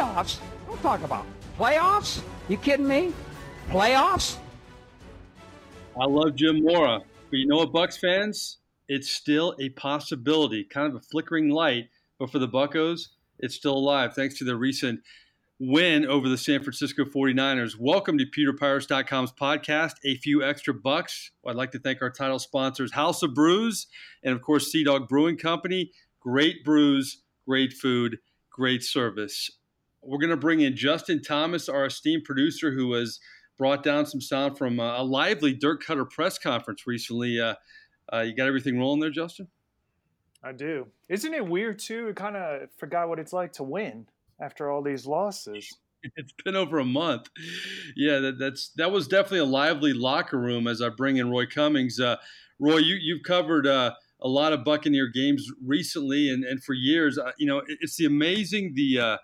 Playoffs? 0.00 0.38
Don't 0.66 0.80
talk 0.80 1.02
about 1.02 1.26
playoffs. 1.58 2.22
You 2.48 2.56
kidding 2.56 2.88
me? 2.88 3.12
Playoffs? 3.68 4.38
I 6.00 6.06
love 6.06 6.34
Jim 6.36 6.62
Mora, 6.64 7.00
but 7.28 7.36
you 7.36 7.46
know 7.46 7.58
what, 7.58 7.70
Bucs 7.70 7.98
fans? 7.98 8.60
It's 8.88 9.10
still 9.10 9.54
a 9.60 9.68
possibility, 9.68 10.64
kind 10.64 10.88
of 10.88 10.94
a 10.94 11.00
flickering 11.00 11.50
light. 11.50 11.90
But 12.18 12.32
for 12.32 12.38
the 12.38 12.48
Buccos, 12.48 13.08
it's 13.40 13.54
still 13.54 13.74
alive 13.74 14.14
thanks 14.14 14.38
to 14.38 14.44
the 14.44 14.56
recent 14.56 15.00
win 15.58 16.06
over 16.06 16.30
the 16.30 16.38
San 16.38 16.62
Francisco 16.62 17.04
49ers. 17.04 17.78
Welcome 17.78 18.16
to 18.16 18.24
PeterPirates.com's 18.24 19.32
podcast, 19.32 19.96
A 20.06 20.16
Few 20.16 20.42
Extra 20.42 20.72
Bucks. 20.72 21.30
I'd 21.46 21.56
like 21.56 21.72
to 21.72 21.78
thank 21.78 22.00
our 22.00 22.10
title 22.10 22.38
sponsors, 22.38 22.94
House 22.94 23.22
of 23.22 23.34
Brews, 23.34 23.86
and 24.22 24.32
of 24.32 24.40
course, 24.40 24.72
Sea 24.72 24.82
Dog 24.82 25.10
Brewing 25.10 25.36
Company. 25.36 25.92
Great 26.20 26.64
brews, 26.64 27.18
great 27.46 27.74
food, 27.74 28.18
great 28.50 28.82
service. 28.82 29.50
We're 30.02 30.18
going 30.18 30.30
to 30.30 30.36
bring 30.36 30.60
in 30.60 30.76
Justin 30.76 31.22
Thomas, 31.22 31.68
our 31.68 31.86
esteemed 31.86 32.24
producer, 32.24 32.72
who 32.72 32.92
has 32.94 33.20
brought 33.58 33.82
down 33.82 34.06
some 34.06 34.20
sound 34.20 34.56
from 34.56 34.80
a 34.80 35.02
lively 35.02 35.52
Dirk 35.52 35.84
Koetter 35.84 36.08
press 36.08 36.38
conference 36.38 36.86
recently. 36.86 37.38
Uh, 37.38 37.54
uh, 38.12 38.20
you 38.20 38.34
got 38.34 38.46
everything 38.46 38.78
rolling 38.78 39.00
there, 39.00 39.10
Justin? 39.10 39.48
I 40.42 40.52
do. 40.52 40.86
Isn't 41.08 41.34
it 41.34 41.46
weird 41.46 41.78
too? 41.78 42.08
I 42.08 42.12
kind 42.12 42.36
of 42.36 42.70
forgot 42.78 43.08
what 43.08 43.18
it's 43.18 43.32
like 43.32 43.52
to 43.54 43.62
win 43.62 44.06
after 44.40 44.70
all 44.70 44.82
these 44.82 45.06
losses. 45.06 45.68
It's 46.16 46.32
been 46.46 46.56
over 46.56 46.78
a 46.78 46.84
month. 46.86 47.28
Yeah, 47.94 48.20
that, 48.20 48.38
that's 48.38 48.70
that 48.76 48.90
was 48.90 49.06
definitely 49.06 49.40
a 49.40 49.44
lively 49.44 49.92
locker 49.92 50.38
room. 50.38 50.66
As 50.66 50.80
I 50.80 50.88
bring 50.88 51.18
in 51.18 51.28
Roy 51.28 51.44
Cummings, 51.44 52.00
uh, 52.00 52.16
Roy, 52.58 52.78
you 52.78 52.94
you've 52.94 53.22
covered 53.22 53.66
uh, 53.66 53.92
a 54.22 54.26
lot 54.26 54.54
of 54.54 54.64
Buccaneer 54.64 55.08
games 55.08 55.46
recently 55.62 56.30
and, 56.30 56.42
and 56.42 56.64
for 56.64 56.72
years. 56.72 57.18
Uh, 57.18 57.32
you 57.36 57.46
know, 57.46 57.58
it, 57.58 57.76
it's 57.82 57.96
the 57.96 58.06
amazing 58.06 58.72
the 58.74 58.98
uh, 58.98 59.16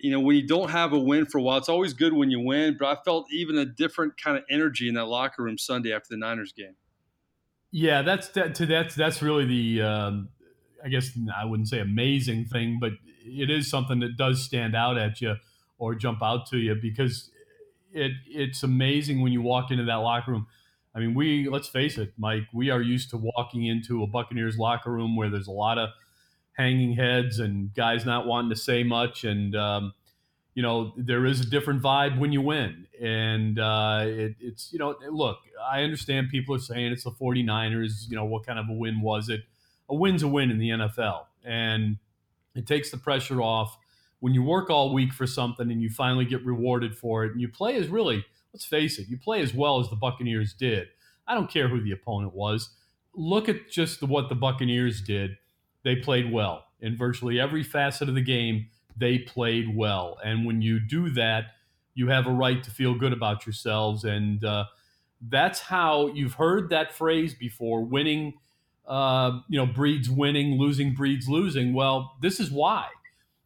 you 0.00 0.10
know 0.10 0.20
when 0.20 0.36
you 0.36 0.46
don't 0.46 0.70
have 0.70 0.92
a 0.92 0.98
win 0.98 1.26
for 1.26 1.38
a 1.38 1.42
while. 1.42 1.58
It's 1.58 1.68
always 1.68 1.92
good 1.92 2.12
when 2.12 2.30
you 2.30 2.40
win, 2.40 2.76
but 2.78 2.86
I 2.86 3.02
felt 3.02 3.26
even 3.32 3.58
a 3.58 3.64
different 3.64 4.20
kind 4.20 4.36
of 4.36 4.44
energy 4.50 4.88
in 4.88 4.94
that 4.94 5.06
locker 5.06 5.42
room 5.42 5.58
Sunday 5.58 5.92
after 5.92 6.08
the 6.10 6.16
Niners 6.16 6.52
game. 6.52 6.76
Yeah, 7.72 8.02
that's 8.02 8.28
that, 8.30 8.54
that's 8.56 8.94
that's 8.94 9.22
really 9.22 9.44
the 9.44 9.82
um, 9.82 10.28
I 10.84 10.88
guess 10.88 11.10
I 11.36 11.44
wouldn't 11.44 11.68
say 11.68 11.80
amazing 11.80 12.46
thing, 12.46 12.78
but 12.80 12.92
it 13.24 13.50
is 13.50 13.70
something 13.70 14.00
that 14.00 14.16
does 14.16 14.42
stand 14.42 14.74
out 14.74 14.98
at 14.98 15.20
you 15.20 15.36
or 15.78 15.94
jump 15.94 16.22
out 16.22 16.46
to 16.48 16.58
you 16.58 16.74
because 16.74 17.30
it 17.92 18.12
it's 18.26 18.62
amazing 18.62 19.20
when 19.20 19.32
you 19.32 19.42
walk 19.42 19.70
into 19.70 19.84
that 19.84 19.94
locker 19.96 20.32
room. 20.32 20.46
I 20.94 20.98
mean, 20.98 21.14
we 21.14 21.48
let's 21.48 21.68
face 21.68 21.98
it, 21.98 22.12
Mike, 22.18 22.44
we 22.52 22.70
are 22.70 22.82
used 22.82 23.10
to 23.10 23.16
walking 23.16 23.66
into 23.66 24.02
a 24.02 24.06
Buccaneers 24.06 24.58
locker 24.58 24.90
room 24.90 25.16
where 25.16 25.30
there's 25.30 25.46
a 25.46 25.52
lot 25.52 25.78
of 25.78 25.90
hanging 26.60 26.94
heads 26.94 27.38
and 27.38 27.74
guys 27.74 28.04
not 28.04 28.26
wanting 28.26 28.50
to 28.50 28.56
say 28.56 28.82
much 28.82 29.24
and 29.24 29.56
um, 29.56 29.92
you 30.54 30.62
know 30.62 30.92
there 30.96 31.26
is 31.26 31.40
a 31.40 31.46
different 31.46 31.82
vibe 31.82 32.18
when 32.18 32.32
you 32.32 32.40
win 32.40 32.86
and 33.00 33.58
uh, 33.58 34.00
it, 34.04 34.34
it's 34.40 34.72
you 34.72 34.78
know 34.78 34.94
look 35.10 35.38
i 35.72 35.82
understand 35.82 36.28
people 36.28 36.54
are 36.54 36.60
saying 36.60 36.92
it's 36.92 37.04
the 37.04 37.10
49ers 37.10 38.08
you 38.08 38.16
know 38.16 38.24
what 38.24 38.44
kind 38.46 38.58
of 38.58 38.68
a 38.68 38.72
win 38.72 39.00
was 39.00 39.28
it 39.28 39.42
a 39.90 39.94
win's 39.94 40.22
a 40.22 40.28
win 40.28 40.50
in 40.50 40.58
the 40.58 40.70
NFL, 40.70 41.26
and 41.44 41.98
it 42.54 42.66
takes 42.66 42.90
the 42.90 42.96
pressure 42.96 43.42
off 43.42 43.76
when 44.20 44.32
you 44.32 44.42
work 44.42 44.70
all 44.70 44.94
week 44.94 45.12
for 45.12 45.26
something 45.26 45.70
and 45.70 45.82
you 45.82 45.90
finally 45.90 46.24
get 46.24 46.44
rewarded 46.44 46.96
for 46.96 47.24
it, 47.24 47.32
and 47.32 47.40
you 47.40 47.48
play 47.48 47.76
as 47.76 47.88
really, 47.88 48.24
let's 48.54 48.64
face 48.64 48.98
it, 48.98 49.08
you 49.08 49.18
play 49.18 49.42
as 49.42 49.52
well 49.52 49.80
as 49.80 49.90
the 49.90 49.96
Buccaneers 49.96 50.54
did. 50.54 50.88
I 51.26 51.34
don't 51.34 51.50
care 51.50 51.68
who 51.68 51.82
the 51.82 51.92
opponent 51.92 52.34
was. 52.34 52.70
Look 53.14 53.48
at 53.48 53.68
just 53.68 54.02
what 54.02 54.28
the 54.28 54.34
Buccaneers 54.34 55.00
did. 55.00 55.36
They 55.82 55.96
played 55.96 56.32
well 56.32 56.64
in 56.80 56.96
virtually 56.96 57.40
every 57.40 57.62
facet 57.62 58.08
of 58.08 58.14
the 58.14 58.22
game. 58.22 58.66
They 58.96 59.18
played 59.18 59.74
well, 59.74 60.18
and 60.24 60.44
when 60.44 60.62
you 60.62 60.78
do 60.80 61.10
that, 61.10 61.52
you 61.94 62.08
have 62.08 62.26
a 62.26 62.32
right 62.32 62.62
to 62.62 62.70
feel 62.70 62.94
good 62.94 63.12
about 63.12 63.46
yourselves, 63.46 64.04
and 64.04 64.44
uh, 64.44 64.64
that's 65.20 65.60
how 65.60 66.08
you've 66.08 66.34
heard 66.34 66.70
that 66.70 66.92
phrase 66.92 67.34
before. 67.34 67.84
Winning 67.84 68.34
uh, 68.90 69.40
you 69.48 69.56
know, 69.56 69.66
breeds 69.66 70.10
winning, 70.10 70.58
losing 70.58 70.92
breeds 70.92 71.28
losing. 71.28 71.72
Well, 71.72 72.16
this 72.20 72.40
is 72.40 72.50
why. 72.50 72.88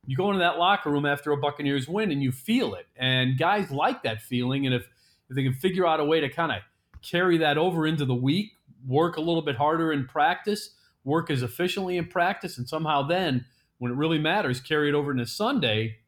You 0.07 0.17
go 0.17 0.31
into 0.31 0.41
that 0.41 0.59
locker 0.59 0.91
room 0.91 1.05
after 1.05 1.33
a 1.33 1.37
Buccaneers 1.37 1.87
win 1.87 2.11
and 2.11 2.23
you 2.23 2.33
feel 2.33 2.75
it. 2.75 2.87
And 2.97 3.39
guys 3.39 3.71
like 3.71 4.03
that 4.05 4.23
feeling. 4.23 4.65
And 4.65 4.75
if, 4.75 4.89
if 5.29 5.37
they 5.37 5.43
can 5.43 5.53
figure 5.53 5.87
out 5.87 6.01
a 6.01 6.05
way 6.05 6.21
to 6.21 6.31
kind 6.31 6.51
of 6.51 6.59
carry 7.03 7.39
that 7.39 7.59
over 7.59 7.87
into 7.87 8.07
the 8.07 8.15
week, 8.15 8.53
work 8.87 9.19
a 9.19 9.21
little 9.21 9.43
bit 9.43 9.57
harder 9.57 9.93
in 9.93 10.07
practice, 10.07 10.71
work 11.05 11.31
as 11.31 11.43
efficiently 11.43 11.97
in 11.97 12.07
practice, 12.07 12.59
and 12.59 12.69
somehow 12.69 13.03
then, 13.03 13.45
when 13.79 13.93
it 13.93 13.97
really 13.97 14.19
matters, 14.19 14.61
carry 14.61 14.89
it 14.89 14.95
over 14.95 15.11
into 15.11 15.27
Sunday, 15.27 15.99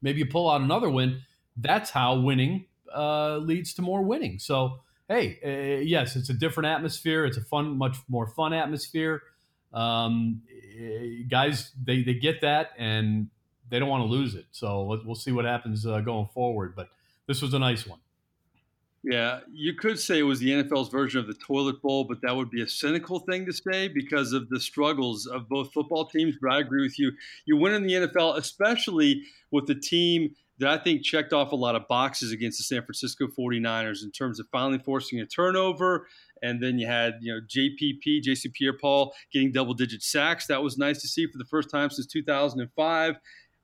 maybe 0.00 0.20
you 0.20 0.26
pull 0.26 0.48
out 0.48 0.60
another 0.60 0.88
win. 0.88 1.20
That's 1.56 1.90
how 1.90 2.20
winning 2.20 2.66
uh, 2.94 3.38
leads 3.38 3.74
to 3.74 3.82
more 3.82 4.02
winning. 4.02 4.38
So, 4.38 4.80
hey, 5.08 5.38
uh, 5.44 5.82
yes, 5.82 6.16
it's 6.16 6.30
a 6.30 6.34
different 6.34 6.68
atmosphere. 6.68 7.24
It's 7.24 7.36
a 7.36 7.42
fun, 7.42 7.76
much 7.76 7.96
more 8.08 8.28
fun 8.28 8.52
atmosphere. 8.52 9.22
Um, 9.72 10.42
uh, 10.50 11.26
guys, 11.28 11.72
they, 11.82 12.02
they 12.02 12.14
get 12.14 12.40
that 12.42 12.70
and 12.78 13.28
they 13.68 13.78
don't 13.78 13.88
want 13.88 14.02
to 14.02 14.08
lose 14.08 14.34
it. 14.34 14.46
So 14.50 15.00
we'll 15.04 15.14
see 15.14 15.32
what 15.32 15.44
happens 15.44 15.84
uh, 15.84 16.00
going 16.00 16.28
forward. 16.32 16.74
But 16.76 16.88
this 17.26 17.42
was 17.42 17.54
a 17.54 17.58
nice 17.58 17.86
one. 17.86 17.98
Yeah, 19.08 19.40
you 19.50 19.72
could 19.72 19.98
say 19.98 20.18
it 20.18 20.24
was 20.24 20.38
the 20.38 20.50
NFL's 20.50 20.90
version 20.90 21.18
of 21.18 21.26
the 21.26 21.32
toilet 21.32 21.80
bowl, 21.80 22.04
but 22.04 22.20
that 22.20 22.36
would 22.36 22.50
be 22.50 22.60
a 22.60 22.68
cynical 22.68 23.20
thing 23.20 23.46
to 23.46 23.54
say 23.54 23.88
because 23.88 24.34
of 24.34 24.50
the 24.50 24.60
struggles 24.60 25.26
of 25.26 25.48
both 25.48 25.72
football 25.72 26.04
teams. 26.04 26.36
But 26.38 26.52
I 26.52 26.60
agree 26.60 26.82
with 26.82 26.98
you. 26.98 27.12
You 27.46 27.56
win 27.56 27.72
in 27.72 27.86
the 27.86 27.94
NFL, 27.94 28.36
especially 28.36 29.22
with 29.50 29.66
the 29.66 29.76
team 29.76 30.34
that 30.58 30.68
I 30.68 30.76
think 30.76 31.02
checked 31.02 31.32
off 31.32 31.52
a 31.52 31.56
lot 31.56 31.74
of 31.74 31.88
boxes 31.88 32.32
against 32.32 32.58
the 32.58 32.64
San 32.64 32.82
Francisco 32.82 33.28
49ers 33.28 34.02
in 34.02 34.10
terms 34.10 34.40
of 34.40 34.46
finally 34.52 34.78
forcing 34.78 35.20
a 35.20 35.26
turnover. 35.26 36.06
And 36.42 36.62
then 36.62 36.78
you 36.78 36.86
had, 36.86 37.14
you 37.22 37.32
know, 37.32 37.40
JPP, 37.40 38.22
JC 38.22 38.52
Pierre 38.52 38.76
Paul 38.76 39.14
getting 39.32 39.52
double 39.52 39.72
digit 39.72 40.02
sacks. 40.02 40.46
That 40.48 40.62
was 40.62 40.76
nice 40.76 41.00
to 41.00 41.08
see 41.08 41.26
for 41.26 41.38
the 41.38 41.46
first 41.46 41.70
time 41.70 41.88
since 41.88 42.06
2005. 42.08 43.14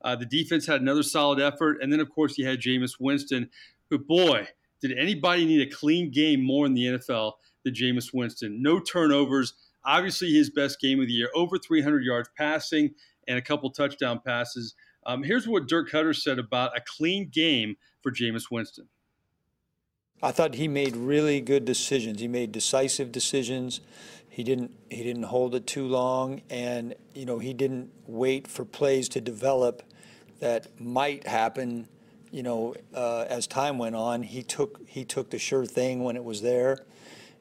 Uh, 0.03 0.17
the 0.17 0.25
defense 0.25 0.67
had 0.67 0.81
another 0.81 1.03
solid 1.03 1.39
effort. 1.39 1.83
And 1.83 1.93
then, 1.93 2.01
of 2.01 2.09
course, 2.09 2.39
you 2.39 2.47
had 2.47 2.61
Jameis 2.61 2.97
Winston, 2.99 3.51
who, 3.91 3.99
boy, 3.99 4.49
did 4.87 4.99
anybody 4.99 5.47
need 5.47 5.67
a 5.67 5.75
clean 5.75 6.11
game 6.11 6.45
more 6.45 6.67
in 6.67 6.75
the 6.75 6.85
NFL 6.85 7.33
than 7.65 7.73
Jameis 7.73 8.13
Winston? 8.13 8.63
No 8.63 8.79
turnovers. 8.79 9.55
Obviously, 9.87 10.31
his 10.31 10.51
best 10.51 10.79
game 10.79 11.01
of 11.01 11.07
the 11.07 11.13
year, 11.15 11.31
over 11.35 11.57
300 11.57 12.05
yards 12.05 12.29
passing 12.37 12.91
and 13.27 13.39
a 13.39 13.43
couple 13.43 13.71
touchdown 13.71 14.21
passes. 14.27 14.75
Um, 15.07 15.23
here's 15.23 15.49
what 15.49 15.69
Dirk 15.69 15.91
Koetter 15.91 16.15
said 16.15 16.39
about 16.39 16.77
a 16.77 16.83
clean 16.83 17.31
game 17.33 17.77
for 18.03 18.13
Jameis 18.13 18.51
Winston. 18.51 18.87
I 20.23 20.33
thought 20.33 20.55
he 20.55 20.69
made 20.69 20.97
really 20.97 21.41
good 21.41 21.65
decisions. 21.65 22.21
He 22.21 22.29
made 22.29 22.53
decisive 22.53 23.11
decisions. 23.11 23.81
He 24.29 24.43
didn't 24.43 24.73
he 24.91 25.03
didn't 25.03 25.25
hold 25.25 25.55
it 25.55 25.67
too 25.67 25.87
long, 25.87 26.43
and 26.51 26.95
you 27.15 27.25
know 27.25 27.39
he 27.39 27.55
didn't 27.55 27.91
wait 28.07 28.49
for 28.49 28.67
plays 28.67 29.09
to 29.11 29.21
develop 29.23 29.83
that 30.41 30.79
might 30.79 31.27
happen. 31.27 31.89
You 32.35 32.43
know, 32.43 32.75
uh, 32.93 33.27
as 33.29 33.47
time 33.47 33.79
went 33.79 33.95
on, 33.95 34.23
he 34.25 34.43
took 34.43 34.81
he 34.87 35.05
took 35.05 35.31
the 35.31 35.39
sure 35.39 35.65
thing 35.65 36.03
when 36.03 36.17
it 36.17 36.25
was 36.25 36.43
there, 36.43 36.85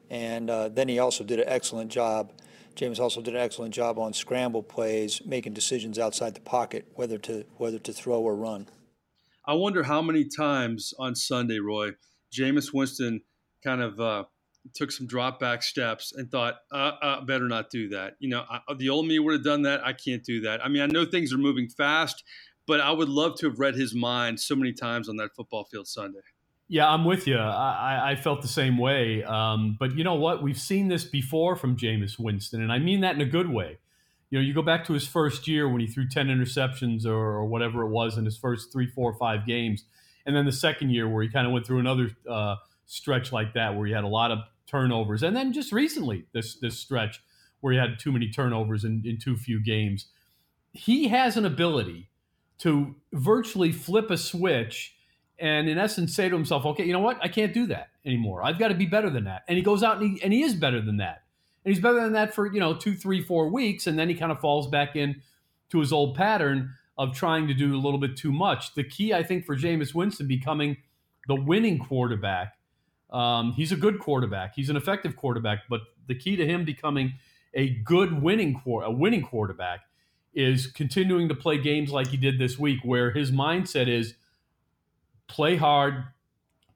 and 0.08 0.48
uh, 0.48 0.68
then 0.68 0.88
he 0.88 0.98
also 0.98 1.24
did 1.24 1.40
an 1.40 1.48
excellent 1.48 1.90
job 1.90 2.32
Jameis 2.76 2.98
also 2.98 3.22
did 3.22 3.34
an 3.34 3.40
excellent 3.40 3.72
job 3.72 3.98
on 3.98 4.12
scramble 4.12 4.62
plays, 4.62 5.22
making 5.24 5.52
decisions 5.52 5.98
outside 5.98 6.34
the 6.34 6.40
pocket, 6.40 6.86
whether 6.94 7.18
to 7.18 7.44
whether 7.56 7.78
to 7.78 7.92
throw 7.92 8.20
or 8.20 8.34
run. 8.34 8.68
I 9.46 9.54
wonder 9.54 9.82
how 9.82 10.02
many 10.02 10.24
times 10.24 10.92
on 10.98 11.14
Sunday, 11.14 11.58
Roy, 11.58 11.92
Jameis 12.32 12.72
Winston 12.72 13.20
kind 13.62 13.80
of 13.80 14.00
uh, 14.00 14.24
took 14.74 14.90
some 14.90 15.06
drop 15.06 15.38
back 15.38 15.62
steps 15.62 16.12
and 16.16 16.30
thought, 16.30 16.56
uh, 16.72 16.92
uh, 17.02 17.20
better 17.20 17.46
not 17.46 17.70
do 17.70 17.88
that. 17.90 18.14
You 18.18 18.30
know, 18.30 18.44
I, 18.50 18.60
the 18.78 18.88
old 18.88 19.06
me 19.06 19.18
would 19.18 19.34
have 19.34 19.44
done 19.44 19.62
that. 19.62 19.84
I 19.86 19.92
can't 19.92 20.24
do 20.24 20.40
that. 20.42 20.64
I 20.64 20.68
mean, 20.68 20.82
I 20.82 20.86
know 20.86 21.04
things 21.04 21.32
are 21.32 21.38
moving 21.38 21.68
fast, 21.68 22.24
but 22.66 22.80
I 22.80 22.90
would 22.90 23.08
love 23.08 23.36
to 23.40 23.48
have 23.48 23.58
read 23.58 23.74
his 23.74 23.94
mind 23.94 24.40
so 24.40 24.56
many 24.56 24.72
times 24.72 25.08
on 25.08 25.16
that 25.16 25.34
football 25.34 25.64
field 25.64 25.86
Sunday. 25.86 26.20
Yeah, 26.66 26.90
I'm 26.90 27.04
with 27.04 27.26
you. 27.26 27.36
I, 27.36 28.12
I 28.12 28.16
felt 28.16 28.40
the 28.40 28.48
same 28.48 28.78
way. 28.78 29.22
Um, 29.22 29.76
but 29.78 29.96
you 29.96 30.02
know 30.02 30.14
what? 30.14 30.42
We've 30.42 30.58
seen 30.58 30.88
this 30.88 31.04
before 31.04 31.56
from 31.56 31.76
Jameis 31.76 32.18
Winston, 32.18 32.62
and 32.62 32.72
I 32.72 32.78
mean 32.78 33.00
that 33.02 33.14
in 33.14 33.20
a 33.20 33.26
good 33.26 33.50
way. 33.50 33.78
You 34.30 34.38
know, 34.38 34.44
you 34.44 34.54
go 34.54 34.62
back 34.62 34.86
to 34.86 34.94
his 34.94 35.06
first 35.06 35.46
year 35.46 35.68
when 35.68 35.80
he 35.80 35.86
threw 35.86 36.08
10 36.08 36.28
interceptions 36.28 37.06
or, 37.06 37.14
or 37.14 37.44
whatever 37.44 37.82
it 37.82 37.90
was 37.90 38.16
in 38.16 38.24
his 38.24 38.36
first 38.36 38.72
three, 38.72 38.86
four, 38.86 39.14
five 39.14 39.46
games. 39.46 39.84
And 40.26 40.34
then 40.34 40.46
the 40.46 40.52
second 40.52 40.90
year 40.90 41.08
where 41.08 41.22
he 41.22 41.28
kind 41.28 41.46
of 41.46 41.52
went 41.52 41.66
through 41.66 41.78
another 41.78 42.10
uh, 42.28 42.56
stretch 42.86 43.30
like 43.30 43.54
that 43.54 43.76
where 43.76 43.86
he 43.86 43.92
had 43.92 44.02
a 44.02 44.08
lot 44.08 44.32
of 44.32 44.38
turnovers. 44.66 45.22
And 45.22 45.36
then 45.36 45.52
just 45.52 45.70
recently, 45.70 46.24
this, 46.32 46.56
this 46.56 46.78
stretch 46.78 47.20
where 47.60 47.74
he 47.74 47.78
had 47.78 47.98
too 47.98 48.10
many 48.10 48.28
turnovers 48.28 48.84
in, 48.84 49.02
in 49.04 49.18
too 49.18 49.36
few 49.36 49.62
games. 49.62 50.06
He 50.72 51.08
has 51.08 51.36
an 51.36 51.44
ability 51.44 52.08
to 52.58 52.94
virtually 53.12 53.72
flip 53.72 54.10
a 54.10 54.16
switch 54.16 54.94
and 55.38 55.68
in 55.68 55.78
essence 55.78 56.14
say 56.14 56.28
to 56.28 56.34
himself, 56.34 56.64
okay, 56.64 56.84
you 56.84 56.92
know 56.92 57.00
what? 57.00 57.18
I 57.22 57.28
can't 57.28 57.52
do 57.52 57.66
that 57.66 57.88
anymore. 58.04 58.44
I've 58.44 58.58
got 58.58 58.68
to 58.68 58.74
be 58.74 58.86
better 58.86 59.10
than 59.10 59.24
that. 59.24 59.42
And 59.48 59.56
he 59.56 59.62
goes 59.62 59.82
out 59.82 60.00
and 60.00 60.16
he, 60.16 60.22
and 60.22 60.32
he 60.32 60.42
is 60.42 60.54
better 60.54 60.80
than 60.80 60.98
that. 60.98 61.22
And 61.64 61.74
he's 61.74 61.82
better 61.82 62.00
than 62.00 62.12
that 62.12 62.34
for, 62.34 62.52
you 62.52 62.60
know, 62.60 62.74
two, 62.74 62.94
three, 62.94 63.22
four 63.22 63.48
weeks. 63.48 63.86
And 63.86 63.98
then 63.98 64.08
he 64.08 64.14
kind 64.14 64.30
of 64.30 64.40
falls 64.40 64.68
back 64.68 64.96
in 64.96 65.20
to 65.70 65.80
his 65.80 65.92
old 65.92 66.14
pattern 66.14 66.70
of 66.96 67.14
trying 67.14 67.48
to 67.48 67.54
do 67.54 67.74
a 67.74 67.80
little 67.80 67.98
bit 67.98 68.16
too 68.16 68.32
much. 68.32 68.74
The 68.74 68.84
key, 68.84 69.12
I 69.12 69.22
think, 69.22 69.44
for 69.44 69.56
Jameis 69.56 69.94
Winston 69.94 70.28
becoming 70.28 70.76
the 71.26 71.34
winning 71.34 71.78
quarterback. 71.78 72.56
Um, 73.10 73.52
he's 73.52 73.72
a 73.72 73.76
good 73.76 73.98
quarterback. 73.98 74.54
He's 74.54 74.70
an 74.70 74.76
effective 74.76 75.16
quarterback, 75.16 75.62
but 75.68 75.80
the 76.06 76.14
key 76.14 76.36
to 76.36 76.46
him 76.46 76.64
becoming 76.64 77.14
a 77.54 77.70
good 77.70 78.22
winning 78.22 78.60
a 78.66 78.90
winning 78.90 79.22
quarterback 79.22 79.80
is 80.34 80.66
continuing 80.66 81.28
to 81.28 81.34
play 81.34 81.58
games 81.58 81.90
like 81.90 82.08
he 82.08 82.16
did 82.16 82.38
this 82.38 82.58
week, 82.58 82.80
where 82.82 83.10
his 83.12 83.30
mindset 83.30 83.88
is 83.88 84.14
play 85.28 85.56
hard, 85.56 86.04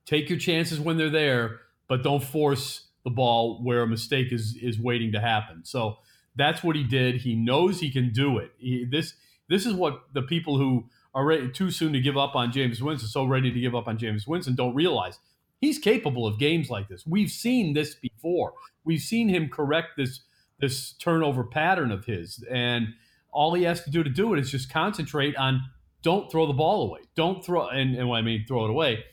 take 0.07 0.29
your 0.31 0.39
chances 0.39 0.81
when 0.81 0.97
they're 0.97 1.11
there, 1.11 1.61
but 1.89 2.03
don't 2.03 2.23
force 2.23 2.87
the 3.05 3.11
ball 3.11 3.63
where 3.63 3.83
a 3.83 3.87
mistake 3.87 4.33
is 4.33 4.57
is 4.61 4.79
waiting 4.79 5.13
to 5.13 5.21
happen. 5.21 5.65
So 5.65 5.99
that's 6.37 6.63
what 6.63 6.77
he 6.77 6.85
did. 6.85 7.23
He 7.23 7.35
knows 7.35 7.81
he 7.81 7.91
can 7.91 8.13
do 8.13 8.39
it. 8.39 8.53
He, 8.59 8.85
this 8.85 9.15
this 9.49 9.67
is 9.67 9.75
what 9.75 10.03
the 10.13 10.23
people 10.23 10.59
who 10.59 10.89
are 11.15 11.25
ready, 11.25 11.51
too 11.51 11.71
soon 11.71 11.93
to 11.93 12.01
give 12.01 12.17
up 12.17 12.37
on 12.37 12.53
Jameis 12.53 12.81
Winston, 12.81 13.09
so 13.09 13.25
ready 13.25 13.51
to 13.51 13.61
give 13.61 13.75
up 13.75 13.89
on 13.89 13.99
Jameis 13.99 14.27
Winston, 14.27 14.55
don't 14.55 14.75
realize 14.75 15.19
he's 15.61 15.79
capable 15.79 16.27
of 16.27 16.39
games 16.39 16.71
like 16.71 16.89
this. 16.89 17.05
We've 17.07 17.31
seen 17.31 17.75
this 17.75 17.95
before. 17.95 18.53
We've 18.85 19.01
seen 19.01 19.29
him 19.29 19.49
correct 19.49 19.97
this 19.97 20.21
this 20.61 20.93
turnover 20.93 21.45
pattern 21.45 21.91
of 21.91 22.05
his, 22.05 22.45
and 22.51 22.89
all 23.33 23.55
he 23.55 23.65
has 23.65 23.83
to 23.85 23.91
do 23.91 24.03
to 24.03 24.11
do 24.11 24.35
it 24.35 24.41
is 24.41 24.51
just 24.51 24.73
concentrate 24.73 25.37
on 25.37 25.63
don't 26.03 26.31
throw 26.31 26.47
the 26.47 26.53
ball 26.53 26.83
away. 26.89 27.01
Don't 27.17 27.45
throw, 27.45 27.69
and, 27.69 27.95
and 27.97 28.11
I 28.11 28.23
mean 28.23 28.45
throw 28.47 28.65
it 28.65 28.71
away, 28.71 29.05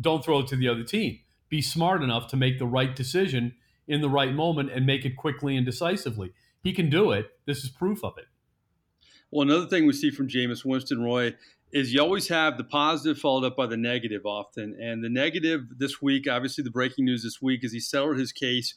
don't 0.00 0.24
throw 0.24 0.40
it 0.40 0.48
to 0.48 0.56
the 0.56 0.68
other 0.68 0.84
team. 0.84 1.20
Be 1.48 1.62
smart 1.62 2.02
enough 2.02 2.28
to 2.28 2.36
make 2.36 2.58
the 2.58 2.66
right 2.66 2.94
decision 2.94 3.54
in 3.88 4.00
the 4.00 4.10
right 4.10 4.34
moment 4.34 4.70
and 4.72 4.84
make 4.84 5.04
it 5.04 5.16
quickly 5.16 5.56
and 5.56 5.64
decisively. 5.64 6.32
He 6.62 6.72
can 6.72 6.90
do 6.90 7.12
it. 7.12 7.30
This 7.46 7.62
is 7.62 7.70
proof 7.70 8.02
of 8.04 8.18
it. 8.18 8.26
Well, 9.30 9.48
another 9.48 9.66
thing 9.66 9.86
we 9.86 9.92
see 9.92 10.10
from 10.10 10.28
Jameis 10.28 10.64
Winston 10.64 11.02
Roy 11.02 11.34
is 11.72 11.92
you 11.92 12.00
always 12.00 12.28
have 12.28 12.56
the 12.56 12.64
positive 12.64 13.18
followed 13.18 13.44
up 13.44 13.56
by 13.56 13.66
the 13.66 13.76
negative 13.76 14.24
often. 14.24 14.76
And 14.80 15.02
the 15.02 15.08
negative 15.08 15.62
this 15.78 16.00
week, 16.00 16.28
obviously, 16.28 16.64
the 16.64 16.70
breaking 16.70 17.04
news 17.04 17.22
this 17.22 17.40
week 17.42 17.64
is 17.64 17.72
he 17.72 17.80
settled 17.80 18.18
his 18.18 18.32
case 18.32 18.74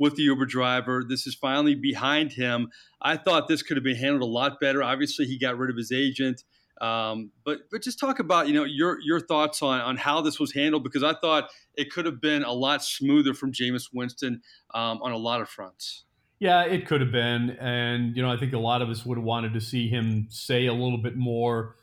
with 0.00 0.16
the 0.16 0.22
Uber 0.22 0.46
driver. 0.46 1.04
This 1.06 1.26
is 1.26 1.34
finally 1.36 1.76
behind 1.76 2.32
him. 2.32 2.70
I 3.00 3.16
thought 3.16 3.46
this 3.46 3.62
could 3.62 3.76
have 3.76 3.84
been 3.84 3.96
handled 3.96 4.22
a 4.22 4.32
lot 4.32 4.58
better. 4.58 4.82
Obviously, 4.82 5.26
he 5.26 5.38
got 5.38 5.56
rid 5.58 5.70
of 5.70 5.76
his 5.76 5.92
agent. 5.92 6.42
Um, 6.80 7.30
but 7.44 7.58
but 7.70 7.82
just 7.82 8.00
talk 8.00 8.18
about 8.18 8.48
you 8.48 8.54
know 8.54 8.64
your 8.64 8.98
your 9.02 9.20
thoughts 9.20 9.60
on 9.60 9.80
on 9.82 9.98
how 9.98 10.22
this 10.22 10.40
was 10.40 10.54
handled 10.54 10.82
because 10.82 11.02
I 11.02 11.12
thought 11.12 11.50
it 11.74 11.92
could 11.92 12.06
have 12.06 12.22
been 12.22 12.42
a 12.42 12.52
lot 12.52 12.82
smoother 12.82 13.34
from 13.34 13.52
Jameis 13.52 13.88
Winston 13.92 14.40
um, 14.74 15.02
on 15.02 15.12
a 15.12 15.18
lot 15.18 15.42
of 15.42 15.48
fronts. 15.50 16.04
Yeah, 16.38 16.62
it 16.62 16.86
could 16.86 17.02
have 17.02 17.12
been, 17.12 17.50
and 17.60 18.16
you 18.16 18.22
know 18.22 18.32
I 18.32 18.38
think 18.38 18.54
a 18.54 18.58
lot 18.58 18.80
of 18.80 18.88
us 18.88 19.04
would 19.04 19.18
have 19.18 19.24
wanted 19.24 19.52
to 19.52 19.60
see 19.60 19.88
him 19.88 20.28
say 20.30 20.66
a 20.66 20.72
little 20.72 20.96
bit 20.96 21.16
more 21.16 21.76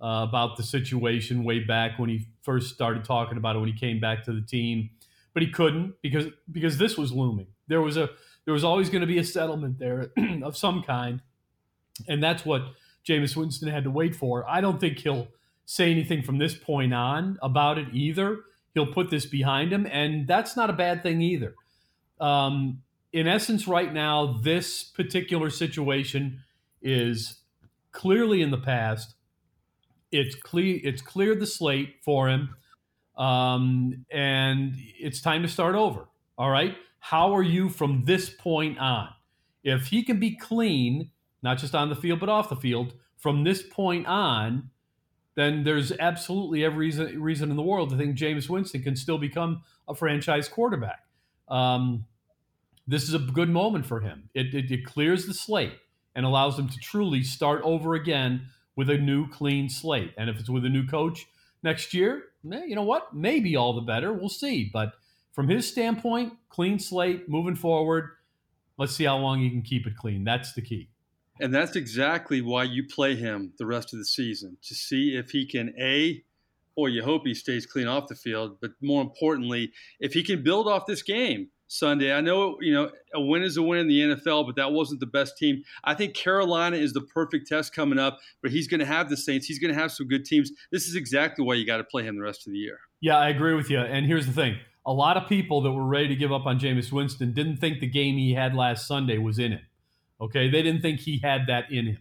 uh, 0.00 0.24
about 0.26 0.56
the 0.56 0.62
situation 0.62 1.44
way 1.44 1.60
back 1.60 1.98
when 1.98 2.08
he 2.08 2.28
first 2.40 2.72
started 2.74 3.04
talking 3.04 3.36
about 3.36 3.54
it 3.54 3.58
when 3.58 3.68
he 3.68 3.78
came 3.78 4.00
back 4.00 4.24
to 4.24 4.32
the 4.32 4.40
team, 4.40 4.88
but 5.34 5.42
he 5.42 5.50
couldn't 5.50 5.92
because 6.00 6.24
because 6.50 6.78
this 6.78 6.96
was 6.96 7.12
looming. 7.12 7.48
There 7.68 7.80
was 7.80 7.96
a 7.96 8.10
there 8.44 8.54
was 8.54 8.64
always 8.64 8.88
going 8.88 9.02
to 9.02 9.06
be 9.06 9.18
a 9.18 9.24
settlement 9.24 9.78
there 9.78 10.10
of 10.42 10.56
some 10.56 10.82
kind, 10.82 11.20
and 12.08 12.22
that's 12.22 12.44
what 12.44 12.62
Jameis 13.06 13.36
Winston 13.36 13.68
had 13.68 13.84
to 13.84 13.90
wait 13.90 14.16
for. 14.16 14.48
I 14.48 14.60
don't 14.60 14.80
think 14.80 14.98
he'll 14.98 15.28
say 15.64 15.90
anything 15.90 16.22
from 16.22 16.38
this 16.38 16.54
point 16.54 16.94
on 16.94 17.38
about 17.42 17.78
it 17.78 17.88
either. 17.92 18.38
He'll 18.74 18.92
put 18.92 19.10
this 19.10 19.26
behind 19.26 19.72
him, 19.72 19.86
and 19.90 20.26
that's 20.26 20.56
not 20.56 20.70
a 20.70 20.72
bad 20.72 21.02
thing 21.02 21.20
either. 21.20 21.54
Um, 22.20 22.82
in 23.12 23.26
essence, 23.26 23.66
right 23.66 23.92
now, 23.92 24.38
this 24.42 24.82
particular 24.84 25.50
situation 25.50 26.42
is 26.82 27.40
clearly 27.92 28.42
in 28.42 28.50
the 28.50 28.58
past. 28.58 29.14
It's 30.10 30.34
clear. 30.34 30.78
It's 30.82 31.02
cleared 31.02 31.40
the 31.40 31.46
slate 31.46 31.96
for 32.02 32.28
him, 32.28 32.54
um, 33.16 34.06
and 34.10 34.74
it's 34.98 35.20
time 35.20 35.42
to 35.42 35.48
start 35.48 35.74
over. 35.74 36.08
All 36.36 36.50
right. 36.50 36.76
How 36.98 37.34
are 37.34 37.42
you 37.42 37.68
from 37.68 38.04
this 38.04 38.28
point 38.28 38.78
on? 38.78 39.08
If 39.62 39.86
he 39.86 40.02
can 40.02 40.18
be 40.18 40.36
clean 40.36 41.10
not 41.42 41.58
just 41.58 41.74
on 41.74 41.88
the 41.88 41.96
field, 41.96 42.20
but 42.20 42.28
off 42.28 42.48
the 42.48 42.56
field, 42.56 42.94
from 43.16 43.44
this 43.44 43.62
point 43.62 44.06
on, 44.06 44.70
then 45.34 45.64
there's 45.64 45.92
absolutely 45.92 46.64
every 46.64 46.86
reason, 46.86 47.22
reason 47.22 47.50
in 47.50 47.56
the 47.56 47.62
world 47.62 47.90
to 47.90 47.96
think 47.96 48.16
Jameis 48.16 48.48
Winston 48.48 48.82
can 48.82 48.96
still 48.96 49.18
become 49.18 49.62
a 49.86 49.94
franchise 49.94 50.48
quarterback. 50.48 51.00
Um, 51.48 52.06
this 52.86 53.04
is 53.04 53.14
a 53.14 53.18
good 53.18 53.48
moment 53.48 53.86
for 53.86 54.00
him. 54.00 54.30
It, 54.34 54.54
it, 54.54 54.70
it 54.70 54.84
clears 54.84 55.26
the 55.26 55.34
slate 55.34 55.74
and 56.14 56.26
allows 56.26 56.58
him 56.58 56.68
to 56.68 56.78
truly 56.78 57.22
start 57.22 57.60
over 57.62 57.94
again 57.94 58.46
with 58.74 58.90
a 58.90 58.98
new 58.98 59.28
clean 59.28 59.68
slate. 59.68 60.12
And 60.16 60.28
if 60.28 60.40
it's 60.40 60.50
with 60.50 60.64
a 60.64 60.68
new 60.68 60.86
coach 60.86 61.26
next 61.62 61.94
year, 61.94 62.24
eh, 62.52 62.64
you 62.64 62.74
know 62.74 62.82
what? 62.82 63.14
Maybe 63.14 63.56
all 63.56 63.74
the 63.74 63.80
better. 63.82 64.12
We'll 64.12 64.28
see. 64.28 64.68
But 64.72 64.94
from 65.38 65.46
his 65.46 65.68
standpoint, 65.68 66.32
clean 66.48 66.80
slate, 66.80 67.28
moving 67.28 67.54
forward. 67.54 68.10
Let's 68.76 68.96
see 68.96 69.04
how 69.04 69.18
long 69.18 69.38
he 69.38 69.48
can 69.50 69.62
keep 69.62 69.86
it 69.86 69.96
clean. 69.96 70.24
That's 70.24 70.52
the 70.52 70.62
key. 70.62 70.88
And 71.40 71.54
that's 71.54 71.76
exactly 71.76 72.42
why 72.42 72.64
you 72.64 72.84
play 72.84 73.14
him 73.14 73.52
the 73.56 73.64
rest 73.64 73.92
of 73.92 74.00
the 74.00 74.04
season 74.04 74.56
to 74.64 74.74
see 74.74 75.14
if 75.14 75.30
he 75.30 75.46
can 75.46 75.72
a 75.78 76.24
or 76.74 76.88
you 76.88 77.04
hope 77.04 77.22
he 77.24 77.34
stays 77.34 77.66
clean 77.66 77.86
off 77.86 78.08
the 78.08 78.16
field, 78.16 78.56
but 78.60 78.72
more 78.82 79.00
importantly, 79.00 79.70
if 80.00 80.12
he 80.12 80.24
can 80.24 80.42
build 80.42 80.66
off 80.66 80.86
this 80.86 81.02
game 81.02 81.50
Sunday. 81.68 82.12
I 82.12 82.20
know, 82.20 82.56
you 82.60 82.72
know, 82.72 82.90
a 83.14 83.20
win 83.20 83.42
is 83.42 83.56
a 83.56 83.62
win 83.62 83.80
in 83.80 83.88
the 83.88 84.00
NFL, 84.00 84.46
but 84.46 84.56
that 84.56 84.72
wasn't 84.72 85.00
the 85.00 85.06
best 85.06 85.36
team. 85.36 85.62
I 85.84 85.94
think 85.94 86.14
Carolina 86.14 86.78
is 86.78 86.94
the 86.94 87.02
perfect 87.02 87.46
test 87.46 87.74
coming 87.74 87.98
up, 87.98 88.18
but 88.42 88.50
he's 88.50 88.66
going 88.66 88.80
to 88.80 88.86
have 88.86 89.10
the 89.10 89.16
Saints. 89.16 89.46
He's 89.46 89.58
going 89.58 89.72
to 89.72 89.78
have 89.78 89.92
some 89.92 90.08
good 90.08 90.24
teams. 90.24 90.50
This 90.72 90.88
is 90.88 90.96
exactly 90.96 91.44
why 91.44 91.54
you 91.54 91.66
got 91.66 91.76
to 91.76 91.84
play 91.84 92.04
him 92.04 92.16
the 92.16 92.22
rest 92.22 92.46
of 92.46 92.52
the 92.52 92.58
year. 92.58 92.78
Yeah, 93.00 93.18
I 93.18 93.28
agree 93.28 93.54
with 93.54 93.70
you. 93.70 93.78
And 93.78 94.06
here's 94.06 94.26
the 94.26 94.32
thing 94.32 94.58
a 94.88 94.92
lot 94.92 95.18
of 95.18 95.28
people 95.28 95.60
that 95.60 95.70
were 95.70 95.84
ready 95.84 96.08
to 96.08 96.16
give 96.16 96.32
up 96.32 96.46
on 96.46 96.58
Jameis 96.58 96.90
Winston 96.90 97.34
didn't 97.34 97.58
think 97.58 97.78
the 97.78 97.86
game 97.86 98.16
he 98.16 98.32
had 98.32 98.54
last 98.54 98.86
Sunday 98.86 99.18
was 99.18 99.38
in 99.38 99.52
him. 99.52 99.60
Okay, 100.18 100.48
they 100.48 100.62
didn't 100.62 100.80
think 100.80 101.00
he 101.00 101.18
had 101.18 101.42
that 101.46 101.70
in 101.70 101.88
him. 101.88 101.98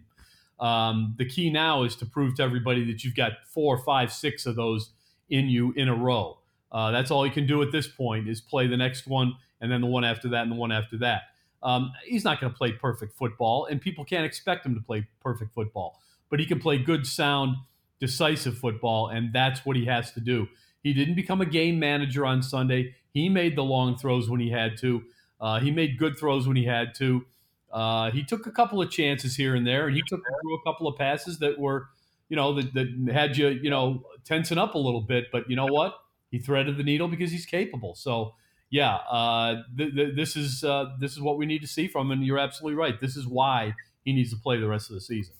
Um, 0.66 1.14
the 1.18 1.26
key 1.26 1.50
now 1.50 1.84
is 1.84 1.98
to 1.98 2.06
prove 2.06 2.36
to 2.36 2.44
everybody 2.44 2.86
that 2.86 3.04
you've 3.04 3.14
got 3.14 3.34
four, 3.54 3.78
five, 3.78 4.14
six 4.14 4.46
of 4.46 4.56
those 4.56 4.92
in 5.30 5.50
you 5.50 5.74
in 5.76 5.90
a 5.90 5.96
row. 5.96 6.40
Uh, 6.72 6.92
that's 6.92 7.12
all 7.12 7.26
he 7.26 7.30
can 7.30 7.46
do 7.46 7.62
at 7.62 7.74
this 7.74 7.88
point 7.88 8.30
is 8.30 8.40
play 8.40 8.68
the 8.68 8.78
next 8.78 9.06
one 9.06 9.34
and 9.60 9.70
then 9.70 9.82
the 9.82 9.88
one 9.88 10.06
after 10.06 10.30
that 10.30 10.44
and 10.44 10.52
the 10.54 10.56
one 10.56 10.72
after 10.72 10.98
that. 10.98 11.24
Um, 11.62 11.92
he's 12.06 12.24
not 12.24 12.40
going 12.40 12.54
to 12.54 12.58
play 12.58 12.72
perfect 12.72 13.18
football, 13.18 13.66
and 13.66 13.82
people 13.82 14.06
can't 14.06 14.26
expect 14.26 14.66
him 14.66 14.76
to 14.76 14.82
play 14.82 15.08
perfect 15.22 15.54
football. 15.54 16.00
But 16.30 16.40
he 16.40 16.46
can 16.46 16.60
play 16.60 16.78
good, 16.78 17.06
sound, 17.06 17.58
decisive 18.00 18.58
football, 18.58 19.10
and 19.10 19.34
that's 19.34 19.66
what 19.66 19.76
he 19.76 19.86
has 19.86 20.14
to 20.14 20.22
do. 20.22 20.48
He 20.84 20.94
didn't 20.94 21.16
become 21.16 21.42
a 21.42 21.46
game 21.46 21.80
manager 21.80 22.26
on 22.26 22.42
Sunday. 22.42 22.96
He 23.14 23.30
made 23.30 23.56
the 23.56 23.64
long 23.64 23.98
throws 23.98 24.30
when 24.30 24.40
he 24.40 24.50
had 24.52 24.78
to. 24.78 25.04
Uh, 25.40 25.60
he 25.60 25.72
made 25.72 25.98
good 25.98 26.18
throws 26.18 26.48
when 26.48 26.58
he 26.58 26.66
had 26.66 26.96
to. 26.96 27.26
Uh, 27.72 28.12
he 28.12 28.24
took 28.24 28.48
a 28.48 28.52
couple 28.52 28.82
of 28.82 28.90
chances 28.90 29.36
here 29.36 29.56
and 29.56 29.68
there, 29.68 29.88
and 29.88 29.96
he 29.96 30.02
took 30.08 30.22
through 30.22 30.56
a 30.56 30.64
couple 30.64 30.88
of 30.88 30.98
passes 30.98 31.40
that 31.40 31.60
were, 31.60 31.90
you 32.30 32.36
know, 32.36 32.54
that, 32.54 32.74
that 32.74 33.14
had 33.14 33.38
you, 33.38 33.50
you 33.50 33.70
know, 33.70 34.04
tensing 34.24 34.58
up 34.58 34.76
a 34.76 34.78
little 34.78 35.02
bit. 35.02 35.26
But 35.32 35.50
you 35.50 35.56
know 35.56 35.66
what? 35.66 35.96
He 36.32 36.40
threaded 36.40 36.78
the 36.78 36.84
needle 36.84 37.08
because 37.08 37.32
he's 37.32 37.46
capable. 37.46 37.96
So, 37.96 38.34
yeah, 38.70 38.96
uh, 38.96 39.64
th- 39.78 39.96
th- 39.96 40.16
this 40.16 40.36
is 40.36 40.64
uh, 40.64 40.96
this 41.00 41.14
is 41.14 41.22
what 41.22 41.38
we 41.38 41.46
need 41.46 41.60
to 41.60 41.68
see 41.68 41.88
from 41.88 42.08
him. 42.08 42.20
And 42.20 42.26
you're 42.26 42.40
absolutely 42.40 42.78
right. 42.78 43.00
This 43.00 43.16
is 43.16 43.28
why 43.28 43.76
he 44.04 44.14
needs 44.14 44.32
to 44.32 44.38
play 44.38 44.60
the 44.60 44.68
rest 44.68 44.90
of 44.90 44.96
the 44.96 45.02
season. 45.02 45.36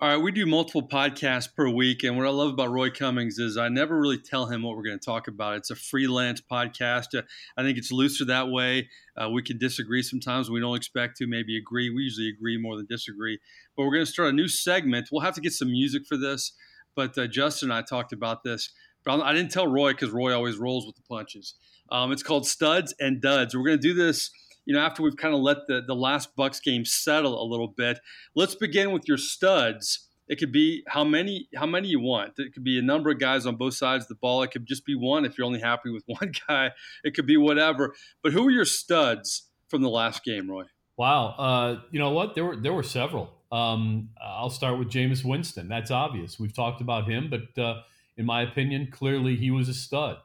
All 0.00 0.08
right, 0.08 0.16
we 0.16 0.30
do 0.30 0.46
multiple 0.46 0.86
podcasts 0.86 1.52
per 1.52 1.68
week, 1.68 2.04
and 2.04 2.16
what 2.16 2.24
I 2.24 2.30
love 2.30 2.52
about 2.52 2.70
Roy 2.70 2.88
Cummings 2.88 3.40
is 3.40 3.56
I 3.56 3.68
never 3.68 4.00
really 4.00 4.16
tell 4.16 4.46
him 4.46 4.62
what 4.62 4.76
we're 4.76 4.84
going 4.84 4.98
to 5.00 5.04
talk 5.04 5.26
about. 5.26 5.56
It's 5.56 5.70
a 5.70 5.74
freelance 5.74 6.40
podcast. 6.40 7.18
Uh, 7.18 7.22
I 7.56 7.64
think 7.64 7.78
it's 7.78 7.90
looser 7.90 8.24
that 8.26 8.48
way. 8.48 8.90
Uh, 9.16 9.28
we 9.28 9.42
can 9.42 9.58
disagree 9.58 10.04
sometimes. 10.04 10.50
We 10.50 10.60
don't 10.60 10.76
expect 10.76 11.16
to 11.16 11.26
maybe 11.26 11.58
agree. 11.58 11.90
We 11.90 12.04
usually 12.04 12.28
agree 12.28 12.58
more 12.58 12.76
than 12.76 12.86
disagree. 12.86 13.40
But 13.76 13.86
we're 13.86 13.94
going 13.94 14.06
to 14.06 14.12
start 14.12 14.28
a 14.28 14.32
new 14.32 14.46
segment. 14.46 15.08
We'll 15.10 15.22
have 15.22 15.34
to 15.34 15.40
get 15.40 15.52
some 15.52 15.72
music 15.72 16.06
for 16.06 16.16
this, 16.16 16.52
but 16.94 17.18
uh, 17.18 17.26
Justin 17.26 17.72
and 17.72 17.78
I 17.78 17.82
talked 17.82 18.12
about 18.12 18.44
this. 18.44 18.70
But 19.04 19.20
I 19.22 19.32
didn't 19.32 19.50
tell 19.50 19.66
Roy 19.66 19.94
because 19.94 20.10
Roy 20.10 20.32
always 20.32 20.58
rolls 20.58 20.86
with 20.86 20.94
the 20.94 21.02
punches. 21.08 21.56
Um, 21.90 22.12
it's 22.12 22.22
called 22.22 22.46
Studs 22.46 22.94
and 23.00 23.20
Duds. 23.20 23.56
We're 23.56 23.64
going 23.64 23.80
to 23.80 23.82
do 23.82 23.94
this 23.94 24.30
you 24.68 24.74
know, 24.74 24.80
after 24.80 25.02
we've 25.02 25.16
kind 25.16 25.32
of 25.34 25.40
let 25.40 25.66
the, 25.66 25.80
the 25.80 25.94
last 25.94 26.36
Bucs 26.36 26.62
game 26.62 26.84
settle 26.84 27.42
a 27.42 27.46
little 27.48 27.68
bit, 27.68 28.00
let's 28.34 28.54
begin 28.54 28.92
with 28.92 29.08
your 29.08 29.16
studs. 29.16 30.10
It 30.28 30.38
could 30.38 30.52
be 30.52 30.84
how 30.86 31.04
many 31.04 31.48
how 31.56 31.64
many 31.64 31.88
you 31.88 32.00
want. 32.00 32.34
It 32.36 32.52
could 32.52 32.64
be 32.64 32.78
a 32.78 32.82
number 32.82 33.08
of 33.08 33.18
guys 33.18 33.46
on 33.46 33.56
both 33.56 33.72
sides 33.72 34.04
of 34.04 34.08
the 34.08 34.16
ball. 34.16 34.42
It 34.42 34.50
could 34.50 34.66
just 34.66 34.84
be 34.84 34.94
one 34.94 35.24
if 35.24 35.38
you're 35.38 35.46
only 35.46 35.60
happy 35.60 35.88
with 35.88 36.04
one 36.06 36.32
guy. 36.46 36.72
It 37.02 37.14
could 37.14 37.24
be 37.24 37.38
whatever. 37.38 37.94
But 38.22 38.34
who 38.34 38.46
are 38.46 38.50
your 38.50 38.66
studs 38.66 39.48
from 39.68 39.80
the 39.80 39.88
last 39.88 40.22
game, 40.22 40.50
Roy? 40.50 40.64
Wow. 40.98 41.28
Uh, 41.38 41.80
you 41.90 41.98
know 41.98 42.10
what? 42.10 42.34
There 42.34 42.44
were 42.44 42.56
there 42.56 42.74
were 42.74 42.82
several. 42.82 43.32
Um, 43.50 44.10
I'll 44.22 44.50
start 44.50 44.78
with 44.78 44.90
Jameis 44.90 45.24
Winston. 45.24 45.66
That's 45.68 45.90
obvious. 45.90 46.38
We've 46.38 46.52
talked 46.52 46.82
about 46.82 47.08
him, 47.08 47.30
but 47.30 47.58
uh, 47.58 47.80
in 48.18 48.26
my 48.26 48.42
opinion, 48.42 48.88
clearly 48.92 49.34
he 49.34 49.50
was 49.50 49.70
a 49.70 49.74
stud. 49.74 50.18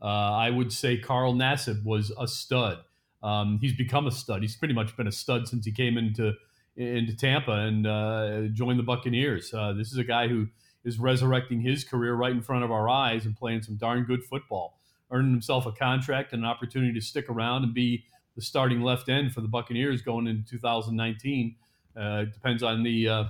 Uh, 0.00 0.04
I 0.04 0.50
would 0.50 0.72
say 0.72 0.98
Carl 0.98 1.34
Nassib 1.34 1.82
was 1.82 2.12
a 2.16 2.28
stud. 2.28 2.78
Um, 3.22 3.58
he's 3.60 3.74
become 3.74 4.06
a 4.06 4.10
stud. 4.10 4.42
He's 4.42 4.56
pretty 4.56 4.74
much 4.74 4.96
been 4.96 5.06
a 5.06 5.12
stud 5.12 5.48
since 5.48 5.64
he 5.64 5.72
came 5.72 5.98
into 5.98 6.34
into 6.76 7.16
Tampa 7.16 7.52
and 7.52 7.86
uh, 7.86 8.42
join 8.52 8.76
the 8.76 8.84
Buccaneers. 8.84 9.52
Uh, 9.52 9.72
this 9.72 9.90
is 9.90 9.98
a 9.98 10.04
guy 10.04 10.28
who 10.28 10.46
is 10.84 10.98
resurrecting 10.98 11.60
his 11.60 11.82
career 11.82 12.14
right 12.14 12.30
in 12.30 12.40
front 12.40 12.62
of 12.62 12.70
our 12.70 12.88
eyes 12.88 13.26
and 13.26 13.36
playing 13.36 13.62
some 13.62 13.76
darn 13.76 14.04
good 14.04 14.22
football, 14.22 14.78
earning 15.10 15.32
himself 15.32 15.66
a 15.66 15.72
contract 15.72 16.32
and 16.32 16.44
an 16.44 16.48
opportunity 16.48 16.92
to 16.92 17.00
stick 17.00 17.28
around 17.28 17.64
and 17.64 17.74
be 17.74 18.04
the 18.36 18.42
starting 18.42 18.80
left 18.80 19.08
end 19.08 19.32
for 19.32 19.40
the 19.40 19.48
Buccaneers 19.48 20.02
going 20.02 20.28
into 20.28 20.48
2019. 20.48 21.56
Uh, 21.96 22.24
depends 22.32 22.62
on 22.62 22.84
the 22.84 23.08
uh, 23.08 23.24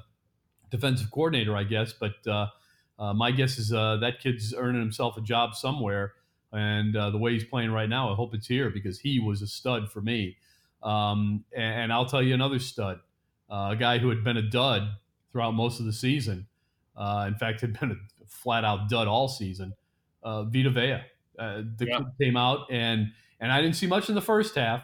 defensive 0.71 1.11
coordinator, 1.11 1.57
I 1.57 1.64
guess, 1.64 1.95
but 1.95 2.14
uh, 2.26 2.49
uh, 2.99 3.14
my 3.14 3.30
guess 3.30 3.59
is 3.59 3.71
that 3.71 4.16
kid's 4.23 4.52
earning 4.54 4.83
himself 4.83 5.16
a 5.16 5.23
job 5.23 5.54
somewhere. 5.54 6.12
And 6.52 6.97
uh, 6.97 7.11
the 7.11 7.19
way 7.19 7.33
he's 7.33 7.45
playing 7.45 7.71
right 7.71 7.88
now, 7.88 8.12
I 8.12 8.14
hope 8.14 8.35
it's 8.35 8.47
here 8.47 8.71
because 8.71 8.99
he 8.99 9.21
was 9.21 9.43
a 9.43 9.47
stud 9.47 9.90
for 9.90 10.00
me. 10.00 10.37
Um, 10.83 11.45
and, 11.55 11.83
and, 11.83 11.93
I'll 11.93 12.07
tell 12.07 12.23
you 12.23 12.35
another 12.35 12.59
stud, 12.59 13.00
uh, 13.50 13.71
a 13.73 13.76
guy 13.76 13.99
who 13.99 14.09
had 14.11 14.23
been 14.23 14.37
a 14.37 14.43
dud 14.43 14.88
throughout 15.33 15.52
most 15.52 15.81
of 15.81 15.87
the 15.87 15.93
season. 15.93 16.47
Uh, 16.97 17.25
in 17.26 17.35
fact, 17.35 17.61
had 17.61 17.78
been 17.78 17.90
a 17.90 18.26
flat 18.26 18.64
out 18.64 18.88
dud 18.88 19.09
all 19.09 19.28
season. 19.28 19.75
Uh, 20.23 20.45
Vita 20.45 20.71
Vea, 20.71 21.02
the 21.37 21.87
yeah. 21.87 21.99
kid 21.99 22.07
came 22.21 22.37
out 22.37 22.67
and 22.71 23.12
and 23.40 23.52
I 23.52 23.62
didn't 23.62 23.76
see 23.76 23.87
much 23.87 24.09
in 24.09 24.17
the 24.17 24.21
first 24.21 24.57
half, 24.57 24.83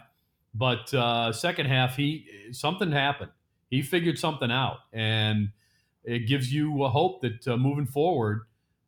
but 0.54 0.88
second 1.34 1.66
half 1.66 1.96
he 1.96 2.26
something 2.52 2.92
happened. 2.92 3.30
He 3.70 3.82
figured 3.82 4.18
something 4.18 4.50
out 4.50 4.78
and 4.92 5.50
it 6.04 6.26
gives 6.26 6.52
you 6.52 6.84
a 6.84 6.90
hope 6.90 7.22
that 7.22 7.48
uh, 7.48 7.56
moving 7.56 7.86
forward, 7.86 8.42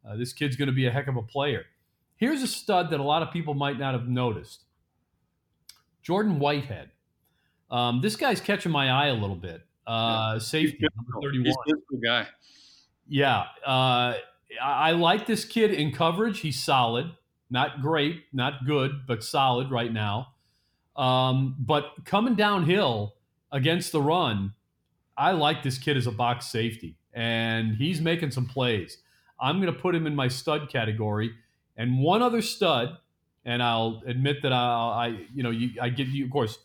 uh, 0.06 0.16
this 0.16 0.32
kid's 0.32 0.56
going 0.56 0.68
to 0.68 0.74
be 0.74 0.86
a 0.86 0.90
heck 0.90 1.08
of 1.08 1.16
a 1.16 1.22
player. 1.22 1.64
Here's 2.16 2.42
a 2.42 2.46
stud 2.46 2.90
that 2.90 3.00
a 3.00 3.02
lot 3.02 3.22
of 3.22 3.30
people 3.30 3.54
might 3.54 3.78
not 3.78 3.94
have 3.94 4.08
noticed 4.08 4.64
Jordan 6.02 6.38
Whitehead. 6.38 6.90
Um, 7.70 8.00
this 8.00 8.16
guy's 8.16 8.40
catching 8.40 8.72
my 8.72 8.90
eye 8.90 9.08
a 9.08 9.14
little 9.14 9.36
bit. 9.36 9.62
Uh, 9.86 10.32
yeah. 10.34 10.38
Safety, 10.38 10.86
number 10.96 11.12
31. 11.20 11.54
He's 11.66 11.76
a 11.98 12.04
guy. 12.04 12.26
Yeah. 13.08 13.44
Uh, 13.64 14.14
I 14.62 14.92
like 14.92 15.26
this 15.26 15.44
kid 15.44 15.72
in 15.72 15.92
coverage. 15.92 16.40
He's 16.40 16.62
solid. 16.62 17.12
Not 17.50 17.80
great, 17.80 18.24
not 18.32 18.66
good, 18.66 19.06
but 19.06 19.22
solid 19.22 19.70
right 19.70 19.92
now. 19.92 20.28
Um, 20.96 21.54
but 21.58 22.04
coming 22.04 22.34
downhill 22.34 23.14
against 23.52 23.92
the 23.92 24.00
run, 24.00 24.54
I 25.16 25.32
like 25.32 25.62
this 25.62 25.78
kid 25.78 25.96
as 25.96 26.06
a 26.06 26.12
box 26.12 26.46
safety 26.46 26.96
and 27.16 27.76
he's 27.76 28.00
making 28.00 28.30
some 28.30 28.46
plays. 28.46 28.98
I'm 29.40 29.60
going 29.60 29.72
to 29.72 29.78
put 29.78 29.94
him 29.94 30.06
in 30.06 30.14
my 30.14 30.28
stud 30.28 30.68
category. 30.68 31.32
And 31.76 32.00
one 32.00 32.22
other 32.22 32.42
stud, 32.42 32.96
and 33.44 33.62
I'll 33.62 34.02
admit 34.06 34.42
that 34.42 34.52
I, 34.52 34.56
I 34.56 35.06
you 35.34 35.42
know, 35.42 35.50
you, 35.50 35.70
I 35.80 35.88
give 35.90 36.08
you, 36.08 36.24
of 36.24 36.30
course, 36.30 36.58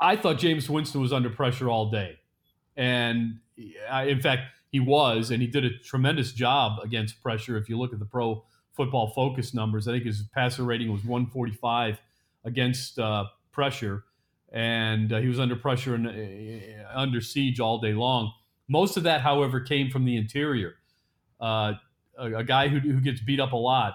I 0.00 0.16
thought 0.16 0.36
Jameis 0.36 0.68
Winston 0.68 1.00
was 1.00 1.12
under 1.12 1.30
pressure 1.30 1.68
all 1.70 1.90
day, 1.90 2.18
and 2.76 3.38
I, 3.90 4.04
in 4.04 4.20
fact, 4.20 4.42
he 4.70 4.80
was, 4.80 5.30
and 5.30 5.40
he 5.40 5.48
did 5.48 5.64
a 5.64 5.78
tremendous 5.78 6.32
job 6.32 6.80
against 6.82 7.22
pressure. 7.22 7.56
If 7.56 7.68
you 7.68 7.78
look 7.78 7.92
at 7.92 7.98
the 7.98 8.04
Pro 8.04 8.44
Football 8.72 9.12
Focus 9.14 9.54
numbers, 9.54 9.88
I 9.88 9.92
think 9.92 10.04
his 10.04 10.24
passer 10.34 10.64
rating 10.64 10.92
was 10.92 11.02
145 11.04 11.98
against 12.44 12.98
uh, 12.98 13.24
pressure, 13.52 14.04
and 14.52 15.12
uh, 15.12 15.20
he 15.20 15.28
was 15.28 15.40
under 15.40 15.56
pressure 15.56 15.94
and 15.94 16.06
uh, 16.06 16.88
under 16.94 17.20
siege 17.20 17.58
all 17.58 17.78
day 17.78 17.94
long. 17.94 18.32
Most 18.68 18.96
of 18.96 19.04
that, 19.04 19.20
however, 19.20 19.60
came 19.60 19.90
from 19.90 20.04
the 20.04 20.16
interior. 20.16 20.74
Uh, 21.40 21.74
a, 22.18 22.34
a, 22.34 22.44
guy 22.44 22.68
who, 22.68 22.78
who 22.78 23.00
gets 23.00 23.20
beat 23.20 23.40
up 23.40 23.52
a 23.52 23.56
lot 23.56 23.94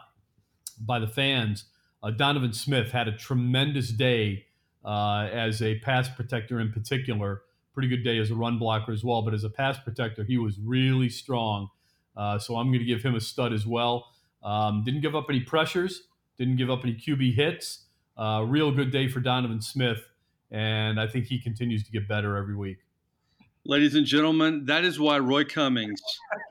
by 0.86 1.00
the 1.00 1.08
fans, 1.08 1.66
uh, 2.04 2.12
Donovan 2.12 2.54
Smith, 2.54 2.92
had 2.92 3.08
a 3.08 3.12
tremendous 3.16 3.90
day 3.90 4.46
uh, 4.84 5.28
as 5.32 5.62
a 5.62 5.80
pass 5.80 6.10
protector 6.10 6.60
in 6.60 6.72
particular. 6.72 7.42
Pretty 7.74 7.88
good 7.88 8.04
day 8.04 8.18
as 8.18 8.32
a 8.32 8.36
run 8.36 8.58
blocker 8.58 8.92
as 8.92 9.04
well, 9.04 9.22
but 9.22 9.34
as 9.34 9.44
a 9.44 9.50
pass 9.50 9.80
protector, 9.80 10.24
he 10.24 10.38
was 10.38 10.60
really 10.60 11.10
strong. 11.10 11.70
Uh, 12.16 12.38
so 12.38 12.58
I'm 12.58 12.68
going 12.68 12.80
to 12.80 12.86
give 12.86 13.02
him 13.02 13.16
a 13.16 13.22
stud 13.22 13.54
as 13.54 13.66
well. 13.66 14.08
Um, 14.44 14.84
didn't 14.84 15.02
give 15.02 15.16
up 15.16 15.28
any 15.30 15.42
pressures, 15.42 16.04
didn't 16.38 16.58
give 16.58 16.70
up 16.70 16.84
any 16.84 16.96
QB 16.96 17.36
hits. 17.36 17.86
Uh, 18.18 18.44
real 18.46 18.72
good 18.72 18.92
day 18.92 19.08
for 19.08 19.20
Donovan 19.20 19.62
Smith, 19.62 20.02
and 20.52 21.00
I 21.00 21.08
think 21.08 21.26
he 21.26 21.40
continues 21.40 21.84
to 21.84 21.92
get 21.92 22.08
better 22.08 22.36
every 22.36 22.56
week. 22.56 22.80
Ladies 23.64 23.94
and 23.94 24.08
gentlemen, 24.08 24.66
that 24.66 24.84
is 24.84 25.00
why 25.00 25.20
Roy 25.20 25.44
Cummings 25.46 26.02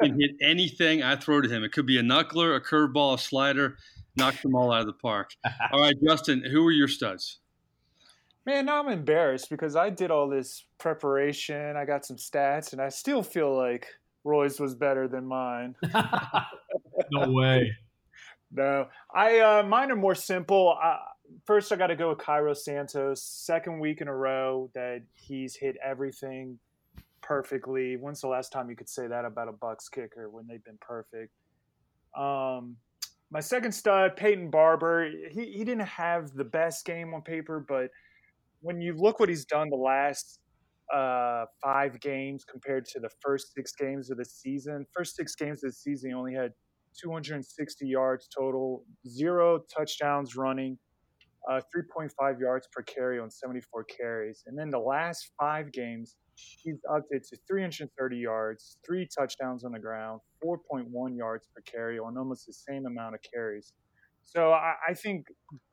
can 0.00 0.18
hit 0.18 0.30
anything 0.40 1.02
I 1.02 1.16
throw 1.16 1.40
to 1.40 1.48
him. 1.48 1.64
It 1.64 1.72
could 1.72 1.84
be 1.84 1.98
a 1.98 2.02
knuckler, 2.02 2.56
a 2.56 2.60
curveball, 2.60 3.14
a 3.14 3.18
slider, 3.18 3.76
knocks 4.16 4.42
them 4.42 4.54
all 4.54 4.72
out 4.72 4.80
of 4.80 4.86
the 4.86 4.92
park. 4.92 5.30
All 5.72 5.80
right, 5.80 5.94
Justin, 6.04 6.42
who 6.50 6.66
are 6.66 6.72
your 6.72 6.88
studs? 6.88 7.38
Man, 8.46 8.66
now 8.66 8.82
I'm 8.82 8.88
embarrassed 8.88 9.50
because 9.50 9.76
I 9.76 9.90
did 9.90 10.10
all 10.10 10.28
this 10.28 10.64
preparation. 10.78 11.76
I 11.76 11.84
got 11.84 12.06
some 12.06 12.16
stats, 12.16 12.72
and 12.72 12.80
I 12.80 12.88
still 12.88 13.22
feel 13.22 13.54
like 13.54 13.86
Roy's 14.24 14.58
was 14.58 14.74
better 14.74 15.06
than 15.08 15.26
mine. 15.26 15.76
no 17.12 17.30
way. 17.30 17.70
No, 18.50 18.88
I 19.14 19.38
uh, 19.40 19.62
mine 19.62 19.90
are 19.90 19.96
more 19.96 20.14
simple. 20.14 20.70
I, 20.82 20.98
first, 21.44 21.70
I 21.70 21.76
got 21.76 21.88
to 21.88 21.96
go 21.96 22.08
with 22.08 22.18
Cairo 22.18 22.54
Santos. 22.54 23.22
Second 23.22 23.78
week 23.78 24.00
in 24.00 24.08
a 24.08 24.14
row 24.14 24.70
that 24.74 25.02
he's 25.14 25.54
hit 25.54 25.76
everything 25.84 26.58
perfectly. 27.20 27.96
When's 27.96 28.20
the 28.20 28.28
last 28.28 28.52
time 28.52 28.70
you 28.70 28.76
could 28.76 28.88
say 28.88 29.06
that 29.06 29.24
about 29.24 29.48
a 29.48 29.52
Bucs 29.52 29.90
kicker 29.90 30.28
when 30.30 30.46
they've 30.46 30.64
been 30.64 30.78
perfect? 30.80 31.32
Um, 32.16 32.76
my 33.30 33.40
second 33.40 33.72
stud, 33.72 34.16
Peyton 34.16 34.50
Barber. 34.50 35.10
He 35.30 35.52
he 35.52 35.64
didn't 35.64 35.86
have 35.86 36.32
the 36.34 36.44
best 36.44 36.84
game 36.84 37.14
on 37.14 37.22
paper, 37.22 37.64
but 37.66 37.90
when 38.60 38.80
you 38.80 38.94
look 38.94 39.20
what 39.20 39.28
he's 39.28 39.44
done 39.44 39.70
the 39.70 39.76
last 39.76 40.40
uh, 40.92 41.44
five 41.62 42.00
games 42.00 42.44
compared 42.44 42.84
to 42.84 43.00
the 43.00 43.08
first 43.20 43.54
six 43.54 43.72
games 43.72 44.10
of 44.10 44.18
the 44.18 44.24
season, 44.24 44.84
first 44.94 45.16
six 45.16 45.34
games 45.34 45.62
of 45.64 45.70
the 45.70 45.74
season, 45.74 46.10
he 46.10 46.14
only 46.14 46.34
had 46.34 46.52
260 47.00 47.86
yards 47.86 48.28
total, 48.36 48.84
zero 49.08 49.60
touchdowns 49.74 50.36
running, 50.36 50.76
uh, 51.50 51.60
3.5 51.74 52.40
yards 52.40 52.68
per 52.72 52.82
carry 52.82 53.18
on 53.18 53.30
74 53.30 53.84
carries. 53.84 54.42
And 54.46 54.58
then 54.58 54.70
the 54.70 54.78
last 54.78 55.30
five 55.38 55.72
games, 55.72 56.16
he's 56.62 56.78
upped 56.92 57.08
it 57.10 57.26
to 57.28 57.36
330 57.48 58.16
yards, 58.16 58.78
three 58.86 59.08
touchdowns 59.16 59.64
on 59.64 59.72
the 59.72 59.78
ground, 59.78 60.20
4.1 60.44 61.16
yards 61.16 61.46
per 61.54 61.62
carry 61.62 61.98
on 61.98 62.16
almost 62.16 62.46
the 62.46 62.52
same 62.52 62.86
amount 62.86 63.14
of 63.14 63.20
carries. 63.32 63.72
So 64.24 64.52
I, 64.52 64.74
I, 64.88 64.94
think 64.94 65.26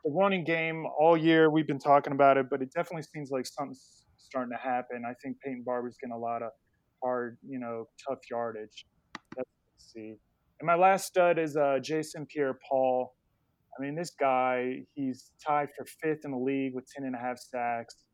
the 0.03 0.11
running 0.11 0.43
game 0.43 0.85
all 0.99 1.15
year 1.15 1.51
we've 1.51 1.67
been 1.67 1.79
talking 1.79 2.13
about 2.13 2.37
it, 2.37 2.47
but 2.49 2.61
it 2.61 2.71
definitely 2.73 3.03
seems 3.03 3.29
like 3.29 3.45
something's 3.45 4.03
starting 4.17 4.51
to 4.51 4.57
happen. 4.57 5.03
I 5.07 5.13
think 5.21 5.37
Peyton 5.41 5.63
Barber's 5.65 5.95
getting 6.01 6.15
a 6.15 6.17
lot 6.17 6.41
of 6.41 6.51
hard, 7.03 7.37
you 7.47 7.59
know, 7.59 7.87
tough 8.07 8.19
yardage. 8.31 8.85
Let's 9.35 9.49
see. 9.77 10.15
And 10.59 10.65
my 10.65 10.75
last 10.75 11.05
stud 11.05 11.37
is 11.37 11.55
uh, 11.55 11.77
Jason 11.83 12.25
Pierre-Paul. 12.25 13.13
I 13.77 13.83
mean, 13.83 13.95
this 13.95 14.11
guy, 14.19 14.85
he's 14.95 15.31
tied 15.45 15.69
for 15.77 15.85
fifth 16.01 16.25
in 16.25 16.31
the 16.31 16.37
league 16.37 16.73
with 16.73 16.85
10 16.95 17.05
and 17.05 17.15
a 17.15 17.19
half 17.19 17.37
sacks 17.37 18.06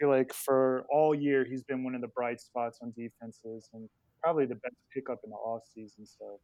feel 0.00 0.08
like 0.08 0.32
for 0.32 0.86
all 0.90 1.14
year 1.14 1.44
he's 1.44 1.62
been 1.62 1.84
one 1.84 1.94
of 1.94 2.00
the 2.00 2.08
bright 2.08 2.40
spots 2.40 2.78
on 2.82 2.92
defenses 2.96 3.68
and 3.74 3.88
probably 4.22 4.46
the 4.46 4.54
best 4.56 4.74
pickup 4.94 5.18
in 5.24 5.30
the 5.30 5.36
off 5.36 5.62
season. 5.74 6.06
So 6.06 6.40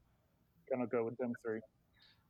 gonna 0.70 0.86
go 0.86 1.04
with 1.04 1.16
them 1.16 1.32
three. 1.44 1.60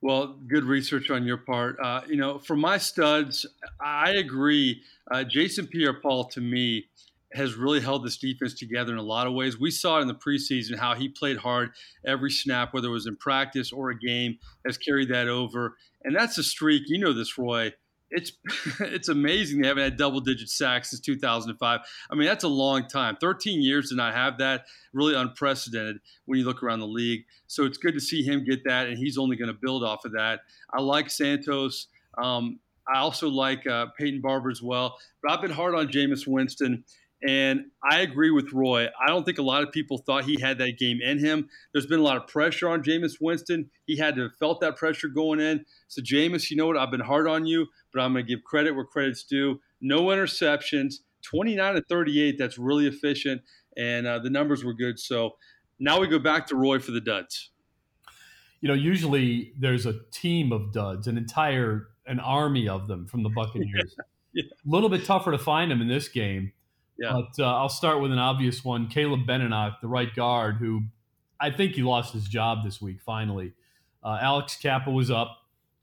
Well, 0.02 0.38
good 0.46 0.64
research 0.64 1.10
on 1.10 1.24
your 1.24 1.38
part. 1.38 1.78
Uh, 1.82 2.02
you 2.06 2.16
know, 2.16 2.38
for 2.38 2.54
my 2.54 2.76
studs, 2.78 3.46
I 3.80 4.10
agree. 4.10 4.82
Uh, 5.10 5.24
Jason 5.24 5.66
Pierre-Paul 5.66 6.24
to 6.28 6.40
me 6.40 6.84
has 7.32 7.54
really 7.54 7.80
held 7.80 8.04
this 8.04 8.18
defense 8.18 8.54
together 8.54 8.92
in 8.92 8.98
a 8.98 9.02
lot 9.02 9.26
of 9.26 9.32
ways. 9.32 9.58
We 9.58 9.70
saw 9.70 9.98
it 9.98 10.02
in 10.02 10.08
the 10.08 10.14
preseason 10.14 10.76
how 10.76 10.94
he 10.94 11.08
played 11.08 11.38
hard 11.38 11.70
every 12.06 12.30
snap, 12.30 12.74
whether 12.74 12.88
it 12.88 12.92
was 12.92 13.06
in 13.06 13.16
practice 13.16 13.72
or 13.72 13.90
a 13.90 13.98
game, 13.98 14.38
has 14.66 14.76
carried 14.76 15.08
that 15.08 15.28
over. 15.28 15.76
And 16.04 16.14
that's 16.14 16.38
a 16.38 16.42
streak. 16.42 16.84
You 16.86 16.98
know 16.98 17.12
this, 17.12 17.36
Roy 17.38 17.72
it's 18.10 18.32
it's 18.80 19.08
amazing 19.08 19.60
they 19.60 19.68
haven't 19.68 19.84
had 19.84 19.96
double 19.96 20.20
digit 20.20 20.48
sacks 20.48 20.90
since 20.90 21.00
2005. 21.00 21.80
I 22.10 22.14
mean, 22.14 22.26
that's 22.26 22.44
a 22.44 22.48
long 22.48 22.86
time. 22.88 23.16
13 23.20 23.62
years 23.62 23.90
to 23.90 23.96
not 23.96 24.14
have 24.14 24.38
that, 24.38 24.66
really 24.92 25.14
unprecedented 25.14 25.98
when 26.24 26.38
you 26.38 26.44
look 26.44 26.62
around 26.62 26.80
the 26.80 26.86
league. 26.86 27.24
So 27.46 27.64
it's 27.64 27.78
good 27.78 27.94
to 27.94 28.00
see 28.00 28.22
him 28.22 28.44
get 28.44 28.64
that, 28.64 28.88
and 28.88 28.98
he's 28.98 29.18
only 29.18 29.36
going 29.36 29.48
to 29.52 29.58
build 29.60 29.84
off 29.84 30.04
of 30.04 30.12
that. 30.12 30.40
I 30.72 30.80
like 30.80 31.10
Santos. 31.10 31.88
Um, 32.22 32.60
I 32.92 32.98
also 32.98 33.28
like 33.28 33.66
uh, 33.66 33.86
Peyton 33.98 34.20
Barber 34.20 34.50
as 34.50 34.62
well, 34.62 34.96
but 35.22 35.32
I've 35.32 35.42
been 35.42 35.50
hard 35.50 35.74
on 35.74 35.88
Jameis 35.88 36.26
Winston. 36.26 36.84
And 37.26 37.66
I 37.82 38.00
agree 38.00 38.30
with 38.30 38.52
Roy. 38.52 38.86
I 38.86 39.08
don't 39.08 39.24
think 39.24 39.38
a 39.38 39.42
lot 39.42 39.64
of 39.64 39.72
people 39.72 39.98
thought 39.98 40.24
he 40.24 40.40
had 40.40 40.58
that 40.58 40.78
game 40.78 41.00
in 41.02 41.18
him. 41.18 41.48
There's 41.72 41.86
been 41.86 41.98
a 41.98 42.04
lot 42.04 42.16
of 42.16 42.28
pressure 42.28 42.68
on 42.68 42.84
Jameis 42.84 43.20
Winston. 43.20 43.68
He 43.84 43.96
had 43.96 44.14
to 44.14 44.22
have 44.22 44.36
felt 44.36 44.60
that 44.60 44.76
pressure 44.76 45.08
going 45.08 45.40
in. 45.40 45.64
So, 45.88 46.02
Jameis, 46.02 46.50
you 46.50 46.56
know 46.56 46.68
what? 46.68 46.76
I've 46.76 46.92
been 46.92 47.00
hard 47.00 47.26
on 47.26 47.44
you, 47.44 47.66
but 47.92 48.00
I'm 48.00 48.12
going 48.12 48.24
to 48.24 48.28
give 48.28 48.44
credit 48.44 48.76
where 48.76 48.84
credit's 48.84 49.24
due. 49.24 49.60
No 49.80 50.04
interceptions, 50.06 51.00
29 51.22 51.74
to 51.74 51.82
38. 51.88 52.36
That's 52.38 52.58
really 52.58 52.86
efficient. 52.86 53.42
And 53.76 54.06
uh, 54.06 54.20
the 54.20 54.30
numbers 54.30 54.64
were 54.64 54.74
good. 54.74 55.00
So 55.00 55.36
now 55.80 55.98
we 56.00 56.06
go 56.06 56.20
back 56.20 56.46
to 56.48 56.56
Roy 56.56 56.78
for 56.78 56.92
the 56.92 57.00
duds. 57.00 57.50
You 58.60 58.68
know, 58.68 58.74
usually 58.74 59.52
there's 59.58 59.84
a 59.84 60.00
team 60.12 60.52
of 60.52 60.72
duds, 60.72 61.08
an 61.08 61.18
entire 61.18 61.88
an 62.06 62.20
army 62.20 62.68
of 62.68 62.86
them 62.86 63.04
from 63.04 63.24
the 63.24 63.30
Buccaneers. 63.30 63.96
yeah. 64.32 64.44
A 64.44 64.70
little 64.70 64.88
bit 64.88 65.04
tougher 65.04 65.32
to 65.32 65.38
find 65.38 65.72
them 65.72 65.82
in 65.82 65.88
this 65.88 66.08
game 66.08 66.52
Yeah. 66.98 67.12
But 67.12 67.42
uh, 67.42 67.56
I'll 67.56 67.68
start 67.68 68.00
with 68.00 68.12
an 68.12 68.18
obvious 68.18 68.64
one: 68.64 68.88
Caleb 68.88 69.26
Benenoch, 69.26 69.80
the 69.80 69.88
right 69.88 70.14
guard, 70.14 70.56
who 70.56 70.82
I 71.40 71.50
think 71.50 71.72
he 71.72 71.82
lost 71.82 72.12
his 72.12 72.24
job 72.24 72.64
this 72.64 72.80
week. 72.80 73.00
Finally, 73.04 73.52
uh, 74.02 74.18
Alex 74.20 74.56
Cappa 74.56 74.90
was 74.90 75.10
up, 75.10 75.38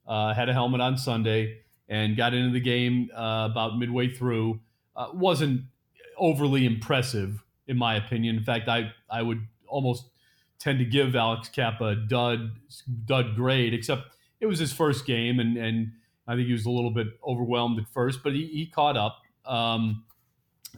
uh, 0.07 0.33
had 0.33 0.49
a 0.49 0.53
helmet 0.53 0.81
on 0.81 0.97
Sunday, 0.97 1.59
and 1.87 2.17
got 2.17 2.33
into 2.33 2.51
the 2.51 2.59
game 2.59 3.09
uh, 3.15 3.47
about 3.51 3.77
midway 3.77 4.09
through. 4.13 4.59
Uh, 4.95 5.07
wasn't 5.13 5.61
overly 6.17 6.65
impressive, 6.65 7.43
in 7.67 7.77
my 7.77 7.95
opinion. 7.95 8.37
In 8.37 8.43
fact, 8.43 8.67
I 8.67 8.91
I 9.09 9.21
would 9.21 9.41
almost 9.67 10.05
tend 10.59 10.79
to 10.79 10.85
give 10.85 11.15
Alex 11.15 11.49
Cappa 11.49 11.87
a 11.89 11.95
dud 11.95 12.51
dud 13.05 13.35
grade, 13.35 13.73
except 13.73 14.03
it 14.39 14.45
was 14.45 14.59
his 14.59 14.73
first 14.73 15.05
game, 15.05 15.39
and 15.39 15.57
and 15.57 15.91
I 16.27 16.35
think 16.35 16.47
he 16.47 16.53
was 16.53 16.65
a 16.65 16.71
little 16.71 16.91
bit 16.91 17.07
overwhelmed 17.25 17.79
at 17.79 17.87
first, 17.89 18.23
but 18.23 18.33
he, 18.33 18.47
he 18.47 18.65
caught 18.65 18.97
up 18.97 19.21
um, 19.45 20.05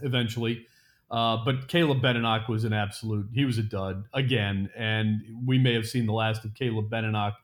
eventually. 0.02 0.66
Uh, 1.12 1.38
but 1.46 1.68
Caleb 1.68 2.02
Benenoch 2.02 2.48
was 2.48 2.64
an 2.64 2.74
absolute, 2.74 3.28
he 3.34 3.46
was 3.46 3.58
a 3.58 3.64
dud 3.64 4.06
again. 4.14 4.70
And 4.75 5.22
we 5.46 5.58
may 5.58 5.74
have 5.74 5.88
seen 5.88 6.06
the 6.06 6.14
last 6.14 6.44
of 6.46 6.54
Caleb 6.56 6.90
Benenoch, 6.90 7.36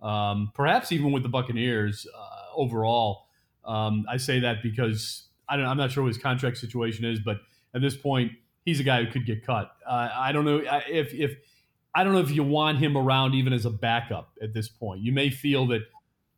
um, 0.00 0.52
perhaps 0.54 0.92
even 0.92 1.12
with 1.12 1.22
the 1.22 1.28
Buccaneers 1.28 2.06
uh, 2.16 2.56
overall. 2.56 3.26
Um, 3.64 4.06
I 4.08 4.16
say 4.16 4.40
that 4.40 4.62
because 4.62 5.24
I 5.48 5.56
don't, 5.56 5.66
I'm 5.66 5.76
not 5.76 5.90
sure 5.90 6.04
what 6.04 6.08
his 6.08 6.18
contract 6.18 6.56
situation 6.58 7.04
is, 7.04 7.18
but 7.18 7.38
at 7.74 7.80
this 7.80 7.96
point, 7.96 8.32
he's 8.64 8.80
a 8.80 8.84
guy 8.84 9.04
who 9.04 9.10
could 9.10 9.26
get 9.26 9.44
cut. 9.44 9.72
Uh, 9.86 10.08
I 10.14 10.32
don't 10.32 10.44
know 10.44 10.62
if, 10.88 11.12
if, 11.12 11.36
I 11.94 12.04
don't 12.04 12.12
know 12.12 12.20
if 12.20 12.30
you 12.30 12.44
want 12.44 12.78
him 12.78 12.96
around 12.96 13.34
even 13.34 13.52
as 13.52 13.66
a 13.66 13.70
backup 13.70 14.30
at 14.40 14.54
this 14.54 14.68
point. 14.68 15.02
You 15.02 15.12
may 15.12 15.30
feel 15.30 15.66
that, 15.68 15.82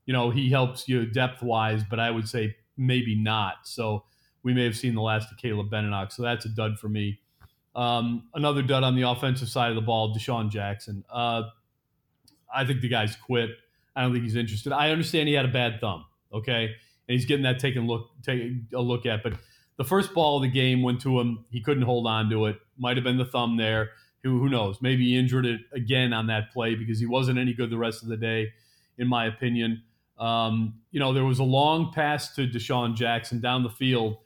you 0.06 0.12
know, 0.12 0.30
he 0.30 0.48
helps 0.48 0.88
you 0.88 1.04
depth 1.04 1.42
wise, 1.42 1.82
but 1.88 2.00
I 2.00 2.10
would 2.10 2.28
say 2.28 2.56
maybe 2.76 3.14
not. 3.14 3.56
So 3.64 4.04
we 4.42 4.52
may 4.52 4.64
have 4.64 4.76
seen 4.76 4.94
the 4.94 5.02
last 5.02 5.30
of 5.30 5.38
Caleb 5.38 5.70
Benenoch. 5.70 6.12
So 6.12 6.22
that's 6.22 6.44
a 6.44 6.48
dud 6.48 6.78
for 6.78 6.88
me. 6.88 7.20
Um, 7.74 8.24
another 8.34 8.62
dud 8.62 8.82
on 8.82 8.96
the 8.96 9.02
offensive 9.02 9.48
side 9.48 9.70
of 9.70 9.76
the 9.76 9.82
ball, 9.82 10.14
DeSean 10.14 10.50
Jackson. 10.50 11.04
Uh, 11.10 11.44
I 12.54 12.66
think 12.66 12.80
the 12.80 12.88
guy's 12.88 13.16
quit. 13.16 13.50
I 13.96 14.02
don't 14.02 14.12
think 14.12 14.24
he's 14.24 14.36
interested. 14.36 14.72
I 14.72 14.90
understand 14.90 15.28
he 15.28 15.34
had 15.34 15.44
a 15.44 15.52
bad 15.52 15.80
thumb, 15.80 16.04
okay, 16.32 16.64
and 16.64 16.74
he's 17.06 17.24
getting 17.24 17.44
that 17.44 17.58
taken 17.58 17.86
look 17.86 18.10
take 18.22 18.52
a 18.74 18.80
look 18.80 19.06
at. 19.06 19.22
But 19.22 19.34
the 19.76 19.84
first 19.84 20.14
ball 20.14 20.36
of 20.36 20.42
the 20.42 20.50
game 20.50 20.82
went 20.82 21.00
to 21.02 21.18
him. 21.18 21.44
He 21.50 21.60
couldn't 21.60 21.84
hold 21.84 22.06
on 22.06 22.28
to 22.30 22.46
it. 22.46 22.56
Might 22.78 22.96
have 22.96 23.04
been 23.04 23.18
the 23.18 23.24
thumb 23.24 23.56
there. 23.56 23.90
Who 24.22 24.38
who 24.38 24.48
knows? 24.48 24.80
Maybe 24.80 25.08
he 25.08 25.18
injured 25.18 25.46
it 25.46 25.60
again 25.72 26.12
on 26.12 26.26
that 26.28 26.52
play 26.52 26.74
because 26.74 26.98
he 26.98 27.06
wasn't 27.06 27.38
any 27.38 27.54
good 27.54 27.70
the 27.70 27.78
rest 27.78 28.02
of 28.02 28.08
the 28.08 28.16
day, 28.16 28.52
in 28.98 29.08
my 29.08 29.26
opinion. 29.26 29.82
Um, 30.18 30.80
you 30.90 31.00
know, 31.00 31.12
there 31.12 31.24
was 31.24 31.38
a 31.38 31.44
long 31.44 31.92
pass 31.92 32.34
to 32.36 32.46
DeSean 32.46 32.94
Jackson 32.94 33.40
down 33.40 33.62
the 33.62 33.70
field 33.70 34.18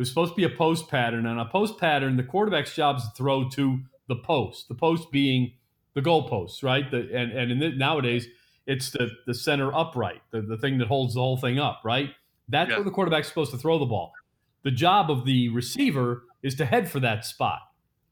it 0.00 0.04
was 0.04 0.08
supposed 0.08 0.32
to 0.32 0.36
be 0.36 0.44
a 0.44 0.56
post 0.56 0.88
pattern, 0.88 1.26
and 1.26 1.38
a 1.38 1.44
post 1.44 1.76
pattern, 1.76 2.16
the 2.16 2.22
quarterback's 2.22 2.74
job 2.74 2.96
is 2.96 3.02
to 3.02 3.10
throw 3.10 3.50
to 3.50 3.80
the 4.08 4.16
post. 4.16 4.66
The 4.68 4.74
post 4.74 5.12
being 5.12 5.52
the 5.92 6.00
goalposts, 6.00 6.62
right? 6.62 6.90
The, 6.90 7.14
and 7.14 7.32
and 7.32 7.52
in 7.52 7.58
the, 7.58 7.72
nowadays, 7.72 8.26
it's 8.66 8.92
the 8.92 9.10
the 9.26 9.34
center 9.34 9.70
upright, 9.76 10.22
the, 10.30 10.40
the 10.40 10.56
thing 10.56 10.78
that 10.78 10.88
holds 10.88 11.12
the 11.12 11.20
whole 11.20 11.36
thing 11.36 11.58
up, 11.58 11.82
right? 11.84 12.12
That's 12.48 12.70
yeah. 12.70 12.76
where 12.76 12.84
the 12.84 12.90
quarterback's 12.90 13.28
supposed 13.28 13.50
to 13.50 13.58
throw 13.58 13.78
the 13.78 13.84
ball. 13.84 14.14
The 14.62 14.70
job 14.70 15.10
of 15.10 15.26
the 15.26 15.50
receiver 15.50 16.22
is 16.42 16.54
to 16.54 16.64
head 16.64 16.90
for 16.90 17.00
that 17.00 17.26
spot. 17.26 17.60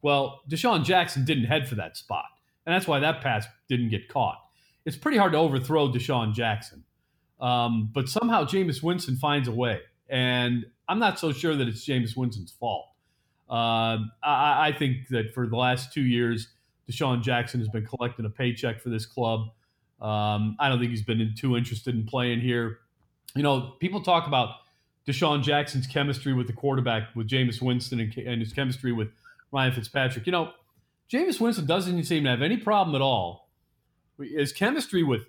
Well, 0.03 0.43
DeSean 0.47 0.85
Jackson 0.85 1.25
didn't 1.25 1.45
head 1.45 1.67
for 1.67 1.77
that 1.77 1.97
spot, 1.97 2.27
and 2.67 2.75
that's 2.75 2.87
why 2.87 2.99
that 2.99 3.23
pass 3.23 3.47
didn't 3.67 3.89
get 3.89 4.11
caught. 4.11 4.37
It's 4.85 4.99
pretty 4.99 5.17
hard 5.17 5.33
to 5.33 5.39
overthrow 5.39 5.89
DeSean 5.89 6.35
Jackson, 6.35 6.85
um, 7.41 7.91
but 7.95 8.11
somehow 8.11 8.45
Jameis 8.45 8.83
Winston 8.83 9.17
finds 9.17 9.49
a 9.49 9.53
way. 9.53 9.81
And 10.09 10.67
I'm 10.89 10.99
not 10.99 11.19
so 11.19 11.33
sure 11.33 11.55
that 11.55 11.69
it's 11.69 11.87
Jameis 11.87 12.17
Winston's 12.17 12.53
fault. 12.53 12.87
Uh, 13.49 14.05
I, 14.23 14.69
I, 14.69 14.75
think 14.79 15.09
that 15.09 15.33
for 15.33 15.47
the 15.47 15.57
last 15.57 15.93
two 15.93 16.03
years, 16.03 16.49
DeSean 16.91 17.23
Jackson 17.23 17.61
has 17.61 17.69
been 17.69 17.87
collecting 17.87 18.27
a 18.27 18.31
paycheck 18.31 18.81
for 18.83 18.91
this 18.91 19.07
club. 19.07 19.49
Um, 20.03 20.57
I 20.61 20.69
don't 20.69 20.79
think 20.79 20.91
he's 20.91 21.03
been 21.03 21.35
too 21.37 21.57
interested 21.57 21.95
in 21.95 22.05
playing 22.05 22.41
here. 22.41 22.81
You 23.35 23.43
know, 23.43 23.75
people 23.81 24.03
talk 24.03 24.27
about 24.27 24.51
DeSean 25.07 25.43
Jackson's 25.43 25.87
chemistry 25.87 26.35
with 26.35 26.47
the 26.47 26.53
quarterback, 26.53 27.15
with 27.17 27.27
Jameis 27.27 27.63
Winston, 27.63 28.01
and, 28.01 28.15
and 28.19 28.43
his 28.43 28.53
chemistry 28.53 28.93
with 28.93 29.09
Ryan 29.51 29.73
Fitzpatrick. 29.73 30.27
You 30.27 30.33
know, 30.33 30.53
Jameis 31.11 31.41
Winston 31.41 31.65
doesn't 31.65 32.05
seem 32.05 32.25
to 32.25 32.31
have 32.31 32.43
any 32.43 32.59
problem 32.59 32.95
at 32.95 33.01
all. 33.01 33.49
His 34.19 34.53
chemistry 34.53 35.03
with 35.03 35.23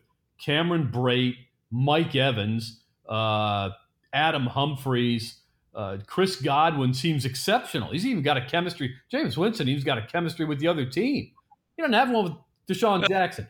Cameron 0.44 0.90
Brate, 0.92 1.36
Mike 1.72 2.16
Evans, 2.16 2.82
uh, 3.08 3.70
Adam 4.14 4.46
Humphries. 4.48 5.38
Uh, 5.74 5.98
Chris 6.08 6.36
Godwin 6.36 6.94
seems 6.94 7.26
exceptional. 7.26 7.92
He's 7.92 8.06
even 8.06 8.24
got 8.24 8.38
a 8.38 8.46
chemistry. 8.46 8.96
Jameis 9.12 9.38
Winston, 9.38 9.68
he's 9.68 9.84
got 9.84 9.98
a 9.98 10.02
chemistry 10.02 10.46
with 10.46 10.60
the 10.60 10.68
other 10.68 10.86
team. 10.86 11.32
He 11.76 11.82
doesn't 11.82 11.94
have 11.94 12.10
one 12.10 12.24
with 12.26 12.34
DeSean 12.68 13.08
Jackson. 13.08 13.48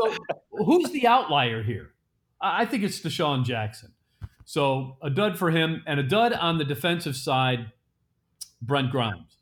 So 0.00 0.14
who's 0.50 0.90
the 0.90 1.06
outlier 1.06 1.62
here? 1.62 1.90
I 2.40 2.64
think 2.64 2.82
it's 2.82 3.00
DeSean 3.00 3.44
Jackson. 3.44 3.92
So 4.44 4.96
a 5.02 5.10
dud 5.10 5.38
for 5.38 5.50
him 5.50 5.82
and 5.86 5.98
a 5.98 6.02
dud 6.02 6.32
on 6.32 6.58
the 6.58 6.64
defensive 6.64 7.16
side, 7.16 7.72
Brent 8.62 8.90
Grimes. 8.90 9.38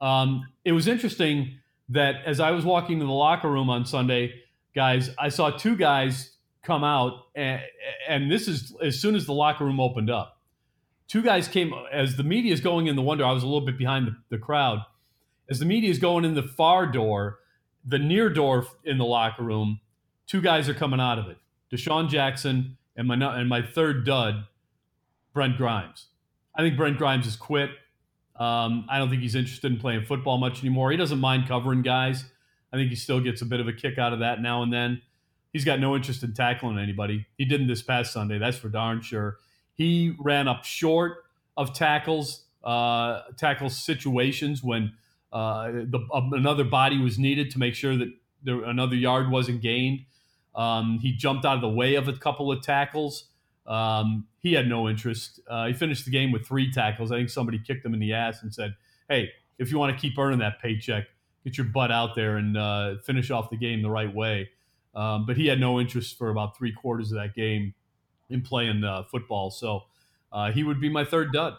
Um, 0.00 0.46
it 0.64 0.72
was 0.72 0.86
interesting 0.86 1.58
that 1.88 2.16
as 2.24 2.38
I 2.38 2.52
was 2.52 2.64
walking 2.64 3.00
to 3.00 3.04
the 3.04 3.10
locker 3.10 3.50
room 3.50 3.68
on 3.68 3.84
Sunday, 3.84 4.42
guys, 4.74 5.10
I 5.18 5.28
saw 5.28 5.50
two 5.50 5.76
guys 5.76 6.36
come 6.62 6.84
out, 6.84 7.26
and, 7.34 7.62
and 8.08 8.30
this 8.30 8.48
is 8.48 8.74
as 8.82 9.00
soon 9.00 9.14
as 9.14 9.26
the 9.26 9.32
locker 9.32 9.64
room 9.64 9.80
opened 9.80 10.10
up. 10.10 10.38
Two 11.06 11.22
guys 11.22 11.48
came 11.48 11.72
as 11.90 12.16
the 12.16 12.22
media 12.22 12.52
is 12.52 12.60
going 12.60 12.86
in 12.86 12.96
the 12.96 13.02
door. 13.02 13.26
I 13.26 13.32
was 13.32 13.42
a 13.42 13.46
little 13.46 13.64
bit 13.64 13.78
behind 13.78 14.06
the, 14.06 14.16
the 14.28 14.38
crowd. 14.38 14.80
As 15.50 15.58
the 15.58 15.64
media 15.64 15.90
is 15.90 15.98
going 15.98 16.24
in 16.24 16.34
the 16.34 16.42
far 16.42 16.86
door, 16.86 17.38
the 17.84 17.98
near 17.98 18.28
door 18.28 18.66
in 18.84 18.98
the 18.98 19.04
locker 19.06 19.42
room, 19.42 19.80
two 20.26 20.42
guys 20.42 20.68
are 20.68 20.74
coming 20.74 21.00
out 21.00 21.18
of 21.18 21.28
it. 21.28 21.38
DeSean 21.72 22.08
Jackson 22.08 22.76
and 22.96 23.08
my 23.08 23.14
and 23.14 23.48
my 23.48 23.62
third 23.62 24.04
dud, 24.04 24.46
Brent 25.32 25.56
Grimes. 25.56 26.06
I 26.54 26.62
think 26.62 26.76
Brent 26.76 26.98
Grimes 26.98 27.24
has 27.24 27.36
quit. 27.36 27.70
Um, 28.36 28.86
I 28.88 28.98
don't 28.98 29.08
think 29.08 29.22
he's 29.22 29.34
interested 29.34 29.72
in 29.72 29.78
playing 29.78 30.04
football 30.04 30.38
much 30.38 30.60
anymore. 30.60 30.90
He 30.90 30.96
doesn't 30.96 31.18
mind 31.18 31.48
covering 31.48 31.82
guys. 31.82 32.24
I 32.72 32.76
think 32.76 32.90
he 32.90 32.96
still 32.96 33.20
gets 33.20 33.40
a 33.40 33.46
bit 33.46 33.60
of 33.60 33.68
a 33.68 33.72
kick 33.72 33.98
out 33.98 34.12
of 34.12 34.18
that 34.20 34.42
now 34.42 34.62
and 34.62 34.72
then 34.72 35.00
he's 35.52 35.64
got 35.64 35.80
no 35.80 35.96
interest 35.96 36.22
in 36.22 36.34
tackling 36.34 36.78
anybody. 36.78 37.26
He 37.36 37.44
didn't 37.44 37.66
this 37.66 37.82
past 37.82 38.12
Sunday, 38.12 38.38
that's 38.38 38.58
for 38.58 38.68
darn 38.68 39.00
sure. 39.00 39.38
He 39.74 40.14
ran 40.18 40.48
up 40.48 40.64
short 40.64 41.24
of 41.56 41.74
tackles, 41.74 42.44
uh, 42.64 43.22
tackle 43.36 43.70
situations 43.70 44.62
when 44.62 44.92
uh, 45.32 45.70
the, 45.70 46.06
uh, 46.12 46.22
another 46.32 46.64
body 46.64 46.98
was 46.98 47.18
needed 47.18 47.50
to 47.52 47.58
make 47.58 47.74
sure 47.74 47.96
that 47.96 48.12
there, 48.42 48.62
another 48.64 48.96
yard 48.96 49.30
wasn't 49.30 49.60
gained. 49.60 50.00
Um, 50.54 50.98
he 51.00 51.12
jumped 51.12 51.44
out 51.44 51.56
of 51.56 51.60
the 51.60 51.68
way 51.68 51.94
of 51.94 52.08
a 52.08 52.12
couple 52.12 52.50
of 52.50 52.62
tackles. 52.62 53.24
Um, 53.66 54.26
he 54.40 54.54
had 54.54 54.66
no 54.66 54.88
interest. 54.88 55.40
Uh, 55.48 55.66
he 55.66 55.72
finished 55.72 56.04
the 56.04 56.10
game 56.10 56.32
with 56.32 56.46
three 56.46 56.72
tackles. 56.72 57.12
I 57.12 57.16
think 57.16 57.30
somebody 57.30 57.58
kicked 57.58 57.84
him 57.84 57.94
in 57.94 58.00
the 58.00 58.14
ass 58.14 58.42
and 58.42 58.52
said, 58.52 58.74
"Hey, 59.08 59.30
if 59.58 59.70
you 59.70 59.78
want 59.78 59.94
to 59.94 60.00
keep 60.00 60.18
earning 60.18 60.38
that 60.38 60.60
paycheck, 60.60 61.04
get 61.44 61.58
your 61.58 61.66
butt 61.66 61.92
out 61.92 62.14
there 62.14 62.36
and 62.36 62.56
uh, 62.56 62.96
finish 63.04 63.30
off 63.30 63.50
the 63.50 63.56
game 63.56 63.82
the 63.82 63.90
right 63.90 64.12
way." 64.12 64.48
Um, 64.94 65.26
but 65.26 65.36
he 65.36 65.46
had 65.46 65.60
no 65.60 65.80
interest 65.80 66.18
for 66.18 66.30
about 66.30 66.56
three 66.56 66.72
quarters 66.72 67.12
of 67.12 67.18
that 67.18 67.34
game 67.34 67.74
in 68.30 68.42
playing 68.42 68.84
uh, 68.84 69.04
football. 69.04 69.50
So 69.50 69.84
uh, 70.32 70.52
he 70.52 70.64
would 70.64 70.80
be 70.80 70.88
my 70.88 71.04
third 71.04 71.32
dud. 71.32 71.54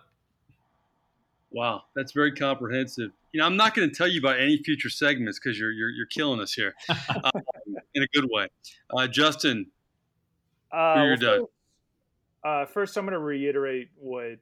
Wow, 1.51 1.83
that's 1.95 2.11
very 2.11 2.31
comprehensive. 2.31 3.11
You 3.31 3.39
know, 3.39 3.45
I'm 3.45 3.57
not 3.57 3.73
going 3.73 3.89
to 3.89 3.95
tell 3.95 4.07
you 4.07 4.19
about 4.19 4.39
any 4.39 4.57
future 4.57 4.89
segments 4.89 5.39
because 5.39 5.57
you're, 5.59 5.71
you're, 5.71 5.89
you're 5.89 6.05
killing 6.07 6.39
us 6.39 6.53
here 6.53 6.75
um, 6.89 7.31
in 7.95 8.03
a 8.03 8.07
good 8.13 8.29
way. 8.31 8.47
Uh, 8.95 9.07
Justin, 9.07 9.67
uh, 10.71 10.93
well, 10.95 11.17
first, 11.17 11.43
uh, 12.43 12.65
first, 12.65 12.97
I'm 12.97 13.05
going 13.05 13.13
to 13.13 13.19
reiterate 13.19 13.89
what 13.97 14.37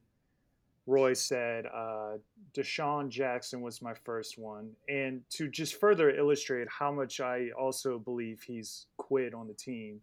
Roy 0.87 1.13
said, 1.13 1.65
uh, 1.65 2.13
DeSean 2.57 3.09
Jackson 3.09 3.61
was 3.61 3.81
my 3.81 3.93
first 3.93 4.37
one. 4.37 4.71
And 4.87 5.21
to 5.31 5.49
just 5.49 5.79
further 5.79 6.09
illustrate 6.09 6.67
how 6.69 6.93
much 6.93 7.19
I 7.19 7.49
also 7.59 7.99
believe 7.99 8.41
he's 8.41 8.87
quit 8.95 9.33
on 9.33 9.47
the 9.47 9.53
team, 9.53 9.99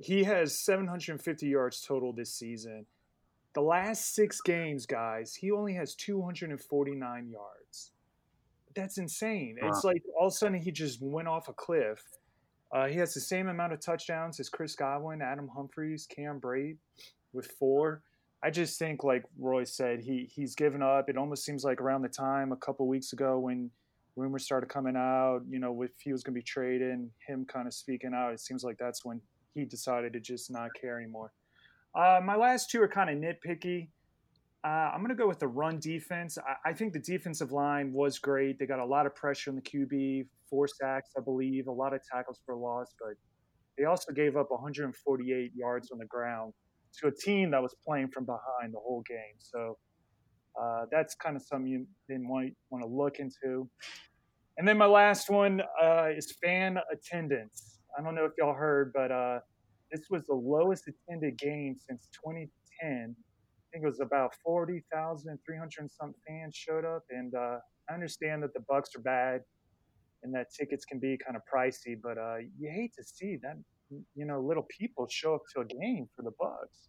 he 0.00 0.22
has 0.24 0.64
750 0.64 1.48
yards 1.48 1.80
total 1.80 2.12
this 2.12 2.32
season. 2.32 2.86
The 3.54 3.62
last 3.62 4.14
six 4.14 4.40
games, 4.40 4.86
guys, 4.86 5.34
he 5.34 5.50
only 5.50 5.74
has 5.74 5.94
249 5.96 7.28
yards. 7.28 7.90
That's 8.76 8.98
insane. 8.98 9.56
Wow. 9.60 9.68
It's 9.68 9.82
like 9.82 10.02
all 10.16 10.28
of 10.28 10.32
a 10.32 10.36
sudden 10.36 10.60
he 10.60 10.70
just 10.70 11.02
went 11.02 11.26
off 11.26 11.48
a 11.48 11.52
cliff. 11.52 12.00
Uh, 12.70 12.86
he 12.86 12.96
has 12.98 13.14
the 13.14 13.20
same 13.20 13.48
amount 13.48 13.72
of 13.72 13.80
touchdowns 13.80 14.38
as 14.38 14.48
Chris 14.48 14.76
Godwin, 14.76 15.22
Adam 15.22 15.48
Humphries, 15.48 16.06
Cam 16.06 16.40
Brate 16.40 16.76
with 17.32 17.46
four. 17.58 18.02
I 18.42 18.50
just 18.50 18.78
think, 18.78 19.02
like 19.02 19.24
Roy 19.38 19.64
said, 19.64 20.00
he 20.00 20.28
he's 20.30 20.54
given 20.54 20.82
up. 20.82 21.08
It 21.08 21.16
almost 21.16 21.44
seems 21.44 21.64
like 21.64 21.80
around 21.80 22.02
the 22.02 22.08
time 22.08 22.52
a 22.52 22.56
couple 22.56 22.86
weeks 22.86 23.12
ago 23.12 23.38
when 23.38 23.70
rumors 24.16 24.44
started 24.44 24.68
coming 24.68 24.96
out, 24.96 25.42
you 25.48 25.58
know, 25.58 25.82
if 25.82 25.90
he 26.00 26.10
was 26.10 26.22
going 26.22 26.34
to 26.34 26.40
be 26.40 26.42
traded 26.44 26.98
him 27.26 27.44
kind 27.44 27.66
of 27.66 27.74
speaking 27.74 28.12
out, 28.14 28.32
it 28.32 28.40
seems 28.40 28.64
like 28.64 28.78
that's 28.78 29.04
when 29.04 29.20
he 29.54 29.64
decided 29.64 30.12
to 30.14 30.20
just 30.20 30.50
not 30.50 30.70
care 30.80 30.98
anymore. 30.98 31.32
Uh, 31.94 32.20
my 32.24 32.34
last 32.34 32.70
two 32.70 32.80
are 32.82 32.88
kind 32.88 33.10
of 33.10 33.16
nitpicky. 33.16 33.88
Uh, 34.64 34.90
I'm 34.92 34.98
going 34.98 35.10
to 35.10 35.14
go 35.14 35.28
with 35.28 35.38
the 35.38 35.48
run 35.48 35.78
defense. 35.78 36.38
I, 36.38 36.70
I, 36.70 36.72
think 36.72 36.92
the 36.92 36.98
defensive 36.98 37.52
line 37.52 37.92
was 37.92 38.18
great. 38.18 38.58
They 38.58 38.66
got 38.66 38.80
a 38.80 38.84
lot 38.84 39.06
of 39.06 39.14
pressure 39.14 39.50
on 39.50 39.56
the 39.56 39.62
QB, 39.62 40.26
four 40.50 40.66
sacks, 40.66 41.10
I 41.16 41.20
believe, 41.20 41.68
a 41.68 41.72
lot 41.72 41.94
of 41.94 42.00
tackles 42.02 42.40
for 42.44 42.56
loss, 42.56 42.94
but 42.98 43.14
they 43.78 43.84
also 43.84 44.12
gave 44.12 44.36
up 44.36 44.50
148 44.50 45.52
yards 45.54 45.90
on 45.92 45.98
the 45.98 46.06
ground 46.06 46.52
to 47.00 47.08
a 47.08 47.12
team 47.12 47.50
that 47.52 47.62
was 47.62 47.74
playing 47.86 48.08
from 48.08 48.24
behind 48.24 48.72
the 48.72 48.78
whole 48.78 49.02
game. 49.08 49.38
So 49.38 49.78
uh, 50.60 50.86
that's 50.90 51.14
kind 51.14 51.36
of 51.36 51.42
something 51.42 51.70
you 51.70 51.86
they 52.08 52.18
might 52.18 52.54
want 52.70 52.82
to 52.84 52.88
look 52.88 53.18
into. 53.18 53.68
And 54.58 54.66
then 54.66 54.78
my 54.78 54.86
last 54.86 55.28
one 55.28 55.60
uh, 55.82 56.08
is 56.16 56.34
fan 56.42 56.78
attendance. 56.90 57.80
I 57.98 58.02
don't 58.02 58.14
know 58.14 58.24
if 58.24 58.32
y'all 58.38 58.54
heard, 58.54 58.92
but 58.94 59.12
uh, 59.12 59.40
this 59.92 60.06
was 60.10 60.24
the 60.26 60.34
lowest 60.34 60.84
attended 60.88 61.38
game 61.38 61.76
since 61.78 62.08
2010 62.24 63.14
I 63.66 63.78
think 63.78 63.84
it 63.84 63.88
was 63.88 64.00
about 64.00 64.32
40,300 64.44 65.90
some 65.90 66.14
fans 66.26 66.54
showed 66.54 66.84
up. 66.84 67.02
And 67.10 67.34
uh, 67.34 67.58
I 67.90 67.94
understand 67.94 68.42
that 68.42 68.54
the 68.54 68.60
Bucs 68.60 68.96
are 68.96 69.02
bad 69.02 69.40
and 70.22 70.34
that 70.34 70.46
tickets 70.56 70.84
can 70.84 70.98
be 70.98 71.18
kind 71.24 71.36
of 71.36 71.42
pricey, 71.52 71.96
but 72.00 72.16
uh, 72.16 72.36
you 72.58 72.70
hate 72.70 72.92
to 72.96 73.04
see 73.04 73.36
that, 73.42 73.56
you 74.14 74.26
know, 74.26 74.40
little 74.40 74.64
people 74.64 75.06
show 75.08 75.34
up 75.34 75.42
to 75.54 75.60
a 75.60 75.64
game 75.64 76.08
for 76.16 76.22
the 76.22 76.30
Bucs. 76.30 76.88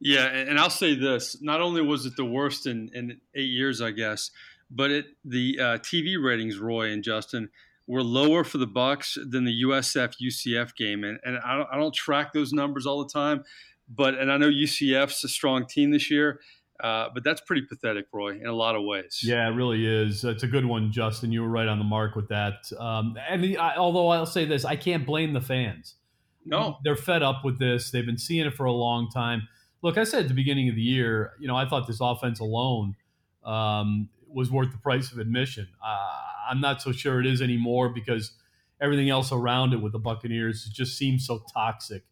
Yeah, 0.00 0.26
and 0.26 0.58
I'll 0.58 0.70
say 0.70 0.94
this: 0.94 1.42
not 1.42 1.60
only 1.60 1.82
was 1.82 2.06
it 2.06 2.16
the 2.16 2.24
worst 2.24 2.66
in, 2.66 2.90
in 2.94 3.20
eight 3.34 3.50
years, 3.50 3.82
I 3.82 3.90
guess, 3.90 4.30
but 4.70 4.90
it 4.90 5.06
the 5.24 5.58
uh, 5.60 5.64
TV 5.78 6.22
ratings, 6.22 6.58
Roy 6.58 6.90
and 6.90 7.04
Justin, 7.04 7.50
were 7.86 8.02
lower 8.02 8.44
for 8.44 8.58
the 8.58 8.66
Bucs 8.66 9.18
than 9.30 9.44
the 9.44 9.62
USF 9.64 10.14
UCF 10.22 10.74
game, 10.74 11.04
and 11.04 11.18
and 11.24 11.38
I 11.44 11.56
don't, 11.56 11.68
I 11.72 11.76
don't 11.76 11.94
track 11.94 12.32
those 12.32 12.52
numbers 12.52 12.86
all 12.86 13.04
the 13.04 13.10
time, 13.10 13.44
but 13.88 14.14
and 14.14 14.32
I 14.32 14.38
know 14.38 14.48
UCF's 14.48 15.22
a 15.24 15.28
strong 15.28 15.66
team 15.66 15.90
this 15.90 16.10
year. 16.10 16.40
Uh, 16.82 17.10
but 17.12 17.22
that's 17.22 17.42
pretty 17.42 17.60
pathetic, 17.68 18.06
Roy, 18.10 18.36
in 18.36 18.46
a 18.46 18.54
lot 18.54 18.74
of 18.74 18.82
ways. 18.82 19.20
Yeah, 19.22 19.46
it 19.46 19.54
really 19.54 19.86
is. 19.86 20.24
It's 20.24 20.44
a 20.44 20.46
good 20.46 20.64
one, 20.64 20.90
Justin. 20.90 21.30
You 21.30 21.42
were 21.42 21.48
right 21.50 21.68
on 21.68 21.78
the 21.78 21.84
mark 21.84 22.16
with 22.16 22.28
that. 22.28 22.54
Um, 22.78 23.18
and 23.28 23.44
the, 23.44 23.58
I, 23.58 23.76
although 23.76 24.08
I'll 24.08 24.24
say 24.24 24.46
this, 24.46 24.64
I 24.64 24.76
can't 24.76 25.04
blame 25.04 25.34
the 25.34 25.42
fans. 25.42 25.96
No, 26.44 26.78
they're 26.84 26.96
fed 26.96 27.22
up 27.22 27.44
with 27.44 27.58
this. 27.58 27.90
They've 27.90 28.06
been 28.06 28.18
seeing 28.18 28.46
it 28.46 28.54
for 28.54 28.64
a 28.64 28.72
long 28.72 29.10
time. 29.10 29.48
Look, 29.82 29.98
I 29.98 30.04
said 30.04 30.22
at 30.22 30.28
the 30.28 30.34
beginning 30.34 30.68
of 30.68 30.74
the 30.74 30.82
year, 30.82 31.32
you 31.38 31.46
know, 31.46 31.56
I 31.56 31.68
thought 31.68 31.86
this 31.86 32.00
offense 32.00 32.40
alone 32.40 32.96
um, 33.44 34.08
was 34.28 34.50
worth 34.50 34.72
the 34.72 34.78
price 34.78 35.12
of 35.12 35.18
admission. 35.18 35.68
Uh, 35.84 36.08
I'm 36.50 36.60
not 36.60 36.82
so 36.82 36.92
sure 36.92 37.20
it 37.20 37.26
is 37.26 37.40
anymore 37.40 37.88
because 37.88 38.32
everything 38.80 39.10
else 39.10 39.32
around 39.32 39.72
it 39.72 39.80
with 39.80 39.92
the 39.92 39.98
Buccaneers 39.98 40.64
just 40.64 40.96
seems 40.96 41.26
so 41.26 41.42
toxic 41.52 42.02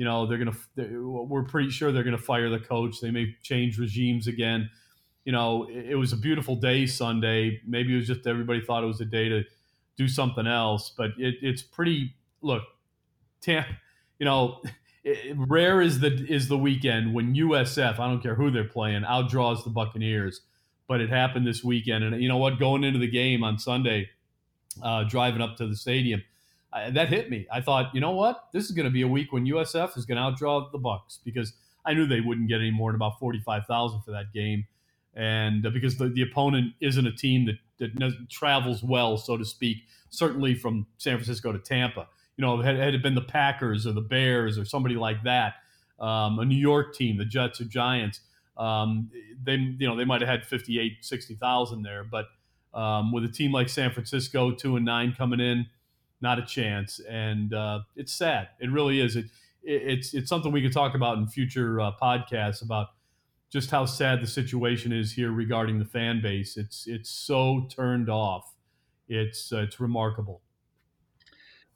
you 0.00 0.06
know 0.06 0.24
they're 0.24 0.38
gonna 0.38 0.56
they're, 0.76 1.02
we're 1.02 1.42
pretty 1.42 1.68
sure 1.68 1.92
they're 1.92 2.02
gonna 2.02 2.16
fire 2.16 2.48
the 2.48 2.58
coach 2.58 3.02
they 3.02 3.10
may 3.10 3.36
change 3.42 3.78
regimes 3.78 4.26
again 4.26 4.70
you 5.26 5.32
know 5.32 5.68
it, 5.68 5.90
it, 5.90 5.94
was 5.94 6.14
a 6.14 6.16
beautiful 6.16 6.56
day 6.56 6.86
sunday 6.86 7.60
maybe 7.66 7.92
it 7.92 7.96
was 7.98 8.06
just 8.06 8.26
everybody 8.26 8.62
thought 8.62 8.82
it 8.82 8.86
was 8.86 9.02
a 9.02 9.04
day 9.04 9.28
to 9.28 9.44
do 9.98 10.08
something 10.08 10.46
else 10.46 10.90
but 10.96 11.10
it, 11.18 11.34
it's 11.42 11.60
pretty 11.60 12.14
look 12.40 12.62
tam, 13.40 13.64
you 14.18 14.26
know 14.26 14.60
it, 15.04 15.34
rare 15.36 15.80
is 15.80 16.00
the 16.00 16.26
is 16.28 16.48
the 16.48 16.58
weekend 16.58 17.14
when 17.14 17.34
usf 17.34 17.98
i 17.98 18.08
don't 18.08 18.22
care 18.22 18.34
who 18.34 18.50
they're 18.50 18.64
playing 18.64 19.02
outdraws 19.02 19.64
the 19.64 19.70
buccaneers 19.70 20.42
but 20.86 21.00
it 21.00 21.08
happened 21.08 21.46
this 21.46 21.64
weekend 21.64 22.04
and 22.04 22.22
you 22.22 22.28
know 22.28 22.36
what 22.36 22.58
going 22.58 22.84
into 22.84 22.98
the 22.98 23.10
game 23.10 23.42
on 23.42 23.58
sunday 23.58 24.08
uh, 24.82 25.04
driving 25.04 25.40
up 25.40 25.56
to 25.56 25.66
the 25.66 25.74
stadium 25.74 26.22
I, 26.72 26.90
that 26.90 27.08
hit 27.08 27.30
me. 27.30 27.46
I 27.52 27.60
thought, 27.60 27.94
you 27.94 28.00
know 28.00 28.12
what? 28.12 28.48
This 28.52 28.64
is 28.64 28.72
going 28.72 28.84
to 28.84 28.90
be 28.90 29.02
a 29.02 29.08
week 29.08 29.32
when 29.32 29.44
USF 29.44 29.96
is 29.96 30.06
going 30.06 30.16
to 30.16 30.22
outdraw 30.22 30.70
the 30.70 30.78
Bucs 30.78 31.18
because 31.24 31.52
I 31.84 31.94
knew 31.94 32.06
they 32.06 32.20
wouldn't 32.20 32.48
get 32.48 32.60
any 32.60 32.70
more 32.70 32.90
than 32.90 32.96
about 32.96 33.18
forty 33.18 33.40
five 33.40 33.66
thousand 33.66 34.02
for 34.02 34.12
that 34.12 34.32
game, 34.32 34.66
and 35.14 35.66
uh, 35.66 35.70
because 35.70 35.96
the, 35.96 36.08
the 36.08 36.22
opponent 36.22 36.74
isn't 36.80 37.06
a 37.06 37.12
team 37.12 37.46
that 37.46 37.56
that 37.78 38.28
travels 38.28 38.82
well, 38.82 39.16
so 39.16 39.36
to 39.36 39.44
speak. 39.44 39.78
Certainly 40.10 40.56
from 40.56 40.86
San 40.98 41.16
Francisco 41.16 41.52
to 41.52 41.58
Tampa, 41.58 42.08
you 42.40 42.46
know, 42.46 42.62
had, 42.62 42.76
had 42.76 42.94
it 42.94 43.02
been 43.02 43.14
the 43.14 43.20
Packers 43.20 43.86
or 43.86 43.92
the 43.92 44.00
Bears 44.00 44.56
or 44.56 44.64
somebody 44.64 44.94
like 44.94 45.22
that, 45.24 45.54
um, 45.98 46.38
a 46.38 46.44
New 46.44 46.56
York 46.56 46.94
team, 46.94 47.18
the 47.18 47.24
Jets 47.26 47.60
or 47.60 47.64
Giants, 47.64 48.20
um, 48.56 49.10
they 49.42 49.56
you 49.56 49.86
know 49.86 49.94
they 49.94 50.06
might 50.06 50.22
have 50.22 50.28
had 50.28 50.46
58, 50.46 51.04
60,000 51.04 51.82
there, 51.82 52.04
but 52.04 52.26
um, 52.72 53.12
with 53.12 53.24
a 53.24 53.28
team 53.28 53.52
like 53.52 53.68
San 53.68 53.92
Francisco, 53.92 54.52
two 54.52 54.76
and 54.76 54.84
nine 54.84 55.14
coming 55.16 55.40
in 55.40 55.66
not 56.20 56.38
a 56.38 56.42
chance. 56.44 57.00
And 57.08 57.52
uh, 57.54 57.80
it's 57.96 58.12
sad. 58.12 58.48
It 58.60 58.70
really 58.70 59.00
is. 59.00 59.16
It, 59.16 59.26
it, 59.62 59.82
it's 59.82 60.14
it's 60.14 60.28
something 60.28 60.52
we 60.52 60.62
could 60.62 60.72
talk 60.72 60.94
about 60.94 61.18
in 61.18 61.26
future 61.26 61.80
uh, 61.80 61.92
podcasts 62.00 62.62
about 62.62 62.88
just 63.50 63.70
how 63.70 63.84
sad 63.84 64.22
the 64.22 64.26
situation 64.26 64.92
is 64.92 65.12
here 65.12 65.32
regarding 65.32 65.78
the 65.78 65.84
fan 65.84 66.20
base. 66.22 66.56
It's 66.56 66.86
it's 66.86 67.10
so 67.10 67.66
turned 67.70 68.08
off. 68.08 68.54
It's 69.08 69.52
uh, 69.52 69.58
it's 69.58 69.80
remarkable. 69.80 70.42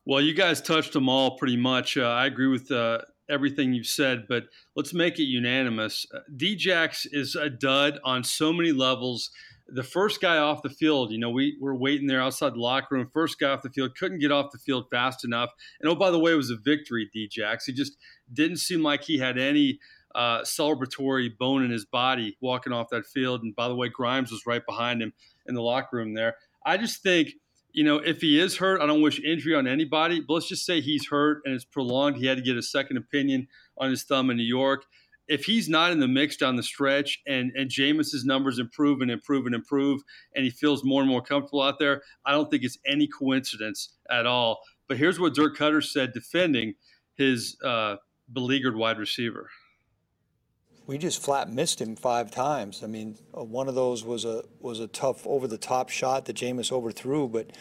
Well, 0.07 0.21
you 0.21 0.35
guys 0.35 0.61
touched 0.61 0.93
them 0.93 1.09
all 1.09 1.37
pretty 1.37 1.57
much. 1.57 1.97
Uh, 1.97 2.03
I 2.03 2.27
agree 2.27 2.47
with 2.47 2.71
uh, 2.71 2.99
everything 3.29 3.73
you've 3.73 3.87
said, 3.87 4.27
but 4.29 4.45
let's 4.77 4.93
make 4.93 5.19
it 5.19 5.25
unanimous. 5.25 6.07
Uh, 6.15 6.19
Djax 6.37 7.07
is 7.11 7.35
a 7.35 7.49
dud 7.49 7.99
on 8.05 8.23
so 8.23 8.53
many 8.53 8.73
levels 8.73 9.31
the 9.69 9.83
first 9.83 10.21
guy 10.21 10.37
off 10.39 10.63
the 10.63 10.71
field, 10.71 11.11
you 11.11 11.19
know, 11.19 11.31
we 11.31 11.57
were 11.61 11.75
waiting 11.75 12.07
there 12.07 12.21
outside 12.21 12.55
the 12.55 12.61
locker 12.61 12.95
room. 12.95 13.09
First 13.13 13.39
guy 13.39 13.51
off 13.51 13.63
the 13.63 13.71
field 13.71 13.97
couldn't 13.97 14.19
get 14.19 14.31
off 14.31 14.53
the 14.53 14.59
field 14.59 14.87
fast 14.91 15.25
enough. 15.25 15.51
And 15.81 15.91
oh, 15.91 15.95
by 15.95 16.11
the 16.11 16.19
way, 16.19 16.33
it 16.33 16.37
was 16.37 16.51
a 16.51 16.57
victory, 16.57 17.09
Djax. 17.15 17.65
He 17.67 17.73
just 17.73 17.97
didn't 18.33 18.59
seem 18.59 18.83
like 18.83 19.05
he 19.05 19.19
had 19.19 19.39
any 19.39 19.79
uh, 20.15 20.41
celebratory 20.41 21.37
bone 21.37 21.65
in 21.65 21.71
his 21.71 21.87
body 21.87 22.37
walking 22.41 22.73
off 22.73 22.91
that 22.91 23.07
field. 23.07 23.43
And 23.43 23.57
by 23.57 23.69
the 23.69 23.75
way, 23.75 23.89
Grimes 23.89 24.31
was 24.31 24.47
right 24.47 24.65
behind 24.67 25.03
him 25.03 25.13
in 25.47 25.55
the 25.55 25.63
locker 25.63 25.97
room 25.97 26.15
there. 26.15 26.37
I 26.67 26.77
just 26.77 27.03
think, 27.03 27.31
you 27.75 27.85
know, 27.85 27.97
if 27.97 28.21
he 28.23 28.41
is 28.41 28.57
hurt, 28.57 28.81
I 28.81 28.87
don't 28.87 29.03
wish 29.03 29.21
injury 29.21 29.55
on 29.55 29.67
anybody, 29.67 30.21
but 30.21 30.35
let's 30.35 30.49
just 30.49 30.65
say 30.65 30.81
he's 30.81 31.09
hurt 31.09 31.43
and 31.45 31.55
it's 31.55 31.65
prolonged. 31.65 32.17
He 32.17 32.27
had 32.27 32.39
to 32.39 32.43
get 32.43 32.57
a 32.57 32.63
second 32.63 32.97
opinion 32.97 33.49
on 33.77 33.91
his 33.91 34.05
thumb 34.05 34.31
in 34.31 34.39
New 34.39 34.45
York 34.45 34.85
if 35.29 35.45
he's 35.45 35.69
not 35.69 35.91
in 35.91 36.01
the 36.01 36.09
mix 36.09 36.37
down 36.37 36.57
the 36.57 36.63
stretch 36.63 37.21
and 37.27 37.53
and 37.55 37.71
Jameis's 37.71 38.25
numbers 38.25 38.59
improve 38.59 39.01
and 39.01 39.11
improve 39.11 39.47
and 39.47 39.55
improve 39.55 40.03
and 40.35 40.45
he 40.45 40.51
feels 40.51 40.85
more 40.85 41.01
and 41.01 41.11
more 41.11 41.23
comfortable 41.23 41.63
out 41.63 41.79
there, 41.79 42.03
I 42.27 42.33
don't 42.33 42.51
think 42.51 42.63
it's 42.63 42.79
any 42.87 43.07
coincidence 43.07 43.95
at 44.11 44.27
all. 44.27 44.61
But 44.89 44.99
here's 44.99 45.19
what 45.19 45.35
Dirk 45.35 45.57
Koetter 45.57 45.83
said 45.83 46.13
defending 46.13 46.75
his 47.17 47.57
uh, 47.65 47.97
beleaguered 48.33 48.77
wide 48.77 48.99
receiver. 48.99 49.49
We 50.87 50.99
just 50.99 51.23
flat 51.23 51.51
missed 51.51 51.81
him 51.81 51.97
five 51.97 52.31
times. 52.31 52.83
I 52.83 52.87
mean, 52.87 53.17
uh, 53.37 53.43
one 53.43 53.69
of 53.69 53.75
those 53.75 54.05
was 54.05 54.25
a 54.25 54.45
was 54.61 54.81
a 54.81 54.87
tough 54.87 55.27
over 55.27 55.47
the 55.47 55.59
top 55.59 55.89
shot 55.89 56.27
that 56.27 56.37
Jameis 56.37 56.71
overthrew, 56.71 57.29
but 57.29 57.53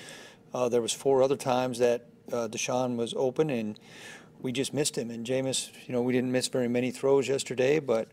uh, 0.53 0.69
there 0.69 0.81
was 0.81 0.93
four 0.93 1.23
other 1.23 1.37
times 1.37 1.79
that 1.79 2.05
uh, 2.31 2.47
DeSean 2.47 2.95
was 2.95 3.13
open 3.15 3.49
and 3.49 3.79
we 4.43 4.51
just 4.51 4.73
missed 4.73 4.97
him. 4.97 5.09
And 5.09 5.25
Jameis, 5.25 5.71
you 5.87 5.93
know, 5.93 6.01
we 6.01 6.13
didn't 6.13 6.31
miss 6.31 6.47
very 6.47 6.67
many 6.67 6.91
throws 6.91 7.27
yesterday, 7.27 7.79
but 7.79 8.09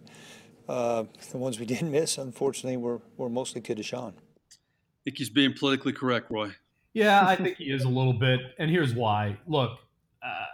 uh, 0.68 1.04
the 1.30 1.38
ones 1.38 1.58
we 1.58 1.66
didn't 1.74 1.90
miss, 1.90 2.16
unfortunately, 2.16 2.78
were, 2.78 3.02
were 3.16 3.28
mostly 3.28 3.60
to 3.60 3.74
DeSean. 3.74 4.14
I 4.14 5.02
think 5.04 5.18
he's 5.18 5.30
being 5.30 5.52
politically 5.58 5.92
correct, 5.92 6.30
Roy. 6.30 6.52
Yeah, 6.94 7.26
I 7.26 7.36
think 7.42 7.56
he 7.56 7.64
is 7.64 7.82
a 7.84 7.88
little 7.88 8.12
bit. 8.12 8.40
And 8.58 8.70
here's 8.70 8.94
why. 8.94 9.36
Look, 9.46 9.72
uh, 10.22 10.44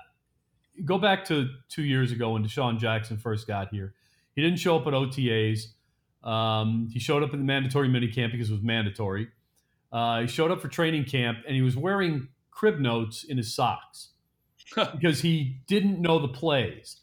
go 0.84 0.98
back 0.98 1.24
to 1.26 1.48
two 1.68 1.84
years 1.84 2.10
ago 2.10 2.32
when 2.32 2.44
DeSean 2.44 2.78
Jackson 2.80 3.18
first 3.18 3.46
got 3.46 3.68
here. 3.68 3.94
He 4.36 4.42
didn't 4.42 4.58
show 4.58 4.76
up 4.76 4.86
at 4.86 4.92
OTAs. 4.92 5.66
Um, 6.22 6.88
he 6.92 7.00
showed 7.00 7.24
up 7.24 7.30
at 7.32 7.38
the 7.38 7.44
mandatory 7.44 7.88
minicamp 7.88 8.30
because 8.32 8.50
it 8.50 8.52
was 8.52 8.62
mandatory. 8.62 9.28
Uh, 9.92 10.20
he 10.20 10.26
showed 10.28 10.50
up 10.52 10.60
for 10.60 10.68
training 10.68 11.04
camp 11.04 11.38
and 11.46 11.56
he 11.56 11.62
was 11.62 11.76
wearing 11.76 12.28
crib 12.50 12.78
notes 12.78 13.24
in 13.24 13.36
his 13.36 13.54
socks. 13.54 14.10
because 14.92 15.20
he 15.20 15.60
didn't 15.66 16.00
know 16.00 16.18
the 16.18 16.28
plays. 16.28 17.00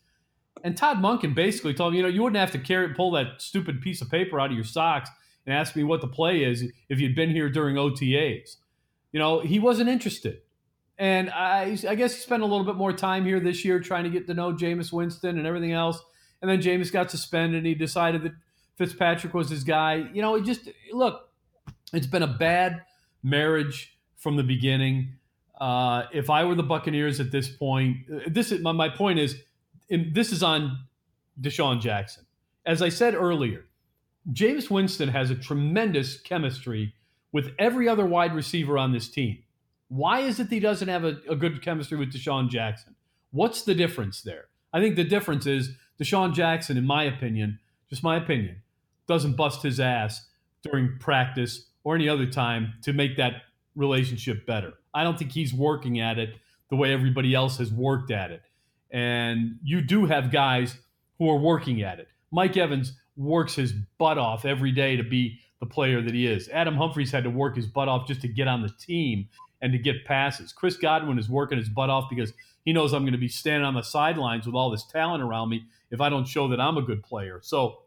And 0.64 0.78
Todd 0.78 0.98
Monken 0.98 1.36
basically 1.36 1.74
told 1.74 1.94
him, 1.94 1.98
you 1.98 2.04
know, 2.04 2.10
you 2.10 2.22
wouldn't 2.22 2.40
have 2.40 2.52
to 2.52 2.60
carry 2.60 2.94
pull 2.94 3.12
that 3.12 3.42
stupid 3.42 3.82
piece 3.82 4.02
of 4.02 4.10
paper 4.10 4.40
out 4.40 4.50
of 4.50 4.56
your 4.56 4.64
socks 4.64 5.10
and 5.46 5.56
ask 5.56 5.76
me 5.76 5.84
what 5.84 6.02
the 6.02 6.08
play 6.08 6.44
is 6.44 6.64
if 6.90 7.00
you'd 7.00 7.16
been 7.16 7.32
here 7.32 7.50
during 7.50 7.76
OTAs. 7.76 8.58
You 9.12 9.20
know, 9.20 9.42
he 9.42 9.60
wasn't 9.60 9.90
interested. 9.90 10.42
And 10.98 11.30
I, 11.32 11.78
I 11.88 11.96
guess 11.96 12.14
he 12.14 12.22
spent 12.22 12.44
a 12.44 12.46
little 12.46 12.66
bit 12.66 12.76
more 12.76 12.94
time 12.94 13.26
here 13.26 13.40
this 13.40 13.66
year 13.66 13.80
trying 13.80 14.04
to 14.04 14.10
get 14.10 14.28
to 14.28 14.34
know 14.34 14.54
Jameis 14.54 14.94
Winston 14.94 15.38
and 15.38 15.48
everything 15.48 15.72
else. 15.72 16.02
And 16.44 16.52
then 16.52 16.62
Jameis 16.62 16.92
got 16.92 17.10
suspended 17.10 17.60
and 17.60 17.66
he 17.66 17.74
decided 17.74 18.24
that 18.24 18.34
Fitzpatrick 18.76 19.34
was 19.34 19.50
his 19.50 19.64
guy. 19.64 20.10
You 20.14 20.22
know, 20.22 20.36
it 20.36 20.44
just, 20.44 20.68
look, 20.92 21.30
it's 21.94 22.06
been 22.06 22.22
a 22.22 22.28
bad 22.28 22.84
marriage 23.24 23.98
from 24.18 24.36
the 24.36 24.44
beginning. 24.44 25.14
Uh, 25.60 26.04
if 26.12 26.30
I 26.30 26.44
were 26.44 26.56
the 26.56 26.64
Buccaneers 26.64 27.22
at 27.22 27.32
this 27.32 27.48
point, 27.48 27.96
uh, 28.14 28.20
this 28.28 28.52
is 28.52 28.60
my, 28.60 28.74
my 28.74 28.90
point 28.90 29.20
is, 29.20 29.38
in, 29.88 30.12
this 30.14 30.34
is 30.34 30.44
on 30.44 30.80
DeSean 31.40 31.80
Jackson. 31.80 32.26
As 32.66 32.82
I 32.82 32.90
said 32.90 33.16
earlier, 33.16 33.64
Jameis 34.30 34.70
Winston 34.70 35.08
has 35.08 35.32
a 35.32 35.36
tremendous 35.36 36.20
chemistry 36.20 36.94
with 37.32 37.52
every 37.58 37.88
other 37.88 38.06
wide 38.06 38.36
receiver 38.36 38.78
on 38.78 38.92
this 38.92 39.08
team. 39.08 39.38
Why 39.88 40.20
is 40.20 40.42
it 40.42 40.50
that 40.50 40.56
he 40.56 40.60
doesn't 40.60 40.90
have 40.90 41.06
a, 41.06 41.20
a 41.30 41.38
good 41.38 41.62
chemistry 41.62 41.98
with 41.98 42.12
DeSean 42.12 42.50
Jackson? 42.50 42.96
What's 43.32 43.62
the 43.62 43.76
difference 43.76 44.22
there? 44.22 44.48
I 44.74 44.82
think 44.82 44.98
the 44.98 45.06
difference 45.06 45.46
is 45.46 45.78
DeSean 46.02 46.34
Jackson, 46.34 46.78
in 46.78 46.86
my 46.86 47.04
opinion, 47.04 47.60
just 47.90 48.04
my 48.04 48.18
opinion, 48.18 48.62
doesn't 49.08 49.36
bust 49.36 49.64
his 49.64 49.80
ass 49.80 50.28
during 50.64 50.98
practice 51.00 51.68
or 51.84 51.96
any 51.96 52.10
other 52.10 52.26
time 52.26 52.74
to 52.84 52.94
make 52.94 53.18
that 53.18 53.44
relationship 53.76 54.46
better. 54.46 54.74
I 54.94 55.04
don't 55.04 55.18
think 55.18 55.32
he's 55.32 55.54
working 55.54 56.00
at 56.00 56.18
it 56.18 56.36
the 56.70 56.76
way 56.76 56.94
everybody 56.94 57.34
else 57.36 57.58
has 57.58 57.72
worked 57.72 58.12
at 58.12 58.32
it. 58.32 58.42
And 58.92 59.58
you 59.64 59.82
do 59.82 60.06
have 60.06 60.32
guys 60.32 60.78
who 61.18 61.30
are 61.30 61.38
working 61.38 61.82
at 61.82 62.00
it. 62.00 62.08
Mike 62.32 62.58
Evans 62.58 62.94
works 63.16 63.56
his 63.56 63.74
butt 63.98 64.18
off 64.18 64.46
every 64.46 64.72
day 64.72 64.96
to 64.96 65.04
be 65.04 65.40
the 65.60 65.66
player 65.66 66.02
that 66.02 66.14
he 66.14 66.28
is. 66.28 66.50
Adam 66.50 66.76
Humphries 66.76 67.12
had 67.12 67.24
to 67.24 67.30
work 67.30 67.56
his 67.56 67.68
butt 67.68 67.88
off 67.88 68.08
just 68.08 68.22
to 68.22 68.28
get 68.28 68.48
on 68.48 68.62
the 68.62 68.70
team 68.80 69.28
and 69.64 69.72
to 69.72 69.80
get 69.80 70.06
passes. 70.06 70.52
Chris 70.52 70.76
Godwin 70.76 71.18
is 71.18 71.30
working 71.30 71.58
his 71.58 71.70
butt 71.70 71.90
off 71.90 72.10
because 72.10 72.34
he 72.66 72.74
knows 72.74 72.94
I'm 72.94 73.04
going 73.04 73.14
to 73.14 73.18
be 73.18 73.30
standing 73.30 73.66
on 73.66 73.74
the 73.74 73.82
sidelines 73.82 74.46
with 74.46 74.56
all 74.56 74.70
this 74.70 74.84
talent 74.84 75.24
around 75.24 75.50
me 75.50 75.64
if 75.90 76.02
I 76.02 76.10
don't 76.10 76.28
show 76.28 76.50
that 76.50 76.60
I'm 76.60 76.78
a 76.78 76.82
good 76.82 77.02
player. 77.02 77.40
So 77.42 77.80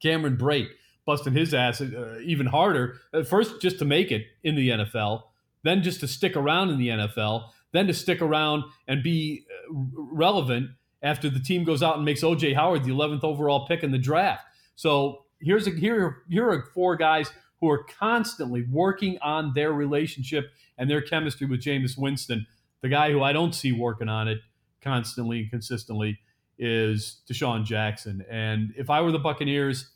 Cameron 0.00 0.38
Brate 0.38 0.68
busting 1.04 1.34
his 1.34 1.52
ass 1.52 1.82
uh, 1.82 2.18
even 2.24 2.46
harder. 2.46 2.96
At 3.12 3.28
first, 3.28 3.60
just 3.60 3.78
to 3.80 3.84
make 3.84 4.10
it 4.10 4.24
in 4.42 4.56
the 4.56 4.70
NFL, 4.70 5.24
then 5.62 5.82
just 5.82 6.00
to 6.00 6.08
stick 6.08 6.34
around 6.34 6.70
in 6.70 6.78
the 6.78 6.88
NFL, 6.88 7.50
then 7.72 7.86
to 7.88 7.94
stick 7.94 8.22
around 8.22 8.64
and 8.88 9.02
be 9.02 9.44
uh, 9.50 9.74
relevant 9.94 10.70
after 11.02 11.28
the 11.28 11.40
team 11.40 11.64
goes 11.64 11.82
out 11.82 11.96
and 11.96 12.04
makes 12.06 12.22
OJ 12.22 12.54
Howard 12.54 12.84
the 12.84 12.90
11th 12.90 13.22
overall 13.22 13.66
pick 13.66 13.82
in 13.82 13.90
the 13.90 13.98
draft. 13.98 14.44
So 14.76 15.26
here's 15.40 15.66
a 15.66 15.70
here 15.70 16.22
here 16.30 16.48
are 16.48 16.70
four 16.74 16.96
guys 16.96 17.30
who 17.60 17.70
are 17.70 17.84
constantly 17.84 18.64
working 18.70 19.18
on 19.20 19.52
their 19.54 19.72
relationship 19.72 20.50
and 20.82 20.90
their 20.90 21.00
chemistry 21.00 21.46
with 21.46 21.60
Jameis 21.60 21.96
Winston. 21.96 22.44
The 22.80 22.88
guy 22.88 23.12
who 23.12 23.22
I 23.22 23.32
don't 23.32 23.54
see 23.54 23.70
working 23.70 24.08
on 24.08 24.26
it 24.26 24.40
constantly 24.80 25.42
and 25.42 25.48
consistently 25.48 26.18
is 26.58 27.20
DeSean 27.30 27.64
Jackson. 27.64 28.24
And 28.28 28.74
if 28.76 28.90
I 28.90 29.00
were 29.00 29.12
the 29.12 29.20
Buccaneers, 29.20 29.90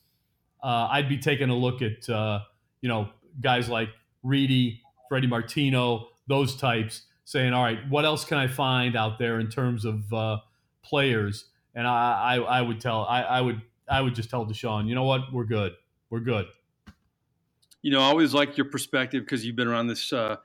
uh, 0.62 0.86
I'd 0.88 1.08
be 1.08 1.18
taking 1.18 1.50
a 1.50 1.56
look 1.56 1.82
at 1.82 2.08
uh, 2.08 2.38
you 2.82 2.88
know 2.88 3.08
guys 3.40 3.68
like 3.68 3.88
Reedy, 4.22 4.80
Freddie 5.08 5.26
Martino, 5.26 6.06
those 6.28 6.54
types, 6.54 7.02
saying, 7.24 7.52
"All 7.52 7.64
right, 7.64 7.80
what 7.88 8.04
else 8.04 8.24
can 8.24 8.38
I 8.38 8.46
find 8.46 8.94
out 8.94 9.18
there 9.18 9.40
in 9.40 9.48
terms 9.48 9.84
of 9.84 10.12
uh, 10.12 10.38
players?" 10.82 11.46
And 11.74 11.84
I, 11.84 12.36
I, 12.36 12.58
I 12.58 12.62
would 12.62 12.80
tell, 12.80 13.04
I, 13.06 13.22
I 13.22 13.40
would 13.40 13.60
I 13.88 14.00
would 14.00 14.14
just 14.14 14.30
tell 14.30 14.46
DeSean, 14.46 14.86
you 14.86 14.94
know 14.94 15.02
what, 15.02 15.32
we're 15.32 15.44
good, 15.44 15.72
we're 16.10 16.20
good. 16.20 16.46
You 17.82 17.90
know, 17.90 18.00
I 18.00 18.04
always 18.04 18.34
like 18.34 18.56
your 18.56 18.66
perspective 18.66 19.24
because 19.24 19.44
you've 19.44 19.56
been 19.56 19.68
around 19.68 19.88
this 19.88 20.12
uh, 20.12 20.36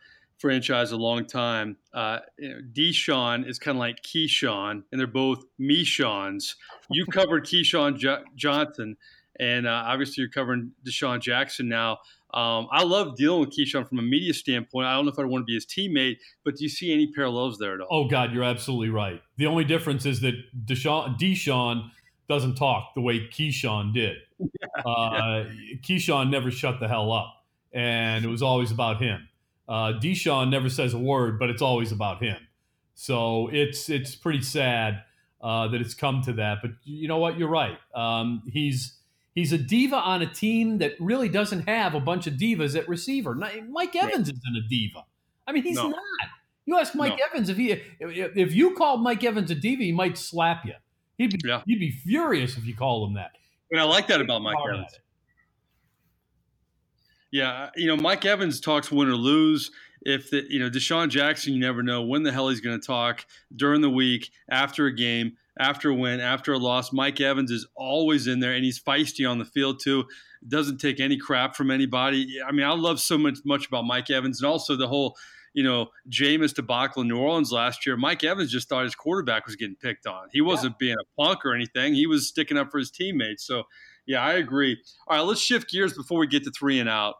franchise 0.41 0.91
a 0.91 0.97
long 0.97 1.25
time. 1.25 1.77
Uh, 1.93 2.19
you 2.37 2.49
know, 2.49 2.59
DeSean 2.73 3.47
is 3.47 3.59
kind 3.59 3.77
of 3.77 3.79
like 3.79 4.01
Keyshawn, 4.01 4.83
and 4.91 4.99
they're 4.99 5.07
both 5.07 5.43
Meshawns. 5.59 6.55
You 6.89 7.05
covered 7.11 7.45
Keyshawn 7.45 7.97
J- 7.97 8.23
Johnson, 8.35 8.97
and 9.39 9.67
uh, 9.67 9.83
obviously 9.85 10.21
you're 10.21 10.31
covering 10.31 10.71
DeSean 10.85 11.21
Jackson 11.21 11.69
now. 11.69 11.99
Um, 12.33 12.67
I 12.71 12.83
love 12.83 13.17
dealing 13.17 13.41
with 13.41 13.49
Keyshawn 13.51 13.87
from 13.87 13.99
a 13.99 14.03
media 14.03 14.33
standpoint. 14.33 14.87
I 14.87 14.95
don't 14.95 15.05
know 15.05 15.11
if 15.11 15.19
I 15.19 15.25
want 15.25 15.41
to 15.41 15.45
be 15.45 15.53
his 15.53 15.65
teammate, 15.65 16.17
but 16.43 16.55
do 16.55 16.63
you 16.63 16.69
see 16.69 16.93
any 16.93 17.11
parallels 17.11 17.57
there 17.59 17.75
at 17.75 17.81
all? 17.81 17.87
Oh 17.91 18.07
God, 18.07 18.33
you're 18.33 18.43
absolutely 18.43 18.89
right. 18.89 19.21
The 19.37 19.45
only 19.47 19.65
difference 19.65 20.05
is 20.05 20.21
that 20.21 20.35
DeSean, 20.65 21.19
DeSean 21.19 21.89
doesn't 22.27 22.55
talk 22.55 22.93
the 22.95 23.01
way 23.01 23.19
Keyshawn 23.19 23.93
did. 23.93 24.17
Yeah, 24.59 24.91
uh, 24.91 25.45
yeah. 25.53 25.75
Keyshawn 25.83 26.31
never 26.31 26.49
shut 26.49 26.79
the 26.79 26.87
hell 26.87 27.11
up, 27.11 27.31
and 27.73 28.25
it 28.25 28.27
was 28.27 28.41
always 28.41 28.71
about 28.71 28.99
him. 28.99 29.27
Uh, 29.71 29.97
DeSean 29.97 30.49
never 30.49 30.67
says 30.67 30.93
a 30.93 30.97
word, 30.97 31.39
but 31.39 31.49
it's 31.49 31.61
always 31.61 31.93
about 31.93 32.21
him. 32.21 32.35
So 32.93 33.49
it's 33.53 33.89
it's 33.89 34.15
pretty 34.15 34.41
sad 34.41 35.03
uh, 35.41 35.69
that 35.69 35.79
it's 35.79 35.93
come 35.93 36.21
to 36.23 36.33
that. 36.33 36.57
But 36.61 36.71
you 36.83 37.07
know 37.07 37.19
what? 37.19 37.39
You're 37.39 37.47
right. 37.47 37.77
Um, 37.95 38.43
he's 38.51 38.97
he's 39.33 39.53
a 39.53 39.57
diva 39.57 39.95
on 39.95 40.21
a 40.21 40.27
team 40.27 40.79
that 40.79 40.95
really 40.99 41.29
doesn't 41.29 41.69
have 41.69 41.95
a 41.95 42.01
bunch 42.01 42.27
of 42.27 42.33
divas 42.33 42.77
at 42.77 42.89
receiver. 42.89 43.33
Mike 43.33 43.95
Evans 43.95 44.27
right. 44.27 44.37
isn't 44.37 44.57
a 44.57 44.67
diva. 44.67 45.05
I 45.47 45.53
mean, 45.53 45.63
he's 45.63 45.77
no. 45.77 45.87
not. 45.87 46.01
You 46.65 46.77
ask 46.77 46.93
Mike 46.93 47.17
no. 47.17 47.25
Evans 47.31 47.47
if 47.47 47.55
he 47.55 47.71
if, 48.01 48.53
you 48.53 48.75
called 48.75 49.01
Mike 49.01 49.23
Evans 49.23 49.51
a 49.51 49.55
diva, 49.55 49.83
he 49.83 49.93
might 49.93 50.17
slap 50.17 50.65
you. 50.65 50.73
He'd 51.17 51.31
be, 51.31 51.47
yeah. 51.47 51.61
he'd 51.65 51.79
be 51.79 51.91
furious 51.91 52.57
if 52.57 52.65
you 52.65 52.75
call 52.75 53.07
him 53.07 53.13
that. 53.13 53.31
And 53.71 53.79
I 53.79 53.85
like 53.85 54.07
that 54.07 54.19
about 54.19 54.41
Mike 54.41 54.57
Evans. 54.69 54.99
Yeah, 57.31 57.69
you 57.75 57.87
know, 57.87 57.95
Mike 57.95 58.25
Evans 58.25 58.59
talks 58.59 58.91
win 58.91 59.07
or 59.07 59.15
lose. 59.15 59.71
If 60.03 60.31
the 60.31 60.43
you 60.49 60.59
know 60.59 60.69
DeSean 60.69 61.09
Jackson, 61.09 61.53
you 61.53 61.59
never 61.59 61.83
know 61.83 62.01
when 62.01 62.23
the 62.23 62.31
hell 62.31 62.49
he's 62.49 62.59
going 62.59 62.79
to 62.79 62.85
talk 62.85 63.25
during 63.55 63.81
the 63.81 63.89
week, 63.89 64.31
after 64.49 64.87
a 64.87 64.95
game, 64.95 65.37
after 65.59 65.89
a 65.89 65.95
win, 65.95 66.19
after 66.19 66.53
a 66.53 66.57
loss. 66.57 66.91
Mike 66.91 67.21
Evans 67.21 67.51
is 67.51 67.67
always 67.75 68.27
in 68.27 68.39
there, 68.39 68.53
and 68.53 68.63
he's 68.63 68.81
feisty 68.81 69.29
on 69.29 69.37
the 69.37 69.45
field 69.45 69.79
too. 69.79 70.05
Doesn't 70.47 70.79
take 70.79 70.99
any 70.99 71.17
crap 71.17 71.55
from 71.55 71.69
anybody. 71.69 72.39
I 72.45 72.51
mean, 72.51 72.65
I 72.65 72.73
love 72.73 72.99
so 72.99 73.17
much 73.17 73.39
much 73.45 73.67
about 73.67 73.85
Mike 73.85 74.09
Evans, 74.09 74.41
and 74.41 74.49
also 74.49 74.75
the 74.75 74.87
whole 74.87 75.15
you 75.53 75.63
know, 75.63 75.87
Jameis 76.09 76.53
debacle 76.53 77.01
in 77.01 77.09
New 77.09 77.17
Orleans 77.17 77.51
last 77.51 77.85
year, 77.85 77.97
Mike 77.97 78.23
Evans 78.23 78.51
just 78.51 78.69
thought 78.69 78.83
his 78.83 78.95
quarterback 78.95 79.45
was 79.45 79.55
getting 79.55 79.75
picked 79.75 80.07
on. 80.07 80.29
He 80.31 80.41
wasn't 80.41 80.75
yeah. 80.75 80.85
being 80.85 80.95
a 80.99 81.21
punk 81.21 81.45
or 81.45 81.53
anything. 81.53 81.93
He 81.93 82.07
was 82.07 82.27
sticking 82.27 82.57
up 82.57 82.71
for 82.71 82.77
his 82.77 82.91
teammates. 82.91 83.45
So, 83.45 83.63
yeah, 84.11 84.23
I 84.23 84.33
agree. 84.33 84.77
All 85.07 85.17
right, 85.17 85.25
let's 85.25 85.41
shift 85.41 85.69
gears 85.69 85.93
before 85.93 86.19
we 86.19 86.27
get 86.27 86.43
to 86.43 86.51
three 86.51 86.79
and 86.79 86.89
out. 86.89 87.15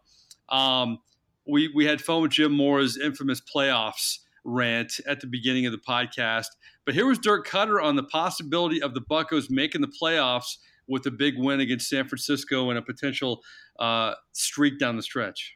Um, 0.50 1.00
we 1.48 1.72
we 1.74 1.86
had 1.86 2.02
fun 2.02 2.22
with 2.22 2.32
Jim 2.32 2.52
Mora's 2.52 2.98
infamous 2.98 3.42
playoffs 3.42 4.20
rant 4.44 5.00
at 5.08 5.22
the 5.22 5.28
beginning 5.28 5.66
of 5.66 5.72
the 5.72 5.80
podcast, 5.80 6.48
but 6.86 6.94
here 6.94 7.06
was 7.06 7.20
Dirk 7.20 7.48
Koetter 7.48 7.82
on 7.82 7.96
the 7.96 8.04
possibility 8.04 8.82
of 8.82 8.94
the 8.94 9.02
Buccos 9.02 9.50
making 9.50 9.82
the 9.82 9.92
playoffs 10.02 10.58
with 10.88 11.06
a 11.06 11.12
big 11.12 11.36
win 11.38 11.60
against 11.60 11.90
San 11.90 12.08
Francisco 12.08 12.70
and 12.70 12.78
a 12.78 12.82
potential 12.82 13.42
uh, 13.80 14.14
streak 14.34 14.80
down 14.80 14.98
the 14.98 15.04
stretch 15.04 15.56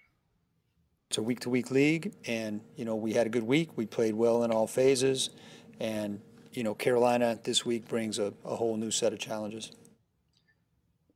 it's 1.09 1.17
a 1.17 1.23
week 1.23 1.39
to 1.41 1.49
week 1.49 1.71
league, 1.71 2.13
and 2.25 2.61
you 2.75 2.83
know 2.83 2.95
we 2.95 3.13
had 3.13 3.27
a 3.27 3.29
good 3.29 3.43
week. 3.43 3.77
We 3.77 3.85
played 3.85 4.15
well 4.15 4.43
in 4.43 4.51
all 4.51 4.67
phases, 4.67 5.29
and 5.79 6.19
you 6.51 6.63
know 6.63 6.73
Carolina 6.73 7.39
this 7.43 7.65
week 7.65 7.87
brings 7.87 8.19
a, 8.19 8.33
a 8.43 8.55
whole 8.55 8.75
new 8.75 8.91
set 8.91 9.13
of 9.13 9.19
challenges. 9.19 9.71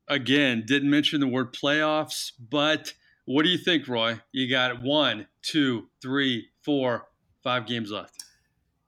Again, 0.09 0.63
didn't 0.65 0.89
mention 0.89 1.19
the 1.19 1.27
word 1.27 1.53
playoffs, 1.53 2.31
but 2.49 2.93
what 3.25 3.43
do 3.43 3.49
you 3.49 3.59
think, 3.59 3.87
Roy? 3.87 4.19
You 4.31 4.49
got 4.49 4.81
one, 4.81 5.27
two, 5.43 5.87
three, 6.01 6.47
four, 6.63 7.07
five 7.43 7.67
games 7.67 7.91
left. 7.91 8.23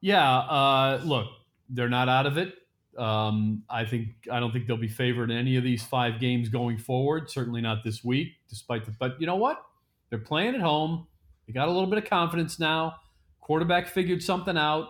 Yeah, 0.02 0.28
uh, 0.28 1.00
look, 1.04 1.28
they're 1.70 1.90
not 1.90 2.10
out 2.10 2.26
of 2.26 2.38
it. 2.38 2.56
Um, 2.98 3.64
I 3.70 3.86
think 3.86 4.10
I 4.32 4.40
don't 4.40 4.52
think 4.52 4.68
they'll 4.68 4.78
be 4.78 4.88
favored 4.88 5.32
in 5.32 5.38
any 5.38 5.56
of 5.56 5.64
these 5.64 5.84
five 5.84 6.20
games 6.20 6.50
going 6.50 6.78
forward. 6.78 7.30
Certainly 7.30 7.62
not 7.62 7.84
this 7.84 8.04
week, 8.04 8.34
despite 8.50 8.86
the. 8.86 8.92
But 8.92 9.22
you 9.22 9.28
know 9.28 9.36
what? 9.36 9.64
They're 10.10 10.20
playing 10.20 10.56
at 10.56 10.62
home. 10.62 11.08
They 11.48 11.54
got 11.54 11.68
a 11.68 11.72
little 11.72 11.88
bit 11.88 12.00
of 12.00 12.06
confidence 12.06 12.60
now. 12.60 12.96
Quarterback 13.40 13.88
figured 13.88 14.22
something 14.22 14.58
out. 14.58 14.90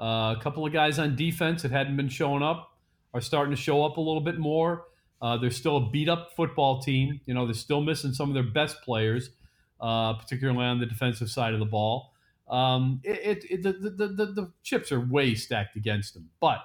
Uh, 0.00 0.34
a 0.36 0.40
couple 0.40 0.64
of 0.64 0.72
guys 0.72 0.98
on 0.98 1.14
defense 1.14 1.62
that 1.62 1.70
hadn't 1.70 1.96
been 1.96 2.08
showing 2.08 2.42
up 2.42 2.76
are 3.14 3.20
starting 3.20 3.54
to 3.54 3.60
show 3.60 3.84
up 3.84 3.96
a 3.98 4.00
little 4.00 4.20
bit 4.20 4.38
more. 4.38 4.84
Uh, 5.22 5.36
they're 5.36 5.52
still 5.52 5.76
a 5.76 5.90
beat 5.90 6.08
up 6.08 6.32
football 6.36 6.82
team. 6.82 7.20
You 7.26 7.34
know, 7.34 7.46
they're 7.46 7.54
still 7.54 7.80
missing 7.80 8.12
some 8.12 8.28
of 8.28 8.34
their 8.34 8.42
best 8.42 8.82
players, 8.82 9.30
uh, 9.80 10.14
particularly 10.14 10.64
on 10.64 10.80
the 10.80 10.86
defensive 10.86 11.30
side 11.30 11.54
of 11.54 11.60
the 11.60 11.64
ball. 11.64 12.12
Um, 12.50 13.00
it, 13.04 13.44
it, 13.48 13.62
the, 13.62 13.72
the, 13.72 14.08
the, 14.08 14.26
the 14.26 14.52
chips 14.64 14.90
are 14.90 15.00
way 15.00 15.36
stacked 15.36 15.76
against 15.76 16.14
them. 16.14 16.28
But, 16.40 16.58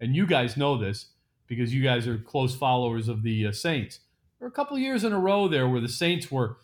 and 0.00 0.14
you 0.14 0.26
guys 0.26 0.56
know 0.56 0.76
this 0.76 1.06
because 1.46 1.72
you 1.72 1.84
guys 1.84 2.08
are 2.08 2.18
close 2.18 2.54
followers 2.56 3.08
of 3.08 3.22
the 3.22 3.46
uh, 3.46 3.52
Saints. 3.52 4.00
There 4.38 4.48
were 4.48 4.52
a 4.52 4.54
couple 4.54 4.76
years 4.76 5.04
in 5.04 5.12
a 5.12 5.20
row 5.20 5.46
there 5.46 5.68
where 5.68 5.80
the 5.80 5.88
Saints 5.88 6.32
were 6.32 6.56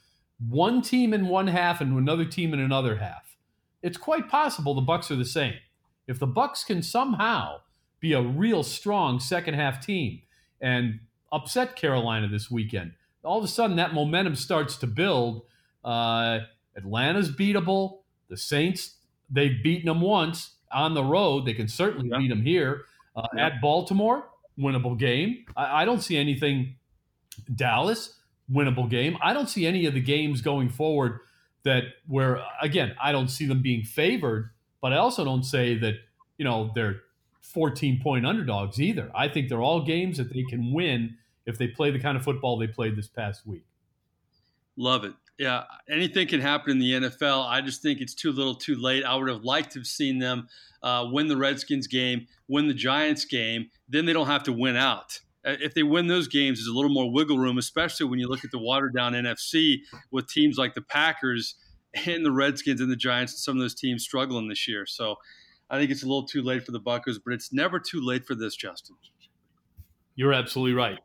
one 0.48 0.82
team 0.82 1.14
in 1.14 1.28
one 1.28 1.46
half 1.46 1.80
and 1.80 1.96
another 1.96 2.24
team 2.24 2.52
in 2.52 2.60
another 2.60 2.96
half. 2.96 3.36
It's 3.82 3.96
quite 3.96 4.28
possible 4.28 4.74
the 4.74 4.82
Bucs 4.82 5.10
are 5.10 5.16
the 5.16 5.24
same. 5.24 5.54
If 6.08 6.18
the 6.18 6.26
Bucs 6.26 6.66
can 6.66 6.82
somehow 6.82 7.60
be 8.00 8.14
a 8.14 8.20
real 8.22 8.62
strong 8.62 9.20
second 9.20 9.54
half 9.54 9.84
team 9.84 10.22
and 10.60 11.00
upset 11.32 11.76
Carolina 11.76 12.28
this 12.28 12.50
weekend, 12.50 12.92
all 13.24 13.38
of 13.38 13.44
a 13.44 13.48
sudden 13.48 13.76
that 13.76 13.94
momentum 13.94 14.34
starts 14.34 14.76
to 14.76 14.86
build. 14.86 15.42
Uh, 15.84 16.40
Atlanta's 16.76 17.30
beatable. 17.30 17.98
The 18.28 18.36
Saints, 18.36 18.96
they've 19.28 19.62
beaten 19.62 19.86
them 19.86 20.00
once 20.00 20.54
on 20.72 20.94
the 20.94 21.04
road. 21.04 21.46
They 21.46 21.54
can 21.54 21.68
certainly 21.68 22.08
yeah. 22.08 22.18
beat 22.18 22.28
them 22.28 22.42
here. 22.42 22.84
Uh, 23.16 23.26
yeah. 23.34 23.46
At 23.46 23.60
Baltimore, 23.60 24.28
winnable 24.58 24.98
game. 24.98 25.44
I, 25.56 25.82
I 25.82 25.84
don't 25.84 26.00
see 26.00 26.16
anything. 26.16 26.76
Dallas, 27.54 28.14
winnable 28.52 28.88
game. 28.88 29.16
I 29.22 29.32
don't 29.32 29.48
see 29.48 29.66
any 29.66 29.86
of 29.86 29.94
the 29.94 30.00
games 30.00 30.40
going 30.42 30.68
forward 30.68 31.20
that 31.62 31.84
where 32.06 32.42
again 32.62 32.94
I 33.00 33.12
don't 33.12 33.28
see 33.28 33.46
them 33.46 33.62
being 33.62 33.82
favored, 33.84 34.50
but 34.80 34.92
I 34.92 34.96
also 34.96 35.24
don't 35.24 35.44
say 35.44 35.76
that 35.78 35.94
you 36.38 36.44
know 36.44 36.70
they're 36.74 37.02
14 37.42 38.00
point 38.02 38.26
underdogs 38.26 38.80
either. 38.80 39.10
I 39.14 39.28
think 39.28 39.48
they're 39.48 39.62
all 39.62 39.84
games 39.84 40.18
that 40.18 40.32
they 40.32 40.44
can 40.44 40.72
win 40.72 41.16
if 41.46 41.58
they 41.58 41.68
play 41.68 41.90
the 41.90 41.98
kind 41.98 42.16
of 42.16 42.22
football 42.24 42.58
they 42.58 42.66
played 42.66 42.96
this 42.96 43.08
past 43.08 43.46
week. 43.46 43.64
Love 44.76 45.04
it. 45.04 45.14
Yeah, 45.38 45.64
anything 45.88 46.28
can 46.28 46.40
happen 46.40 46.72
in 46.72 46.78
the 46.78 47.08
NFL. 47.08 47.46
I 47.48 47.62
just 47.62 47.80
think 47.80 48.00
it's 48.00 48.14
too 48.14 48.30
little, 48.30 48.54
too 48.54 48.76
late. 48.76 49.04
I 49.04 49.14
would 49.16 49.28
have 49.28 49.42
liked 49.42 49.72
to 49.72 49.78
have 49.78 49.86
seen 49.86 50.18
them 50.18 50.48
uh, 50.82 51.08
win 51.10 51.28
the 51.28 51.36
Redskins 51.36 51.86
game, 51.86 52.26
win 52.46 52.68
the 52.68 52.74
Giants 52.74 53.24
game. 53.24 53.70
Then 53.88 54.04
they 54.04 54.12
don't 54.12 54.26
have 54.26 54.42
to 54.44 54.52
win 54.52 54.76
out 54.76 55.18
uh, 55.44 55.56
if 55.60 55.74
they 55.74 55.82
win 55.82 56.06
those 56.06 56.28
games, 56.28 56.58
there's 56.58 56.68
a 56.68 56.72
little 56.72 56.90
more 56.90 57.10
wiggle 57.10 57.38
room, 57.38 57.58
especially 57.58 58.06
when 58.06 58.18
you 58.18 58.28
look 58.28 58.44
at 58.44 58.50
the 58.50 58.58
watered 58.58 58.94
down 58.94 59.12
NFC 59.12 59.78
with 60.10 60.28
teams 60.28 60.58
like 60.58 60.74
the 60.74 60.82
Packers 60.82 61.54
and 62.06 62.24
the 62.24 62.32
Redskins 62.32 62.80
and 62.80 62.90
the 62.90 62.96
Giants 62.96 63.32
and 63.32 63.40
some 63.40 63.56
of 63.56 63.62
those 63.62 63.74
teams 63.74 64.02
struggling 64.02 64.48
this 64.48 64.68
year. 64.68 64.86
So 64.86 65.16
I 65.72 65.78
think 65.78 65.92
it's 65.92 66.02
a 66.02 66.06
little 66.06 66.24
too 66.24 66.42
late 66.42 66.66
for 66.66 66.72
the 66.72 66.80
Buccos, 66.80 67.18
but 67.24 67.32
it's 67.32 67.52
never 67.52 67.78
too 67.78 68.00
late 68.00 68.26
for 68.26 68.34
this, 68.34 68.56
Justin. 68.56 68.96
You're 70.16 70.32
absolutely 70.32 70.74
right. 70.74 70.98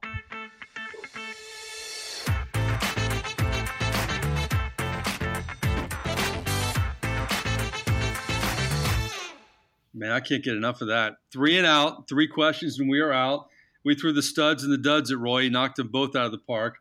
Man, 9.94 10.12
I 10.12 10.20
can't 10.20 10.44
get 10.44 10.56
enough 10.56 10.82
of 10.82 10.88
that. 10.88 11.18
Three 11.32 11.58
and 11.58 11.68
out, 11.68 12.10
three 12.10 12.28
questions, 12.28 12.80
and 12.80 12.90
we 12.90 13.00
are 13.00 13.14
out. 13.14 13.48
We 13.84 13.94
threw 13.94 14.14
the 14.14 14.24
studs 14.24 14.64
and 14.64 14.74
the 14.74 14.80
duds 14.80 15.12
at 15.12 15.20
Roy. 15.20 15.44
He 15.44 15.50
knocked 15.50 15.76
them 15.76 15.90
both 15.90 16.16
out 16.16 16.26
of 16.26 16.32
the 16.32 16.40
park. 16.40 16.78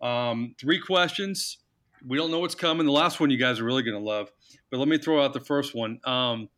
Um, 0.00 0.54
three 0.56 0.78
questions. 0.78 1.58
We 2.06 2.16
don't 2.16 2.30
know 2.30 2.38
what's 2.38 2.54
coming. 2.54 2.86
The 2.86 2.92
last 2.92 3.18
one 3.18 3.30
you 3.30 3.38
guys 3.38 3.58
are 3.58 3.64
really 3.64 3.82
going 3.82 4.00
to 4.00 4.08
love. 4.08 4.30
But 4.70 4.78
let 4.78 4.86
me 4.86 4.98
throw 4.98 5.22
out 5.22 5.32
the 5.32 5.40
first 5.40 5.74
one. 5.74 5.98
Um, 6.04 6.48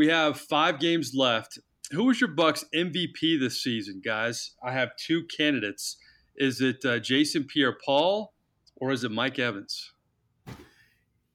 we 0.00 0.06
have 0.06 0.40
five 0.40 0.80
games 0.80 1.12
left. 1.14 1.58
Who 1.92 2.04
was 2.04 2.22
your 2.22 2.30
Bucs 2.30 2.64
MVP 2.74 3.38
this 3.38 3.62
season, 3.62 4.00
guys? 4.02 4.54
I 4.64 4.72
have 4.72 4.96
two 4.96 5.24
candidates. 5.24 5.98
Is 6.36 6.62
it 6.62 6.82
uh, 6.86 7.00
Jason 7.00 7.44
Pierre-Paul 7.44 8.32
or 8.76 8.92
is 8.92 9.04
it 9.04 9.10
Mike 9.10 9.38
Evans? 9.38 9.92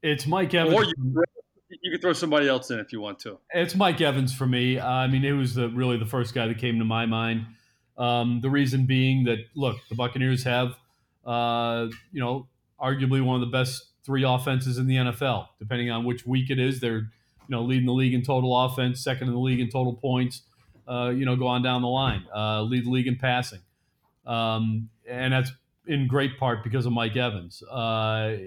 It's 0.01 0.25
Mike 0.25 0.51
Evans. 0.55 0.73
Or 0.73 0.83
you, 0.83 0.95
you 1.69 1.91
could 1.91 2.01
throw 2.01 2.13
somebody 2.13 2.47
else 2.47 2.71
in 2.71 2.79
if 2.79 2.91
you 2.91 2.99
want 2.99 3.19
to. 3.19 3.37
It's 3.51 3.75
Mike 3.75 4.01
Evans 4.01 4.33
for 4.33 4.47
me. 4.47 4.79
Uh, 4.79 4.89
I 4.89 5.05
mean, 5.05 5.23
it 5.23 5.33
was 5.33 5.53
the, 5.53 5.69
really 5.69 5.99
the 5.99 6.07
first 6.07 6.33
guy 6.33 6.47
that 6.47 6.57
came 6.57 6.79
to 6.79 6.85
my 6.85 7.05
mind. 7.05 7.45
Um, 7.99 8.39
the 8.41 8.49
reason 8.49 8.87
being 8.87 9.25
that 9.25 9.45
look, 9.55 9.77
the 9.89 9.95
Buccaneers 9.95 10.43
have, 10.45 10.75
uh, 11.23 11.85
you 12.11 12.19
know, 12.19 12.47
arguably 12.81 13.23
one 13.23 13.35
of 13.35 13.41
the 13.41 13.55
best 13.55 13.89
three 14.03 14.23
offenses 14.23 14.79
in 14.79 14.87
the 14.87 14.95
NFL. 14.95 15.49
Depending 15.59 15.91
on 15.91 16.03
which 16.03 16.25
week 16.25 16.49
it 16.49 16.57
is, 16.57 16.79
they're 16.79 17.11
you 17.47 17.55
know 17.55 17.63
leading 17.63 17.85
the 17.85 17.93
league 17.93 18.13
in 18.13 18.21
total 18.23 18.65
offense, 18.65 19.03
second 19.03 19.27
in 19.27 19.33
the 19.33 19.39
league 19.39 19.59
in 19.59 19.69
total 19.69 19.93
points. 19.93 20.41
Uh, 20.87 21.09
you 21.09 21.25
know, 21.25 21.35
go 21.35 21.47
on 21.47 21.63
down 21.63 21.81
the 21.81 21.87
line, 21.87 22.23
uh, 22.35 22.61
lead 22.61 22.85
the 22.85 22.89
league 22.91 23.07
in 23.07 23.15
passing, 23.15 23.59
um, 24.27 24.89
and 25.09 25.33
that's 25.33 25.51
in 25.87 26.07
great 26.07 26.37
part 26.37 26.63
because 26.63 26.85
of 26.85 26.93
Mike 26.93 27.15
Evans. 27.15 27.63
Uh, 27.63 28.37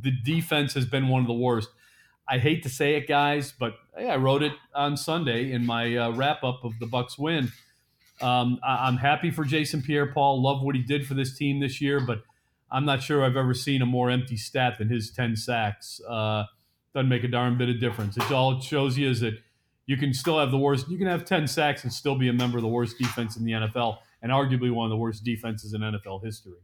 the 0.00 0.10
defense 0.24 0.74
has 0.74 0.84
been 0.84 1.08
one 1.08 1.22
of 1.22 1.26
the 1.26 1.34
worst. 1.34 1.68
I 2.28 2.38
hate 2.38 2.62
to 2.62 2.68
say 2.68 2.96
it, 2.96 3.06
guys, 3.06 3.52
but 3.52 3.74
hey, 3.96 4.08
I 4.08 4.16
wrote 4.16 4.42
it 4.42 4.52
on 4.74 4.96
Sunday 4.96 5.52
in 5.52 5.64
my 5.64 5.96
uh, 5.96 6.12
wrap 6.12 6.42
up 6.42 6.64
of 6.64 6.78
the 6.80 6.86
Bucs 6.86 7.18
win. 7.18 7.52
Um, 8.20 8.58
I- 8.62 8.88
am 8.88 8.96
happy 8.96 9.30
for 9.30 9.44
Jason 9.44 9.82
Pierre-Paul. 9.82 10.42
Love 10.42 10.62
what 10.62 10.74
he 10.74 10.82
did 10.82 11.06
for 11.06 11.14
this 11.14 11.36
team 11.36 11.60
this 11.60 11.80
year, 11.80 12.00
but 12.00 12.22
I'm 12.70 12.84
not 12.84 13.02
sure 13.02 13.24
I've 13.24 13.36
ever 13.36 13.54
seen 13.54 13.82
a 13.82 13.86
more 13.86 14.10
empty 14.10 14.36
stat 14.36 14.78
than 14.78 14.88
his 14.88 15.10
10 15.10 15.36
sacks. 15.36 16.00
Uh, 16.08 16.44
doesn't 16.94 17.08
make 17.08 17.24
a 17.24 17.28
darn 17.28 17.58
bit 17.58 17.68
of 17.68 17.80
difference. 17.80 18.16
It's 18.16 18.30
all 18.30 18.56
it 18.56 18.62
shows 18.62 18.96
you 18.96 19.10
is 19.10 19.20
that 19.20 19.34
you 19.86 19.96
can 19.96 20.14
still 20.14 20.38
have 20.38 20.50
the 20.50 20.58
worst. 20.58 20.88
You 20.88 20.96
can 20.96 21.08
have 21.08 21.24
10 21.24 21.46
sacks 21.46 21.84
and 21.84 21.92
still 21.92 22.16
be 22.16 22.28
a 22.28 22.32
member 22.32 22.56
of 22.56 22.62
the 22.62 22.68
worst 22.68 22.98
defense 22.98 23.36
in 23.36 23.44
the 23.44 23.52
NFL, 23.52 23.98
and 24.22 24.32
arguably 24.32 24.72
one 24.72 24.86
of 24.86 24.90
the 24.90 24.96
worst 24.96 25.24
defenses 25.24 25.74
in 25.74 25.80
NFL 25.80 26.24
history. 26.24 26.60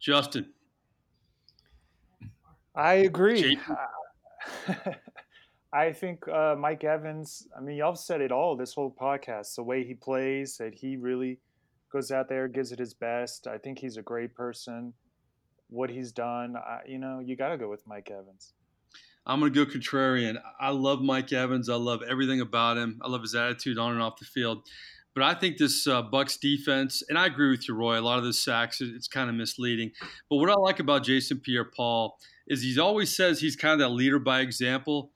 Justin, 0.00 0.46
I 2.74 2.94
agree. 2.94 3.58
I 5.72 5.92
think 5.92 6.26
uh, 6.28 6.56
Mike 6.58 6.84
Evans. 6.84 7.46
I 7.56 7.60
mean, 7.60 7.76
y'all 7.76 7.94
said 7.94 8.20
it 8.20 8.32
all 8.32 8.56
this 8.56 8.74
whole 8.74 8.94
podcast. 8.98 9.54
The 9.54 9.62
way 9.62 9.84
he 9.84 9.94
plays, 9.94 10.56
that 10.56 10.74
he 10.74 10.96
really 10.96 11.38
goes 11.92 12.10
out 12.10 12.28
there, 12.28 12.48
gives 12.48 12.72
it 12.72 12.78
his 12.78 12.94
best. 12.94 13.46
I 13.46 13.58
think 13.58 13.78
he's 13.78 13.96
a 13.96 14.02
great 14.02 14.34
person. 14.34 14.92
What 15.68 15.88
he's 15.88 16.12
done, 16.12 16.56
I, 16.56 16.80
you 16.86 16.98
know, 16.98 17.20
you 17.20 17.36
got 17.36 17.50
to 17.50 17.56
go 17.56 17.70
with 17.70 17.86
Mike 17.86 18.10
Evans. 18.10 18.54
I'm 19.26 19.40
going 19.40 19.52
to 19.52 19.64
go 19.64 19.70
contrarian. 19.70 20.40
I 20.60 20.70
love 20.70 21.00
Mike 21.00 21.32
Evans. 21.32 21.68
I 21.68 21.76
love 21.76 22.02
everything 22.08 22.40
about 22.40 22.76
him. 22.76 23.00
I 23.02 23.08
love 23.08 23.22
his 23.22 23.34
attitude 23.34 23.78
on 23.78 23.92
and 23.92 24.02
off 24.02 24.18
the 24.18 24.24
field. 24.24 24.66
But 25.14 25.24
I 25.24 25.34
think 25.34 25.58
this 25.58 25.86
uh, 25.86 26.02
Bucs 26.02 26.40
defense, 26.40 27.02
and 27.08 27.18
I 27.18 27.26
agree 27.26 27.50
with 27.50 27.68
you, 27.68 27.74
Roy. 27.74 27.98
A 27.98 28.00
lot 28.00 28.18
of 28.18 28.24
the 28.24 28.32
sacks, 28.32 28.80
it's 28.80 29.08
kind 29.08 29.28
of 29.28 29.36
misleading. 29.36 29.92
But 30.30 30.36
what 30.36 30.50
I 30.50 30.54
like 30.54 30.80
about 30.80 31.04
Jason 31.04 31.38
Pierre-Paul 31.38 32.16
is 32.48 32.62
he 32.62 32.78
always 32.80 33.14
says 33.14 33.40
he's 33.40 33.54
kind 33.54 33.74
of 33.74 33.78
that 33.80 33.94
leader 33.94 34.18
by 34.18 34.40
example. 34.40 35.12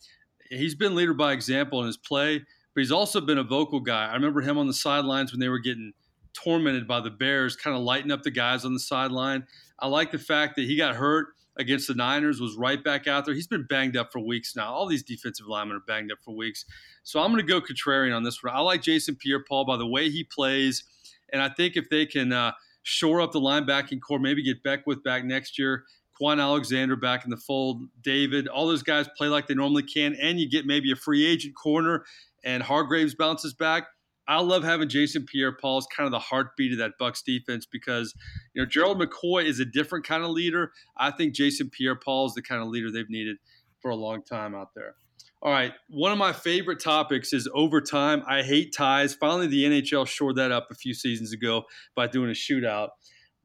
He's 0.50 0.74
been 0.74 0.94
leader 0.94 1.14
by 1.14 1.32
example 1.32 1.80
in 1.80 1.86
his 1.86 1.96
play, 1.96 2.38
but 2.38 2.80
he's 2.80 2.92
also 2.92 3.20
been 3.20 3.38
a 3.38 3.42
vocal 3.42 3.80
guy. 3.80 4.06
I 4.06 4.12
remember 4.14 4.42
him 4.42 4.58
on 4.58 4.66
the 4.66 4.74
sidelines 4.74 5.32
when 5.32 5.40
they 5.40 5.48
were 5.48 5.58
getting 5.58 5.94
tormented 6.34 6.86
by 6.86 7.00
the 7.00 7.10
Bears, 7.10 7.56
kind 7.56 7.74
of 7.74 7.82
lighting 7.82 8.12
up 8.12 8.22
the 8.22 8.30
guys 8.30 8.64
on 8.64 8.74
the 8.74 8.80
sideline. 8.80 9.46
I 9.80 9.88
like 9.88 10.12
the 10.12 10.18
fact 10.18 10.56
that 10.56 10.66
he 10.66 10.76
got 10.76 10.94
hurt 10.94 11.28
against 11.58 11.88
the 11.88 11.94
Niners, 11.94 12.40
was 12.40 12.56
right 12.56 12.82
back 12.82 13.06
out 13.06 13.24
there. 13.24 13.34
He's 13.34 13.46
been 13.46 13.66
banged 13.66 13.96
up 13.96 14.12
for 14.12 14.20
weeks 14.20 14.54
now. 14.54 14.72
All 14.72 14.86
these 14.86 15.02
defensive 15.02 15.46
linemen 15.46 15.76
are 15.76 15.84
banged 15.86 16.12
up 16.12 16.18
for 16.24 16.34
weeks. 16.34 16.64
So 17.02 17.20
I'm 17.20 17.32
going 17.32 17.44
to 17.44 17.50
go 17.50 17.60
contrarian 17.60 18.14
on 18.14 18.24
this 18.24 18.42
one. 18.42 18.54
I 18.54 18.60
like 18.60 18.82
Jason 18.82 19.16
Pierre 19.16 19.42
Paul 19.42 19.64
by 19.64 19.76
the 19.76 19.86
way 19.86 20.10
he 20.10 20.24
plays. 20.24 20.84
And 21.32 21.42
I 21.42 21.48
think 21.48 21.76
if 21.76 21.88
they 21.88 22.06
can 22.06 22.32
uh, 22.32 22.52
shore 22.82 23.20
up 23.20 23.32
the 23.32 23.40
linebacking 23.40 24.00
corps, 24.00 24.18
maybe 24.18 24.42
get 24.42 24.62
Beckwith 24.62 25.02
back 25.02 25.24
next 25.24 25.58
year, 25.58 25.84
Kwon 26.20 26.40
Alexander 26.40 26.96
back 26.96 27.24
in 27.24 27.30
the 27.30 27.36
fold, 27.36 27.82
David, 28.00 28.48
all 28.48 28.66
those 28.66 28.82
guys 28.82 29.06
play 29.16 29.28
like 29.28 29.46
they 29.46 29.54
normally 29.54 29.82
can, 29.82 30.14
and 30.14 30.40
you 30.40 30.48
get 30.48 30.64
maybe 30.66 30.90
a 30.90 30.96
free 30.96 31.26
agent 31.26 31.54
corner 31.54 32.04
and 32.44 32.62
Hargreaves 32.62 33.14
bounces 33.14 33.52
back. 33.52 33.88
I 34.28 34.40
love 34.40 34.64
having 34.64 34.88
Jason 34.88 35.24
Pierre-Paul 35.24 35.78
as 35.78 35.86
kind 35.94 36.06
of 36.06 36.10
the 36.10 36.18
heartbeat 36.18 36.72
of 36.72 36.78
that 36.78 36.92
Bucs 37.00 37.22
defense 37.24 37.66
because 37.66 38.14
you 38.54 38.62
know 38.62 38.66
Gerald 38.66 39.00
McCoy 39.00 39.44
is 39.44 39.60
a 39.60 39.64
different 39.64 40.06
kind 40.06 40.24
of 40.24 40.30
leader. 40.30 40.72
I 40.96 41.10
think 41.10 41.34
Jason 41.34 41.70
Pierre-Paul 41.70 42.26
is 42.26 42.34
the 42.34 42.42
kind 42.42 42.62
of 42.62 42.68
leader 42.68 42.90
they've 42.90 43.08
needed 43.08 43.36
for 43.80 43.90
a 43.90 43.96
long 43.96 44.22
time 44.22 44.54
out 44.54 44.70
there. 44.74 44.94
All 45.42 45.52
right, 45.52 45.72
one 45.88 46.12
of 46.12 46.18
my 46.18 46.32
favorite 46.32 46.80
topics 46.80 47.32
is 47.32 47.48
overtime. 47.54 48.22
I 48.26 48.42
hate 48.42 48.74
ties. 48.74 49.14
Finally, 49.14 49.48
the 49.48 49.64
NHL 49.64 50.06
shored 50.06 50.36
that 50.36 50.50
up 50.50 50.68
a 50.70 50.74
few 50.74 50.94
seasons 50.94 51.32
ago 51.32 51.64
by 51.94 52.06
doing 52.06 52.30
a 52.30 52.32
shootout. 52.32 52.88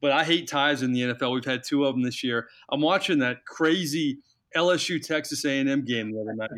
But 0.00 0.10
I 0.10 0.24
hate 0.24 0.48
ties 0.48 0.82
in 0.82 0.92
the 0.92 1.02
NFL. 1.02 1.32
We've 1.32 1.44
had 1.44 1.62
two 1.62 1.84
of 1.84 1.94
them 1.94 2.02
this 2.02 2.24
year. 2.24 2.48
I'm 2.70 2.80
watching 2.80 3.20
that 3.20 3.44
crazy 3.46 4.18
LSU 4.56 5.00
Texas 5.04 5.44
A&M 5.44 5.84
game 5.84 6.12
the 6.12 6.20
other 6.20 6.34
night. 6.34 6.50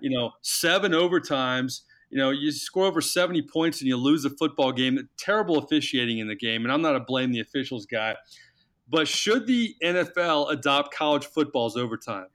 You 0.00 0.10
know, 0.10 0.30
seven 0.42 0.92
overtimes 0.92 1.80
you 2.12 2.18
know, 2.18 2.28
you 2.28 2.52
score 2.52 2.84
over 2.84 3.00
70 3.00 3.40
points 3.50 3.80
and 3.80 3.88
you 3.88 3.96
lose 3.96 4.26
a 4.26 4.30
football 4.30 4.70
game. 4.70 5.08
Terrible 5.16 5.56
officiating 5.56 6.18
in 6.18 6.28
the 6.28 6.36
game. 6.36 6.62
And 6.62 6.70
I'm 6.70 6.82
not 6.82 6.94
a 6.94 7.00
blame 7.00 7.32
the 7.32 7.40
officials 7.40 7.86
guy. 7.86 8.16
But 8.86 9.08
should 9.08 9.46
the 9.46 9.74
NFL 9.82 10.52
adopt 10.52 10.94
college 10.94 11.24
football's 11.24 11.74
overtime? 11.74 12.26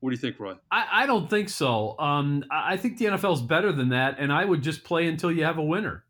What 0.00 0.08
do 0.08 0.14
you 0.14 0.20
think, 0.20 0.40
Roy? 0.40 0.54
I, 0.70 1.02
I 1.02 1.06
don't 1.06 1.28
think 1.28 1.50
so. 1.50 1.98
Um, 1.98 2.42
I 2.50 2.78
think 2.78 2.96
the 2.96 3.04
NFL 3.04 3.34
is 3.34 3.42
better 3.42 3.72
than 3.72 3.90
that, 3.90 4.16
and 4.18 4.32
I 4.32 4.46
would 4.46 4.62
just 4.62 4.84
play 4.84 5.06
until 5.06 5.30
you 5.30 5.44
have 5.44 5.58
a 5.58 5.62
winner. 5.62 6.06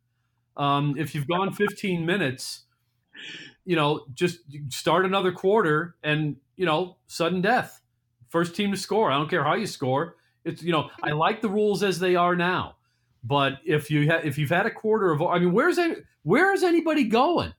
Um, 0.57 0.95
if 0.97 1.13
you've 1.13 1.27
gone 1.27 1.53
15 1.53 2.07
minutes, 2.07 2.63
you 3.65 3.75
know, 3.75 4.05
just 4.15 4.39
start 4.69 5.05
another 5.05 5.33
quarter 5.33 5.97
and, 6.05 6.37
you 6.55 6.65
know, 6.65 6.99
sudden 7.09 7.41
death. 7.41 7.83
First 8.29 8.55
team 8.55 8.71
to 8.71 8.77
score. 8.77 9.11
I 9.11 9.17
don't 9.17 9.29
care 9.29 9.43
how 9.43 9.55
you 9.55 9.67
score. 9.67 10.15
It's, 10.45 10.63
you 10.63 10.71
know, 10.71 10.91
I 11.03 11.11
like 11.11 11.41
the 11.41 11.49
rules 11.49 11.83
as 11.83 11.99
they 11.99 12.15
are 12.15 12.37
now. 12.37 12.77
But 13.23 13.61
if 13.65 13.91
you 13.91 14.11
ha- 14.11 14.21
if 14.25 14.39
you've 14.39 14.51
had 14.51 14.67
a 14.67 14.71
quarter 14.71 15.11
of, 15.11 15.23
I 15.23 15.39
mean, 15.39 15.53
where's 15.53 15.79
any, 15.79 15.97
where 16.23 16.53
is 16.55 16.63
anybody 16.63 17.05
going? 17.05 17.53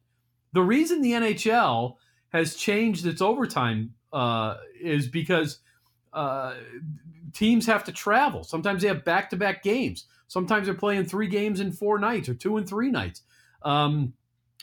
The 0.53 0.61
reason 0.61 1.01
the 1.01 1.11
NHL 1.11 1.95
has 2.29 2.55
changed 2.55 3.05
its 3.05 3.21
overtime 3.21 3.93
uh, 4.11 4.57
is 4.79 5.07
because 5.07 5.59
uh, 6.13 6.55
teams 7.33 7.65
have 7.67 7.83
to 7.85 7.91
travel. 7.91 8.43
Sometimes 8.43 8.81
they 8.81 8.87
have 8.87 9.05
back 9.05 9.29
to 9.29 9.37
back 9.37 9.63
games. 9.63 10.05
Sometimes 10.27 10.65
they're 10.65 10.75
playing 10.75 11.05
three 11.05 11.27
games 11.27 11.59
in 11.59 11.71
four 11.71 11.99
nights 11.99 12.29
or 12.29 12.33
two 12.33 12.57
and 12.57 12.67
three 12.67 12.89
nights. 12.89 13.21
Um, 13.63 14.13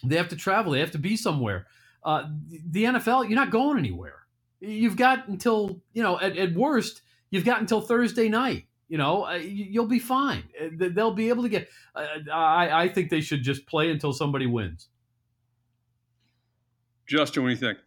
they 0.03 0.16
have 0.16 0.29
to 0.29 0.37
travel. 0.37 0.73
They 0.73 0.81
have 0.81 0.93
to 0.93 0.99
be 0.99 1.16
somewhere. 1.16 1.66
Uh, 2.05 2.25
the 2.70 2.85
NFL, 2.85 3.29
you're 3.29 3.39
not 3.39 3.51
going 3.51 3.79
anywhere. 3.79 4.27
You've 4.61 4.97
got 4.97 5.29
until 5.29 5.81
you 5.93 6.03
know 6.03 6.18
at, 6.20 6.37
at 6.37 6.55
worst, 6.55 7.03
you've 7.31 7.45
got 7.45 7.61
until 7.61 7.81
Thursday 7.81 8.29
night 8.29 8.64
you 8.89 8.99
know, 8.99 9.26
uh, 9.26 9.34
you'll 9.34 9.86
be 9.86 9.99
fine. 9.99 10.45
Uh, 10.61 10.89
they'll 10.93 11.14
be 11.14 11.28
able 11.28 11.43
to 11.43 11.49
get. 11.49 11.68
Uh, 11.95 12.07
I, 12.32 12.84
I 12.84 12.89
think 12.89 13.11
they 13.11 13.20
should 13.20 13.43
just 13.43 13.66
play 13.66 13.91
until 13.91 14.12
somebody 14.12 14.47
wins. 14.47 14.89
Justin, 17.07 17.43
what 17.43 17.49
do 17.49 17.55
you 17.55 17.61
think? 17.61 17.78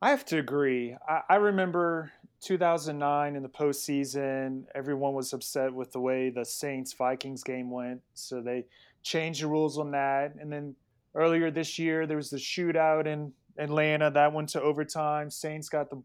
I 0.00 0.10
have 0.10 0.24
to 0.26 0.38
agree. 0.38 0.96
I, 1.08 1.20
I 1.30 1.34
remember 1.36 2.12
2009 2.42 3.36
in 3.36 3.42
the 3.42 3.48
postseason, 3.48 4.64
everyone 4.74 5.14
was 5.14 5.32
upset 5.32 5.72
with 5.72 5.92
the 5.92 6.00
way 6.00 6.28
the 6.28 6.44
Saints 6.44 6.92
Vikings 6.92 7.44
game 7.44 7.70
went. 7.70 8.00
So 8.14 8.40
they 8.40 8.64
changed 9.04 9.42
the 9.42 9.46
rules 9.46 9.78
on 9.78 9.92
that. 9.92 10.34
And 10.40 10.52
then 10.52 10.74
earlier 11.14 11.52
this 11.52 11.78
year, 11.78 12.06
there 12.06 12.16
was 12.16 12.30
the 12.30 12.38
shootout 12.38 13.06
in 13.06 13.32
Atlanta 13.58 14.10
that 14.10 14.32
went 14.32 14.48
to 14.50 14.60
overtime. 14.60 15.30
Saints 15.30 15.68
got 15.68 15.88
the 15.88 16.02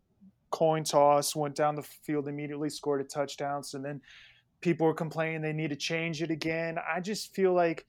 coin 0.50 0.84
toss, 0.84 1.36
went 1.36 1.56
down 1.56 1.76
the 1.76 1.84
field 1.84 2.28
immediately, 2.28 2.70
scored 2.70 3.02
a 3.02 3.04
touchdown. 3.04 3.64
So 3.64 3.78
then 3.80 4.02
people 4.62 4.88
were 4.88 4.94
complaining 4.94 5.42
they 5.42 5.54
need 5.54 5.70
to 5.70 5.76
change 5.76 6.22
it 6.22 6.32
again. 6.32 6.78
I 6.94 7.00
just 7.00 7.34
feel 7.34 7.54
like 7.54 7.86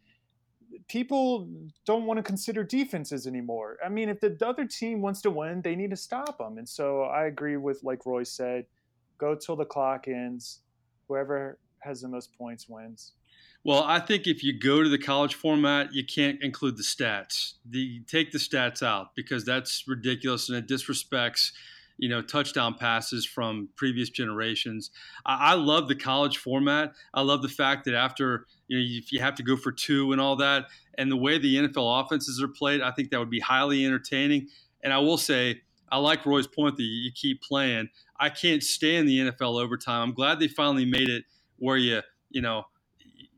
people 0.88 1.48
don't 1.86 2.04
want 2.04 2.18
to 2.18 2.22
consider 2.22 2.62
defenses 2.62 3.26
anymore. 3.26 3.76
I 3.84 3.88
mean, 3.88 4.09
if 4.09 4.20
the 4.20 4.36
other 4.46 4.64
team 4.64 5.00
wants 5.00 5.22
to 5.22 5.30
win, 5.30 5.62
they 5.62 5.76
need 5.76 5.90
to 5.90 5.96
stop 5.96 6.38
them. 6.38 6.59
And 6.59 6.68
so 6.68 7.02
I 7.02 7.26
agree 7.26 7.56
with 7.56 7.82
like 7.82 8.04
Roy 8.04 8.22
said, 8.24 8.66
go 9.18 9.34
till 9.34 9.56
the 9.56 9.64
clock 9.64 10.09
ends. 10.09 10.61
Whoever 11.09 11.59
has 11.80 12.02
the 12.02 12.09
most 12.09 12.36
points 12.36 12.68
wins. 12.68 13.12
Well, 13.64 13.82
I 13.82 13.98
think 13.98 14.26
if 14.26 14.44
you 14.44 14.59
go 14.59 14.82
to 14.82 14.88
the 14.88 14.98
college 14.98 15.34
format, 15.34 15.92
you 15.92 16.04
can't 16.04 16.40
include 16.42 16.76
the 16.76 16.82
stats. 16.82 17.54
The 17.68 18.00
take 18.06 18.30
the 18.30 18.38
stats 18.38 18.82
out 18.82 19.14
because 19.14 19.44
that's 19.44 19.84
ridiculous 19.86 20.48
and 20.48 20.59
it 20.59 20.68
disrespects, 20.68 21.52
you 21.99 22.09
know, 22.09 22.22
touchdown 22.22 22.74
passes 22.74 23.26
from 23.26 23.68
previous 23.76 24.09
generations. 24.09 24.90
I, 25.26 25.53
I 25.53 25.55
love 25.55 25.88
the 25.88 25.96
college 25.96 26.38
format. 26.38 26.92
I 27.12 27.22
love 27.22 27.42
the 27.42 27.49
fact 27.49 27.84
that 27.84 27.94
after 27.94 28.46
you 28.68 28.78
know 28.78 28.84
if 28.86 29.12
you 29.12 29.20
have 29.20 29.34
to 29.34 29.42
go 29.42 29.57
for 29.57 29.72
two 29.72 30.12
and 30.12 30.20
all 30.20 30.36
that, 30.36 30.66
and 30.96 31.11
the 31.11 31.16
way 31.16 31.38
the 31.38 31.57
NFL 31.57 32.05
offenses 32.05 32.42
are 32.42 32.49
played, 32.49 32.80
I 32.80 32.92
think 32.92 33.11
that 33.11 33.18
would 33.18 33.30
be 33.30 33.40
highly 33.40 33.84
entertaining. 33.84 34.49
And 34.82 34.92
I 34.92 34.99
will 34.99 35.18
say, 35.18 35.62
I 35.90 35.99
like 35.99 36.24
Roy's 36.24 36.46
point 36.46 36.76
that 36.76 36.82
you 36.82 37.11
keep 37.12 37.42
playing. 37.42 37.88
I 38.18 38.30
can't 38.30 38.62
stand 38.62 39.09
the 39.09 39.18
NFL 39.18 39.61
overtime. 39.61 40.09
I'm 40.09 40.14
glad 40.14 40.38
they 40.38 40.49
finally 40.49 40.84
made 40.84 41.09
it 41.09 41.24
where 41.59 41.76
you 41.76 42.01
you 42.30 42.42
know 42.42 42.64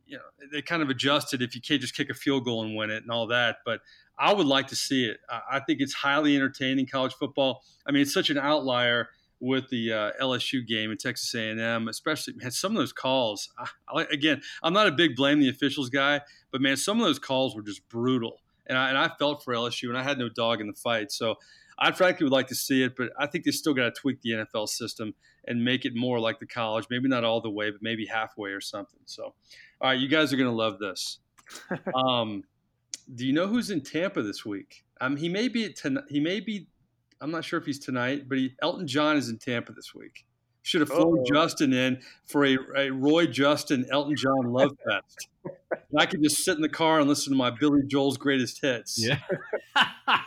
you 0.07 0.17
know 0.17 0.23
they 0.53 0.61
kind 0.61 0.83
of 0.83 0.91
adjusted 0.91 1.41
if 1.41 1.55
you 1.55 1.61
can't 1.61 1.81
just 1.81 1.97
kick 1.97 2.11
a 2.11 2.15
field 2.15 2.45
goal 2.45 2.63
and 2.63 2.77
win 2.77 2.91
it 2.91 3.03
and 3.03 3.11
all 3.11 3.27
that. 3.29 3.59
But 3.65 3.81
I 4.21 4.35
would 4.35 4.47
like 4.47 4.69
to 4.69 4.77
see 4.77 5.07
it. 5.07 5.19
I 5.31 5.61
think 5.61 5.81
it's 5.81 5.95
highly 5.95 6.37
entertaining 6.37 6.87
college 6.87 7.15
football. 7.15 7.65
I 7.87 7.91
mean, 7.91 8.03
it's 8.03 8.13
such 8.13 8.29
an 8.29 8.37
outlier 8.37 9.09
with 9.41 9.71
the 9.71 9.93
uh, 9.93 10.11
LSU 10.21 10.67
game 10.67 10.91
and 10.91 11.01
Texas 11.01 11.35
A&M, 11.35 11.89
especially 11.89 12.35
man, 12.35 12.51
some 12.51 12.73
of 12.73 12.79
those 12.79 12.93
calls. 12.93 13.49
I, 13.59 13.67
I, 13.89 14.03
again, 14.13 14.43
I'm 14.63 14.75
not 14.75 14.87
a 14.87 14.93
big 14.93 15.17
blame 15.17 15.41
the 15.41 15.49
officials 15.49 15.89
guy, 15.89 16.21
but 16.53 16.61
man, 16.61 16.77
some 16.77 17.01
of 17.01 17.07
those 17.07 17.19
calls 17.19 17.57
were 17.57 17.63
just 17.63 17.89
brutal, 17.89 18.43
and 18.67 18.77
I, 18.77 18.91
and 18.91 18.99
I 18.99 19.09
felt 19.19 19.43
for 19.43 19.55
LSU, 19.55 19.89
and 19.89 19.97
I 19.97 20.03
had 20.03 20.19
no 20.19 20.29
dog 20.29 20.61
in 20.61 20.67
the 20.67 20.75
fight. 20.75 21.11
So 21.11 21.37
I 21.79 21.91
frankly 21.93 22.25
would 22.25 22.33
like 22.33 22.49
to 22.49 22.55
see 22.55 22.83
it, 22.83 22.97
but 22.97 23.09
I 23.19 23.27
think 23.27 23.45
they 23.45 23.53
still 23.53 23.73
got 23.73 23.85
to 23.85 23.99
tweak 23.99 24.21
the 24.21 24.33
NFL 24.33 24.69
system 24.69 25.15
and 25.49 25.65
make 25.65 25.87
it 25.87 25.95
more 25.95 26.21
like 26.21 26.39
the 26.39 26.47
college. 26.47 26.85
Maybe 26.91 27.09
not 27.09 27.25
all 27.25 27.41
the 27.41 27.51
way, 27.51 27.71
but 27.71 27.81
maybe 27.81 28.05
halfway 28.05 28.51
or 28.51 28.61
something. 28.61 29.01
So 29.07 29.25
all 29.81 29.89
right, 29.89 29.99
you 29.99 30.09
guys 30.09 30.31
are 30.35 30.37
going 30.37 30.51
to 30.51 30.55
love 30.55 30.79
this. 30.79 31.21
um, 31.95 32.45
do 33.15 33.27
you 33.27 33.33
know 33.33 33.47
who's 33.47 33.71
in 33.71 33.81
Tampa 33.81 34.23
this 34.23 34.45
week? 34.45 34.85
Um, 35.01 35.17
he 35.17 35.29
may 35.29 35.49
be 35.49 35.73
tonight. 35.73 36.05
He 36.09 36.21
may 36.21 36.41
be. 36.41 36.67
I'm 37.21 37.31
not 37.31 37.45
sure 37.45 37.59
if 37.59 37.67
he's 37.67 37.79
tonight, 37.79 38.29
but 38.29 38.39
he, 38.39 38.55
Elton 38.63 38.87
John 38.87 39.17
is 39.17 39.29
in 39.29 39.39
Tampa 39.39 39.73
this 39.73 39.95
week. 39.95 40.27
Should 40.63 40.83
have 40.83 40.91
flown 40.91 41.19
oh. 41.21 41.25
Justin 41.33 41.73
in 41.73 42.01
for 42.27 42.45
a, 42.45 42.59
a, 42.77 42.91
Roy 42.91 43.27
Justin 43.27 43.87
Elton 43.91 44.15
John 44.15 44.53
love 44.53 44.77
fest. 44.87 45.29
I 45.97 46.07
could 46.07 46.23
just 46.23 46.45
sit 46.45 46.57
in 46.57 46.63
the 46.63 46.69
car 46.69 47.01
and 47.01 47.09
listen 47.09 47.33
to 47.33 47.37
my 47.37 47.51
Billy 47.51 47.83
Joel's 47.87 48.19
greatest 48.19 48.61
hits. 48.61 49.03
Yeah. 49.03 49.19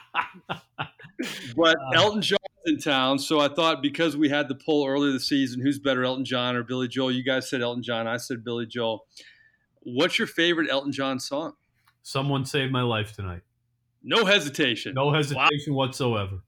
but 1.55 1.77
Elton 1.93 2.21
John 2.21 2.38
in 2.65 2.79
town, 2.79 3.19
so 3.19 3.39
I 3.39 3.47
thought 3.47 3.84
because 3.84 4.17
we 4.17 4.29
had 4.29 4.47
the 4.47 4.55
poll 4.55 4.88
earlier 4.88 5.11
this 5.11 5.27
season, 5.27 5.61
who's 5.61 5.77
better, 5.79 6.03
Elton 6.03 6.25
John 6.25 6.55
or 6.55 6.63
Billy 6.63 6.88
Joel? 6.88 7.11
You 7.11 7.23
guys 7.23 7.49
said 7.49 7.61
Elton 7.61 7.84
John. 7.84 8.07
I 8.07 8.17
said 8.17 8.43
Billy 8.43 8.65
Joel. 8.65 9.05
What's 9.81 10.17
your 10.17 10.27
favorite 10.27 10.69
Elton 10.71 10.93
John 10.93 11.19
song? 11.19 11.53
Someone 12.03 12.45
saved 12.45 12.71
my 12.71 12.81
life 12.81 13.15
tonight. 13.15 13.41
No 14.03 14.25
hesitation. 14.25 14.93
No 14.93 15.13
hesitation 15.13 15.73
wow. 15.73 15.85
whatsoever. 15.85 16.39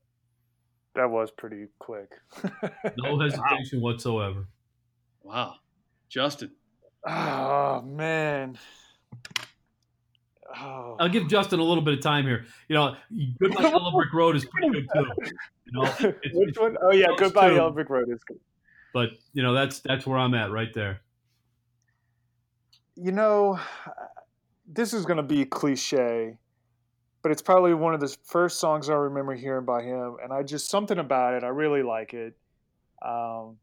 That 0.96 1.10
was 1.10 1.32
pretty 1.32 1.68
quick. 1.80 2.12
no 2.98 3.20
hesitation 3.20 3.80
wow. 3.80 3.92
whatsoever. 3.92 4.48
Wow. 5.24 5.56
Justin. 6.10 6.52
Oh, 7.08 7.82
man. 7.82 8.58
Oh. 10.58 10.98
I'll 11.00 11.10
give 11.10 11.28
Justin 11.28 11.60
a 11.60 11.64
little 11.64 11.84
bit 11.84 11.94
of 11.96 12.02
time 12.02 12.26
here. 12.26 12.46
You 12.68 12.76
know, 12.76 12.96
Goodbye 13.42 13.70
Yellow 13.70 13.92
Brick 13.92 14.14
Road 14.14 14.36
is 14.36 14.46
pretty 14.46 14.70
good 14.70 14.88
too. 14.94 15.06
You 15.66 15.72
know, 15.74 15.84
it's, 15.84 16.02
Which 16.34 16.50
it's, 16.50 16.60
one? 16.60 16.78
Oh 16.82 16.92
yeah, 16.92 17.08
Goodbye 17.18 17.52
Yellow 17.52 17.72
Brick 17.72 17.90
Road 17.90 18.10
is 18.10 18.24
good. 18.24 18.40
But 18.94 19.10
you 19.34 19.44
know, 19.44 19.54
that's 19.54 19.80
that's 19.80 20.06
where 20.06 20.18
I'm 20.18 20.34
at 20.34 20.52
right 20.52 20.74
there 20.74 21.02
you 22.96 23.12
know, 23.12 23.60
this 24.68 24.94
is 24.94 25.06
going 25.06 25.18
to 25.18 25.24
be 25.24 25.46
cliche, 25.46 26.38
but 27.22 27.32
it's 27.32 27.42
probably 27.42 27.74
one 27.74 27.94
of 27.94 28.00
the 28.00 28.16
first 28.24 28.60
songs 28.60 28.90
I 28.90 28.94
remember 28.94 29.34
hearing 29.34 29.66
by 29.66 29.84
him, 29.84 30.18
and 30.24 30.32
I 30.34 30.44
just 30.44 30.70
something 30.70 30.98
about 30.98 31.34
it. 31.34 31.44
I 31.44 31.48
really 31.48 31.84
like 31.84 32.14
it. 32.14 32.36
Um, 33.02 33.58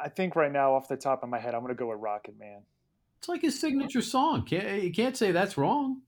I 0.00 0.08
think 0.08 0.36
right 0.36 0.52
now, 0.52 0.74
off 0.74 0.88
the 0.88 0.96
top 0.96 1.22
of 1.22 1.28
my 1.28 1.38
head, 1.38 1.54
I'm 1.54 1.62
going 1.62 1.74
to 1.74 1.78
go 1.78 1.88
with 1.88 2.00
Rocket 2.00 2.38
Man. 2.38 2.62
It's 3.18 3.28
like 3.28 3.42
his 3.42 3.58
signature 3.58 4.02
song. 4.02 4.44
Can't, 4.44 4.82
you 4.82 4.92
can't 4.92 5.16
say 5.16 5.32
that's 5.32 5.56
wrong. 5.56 6.02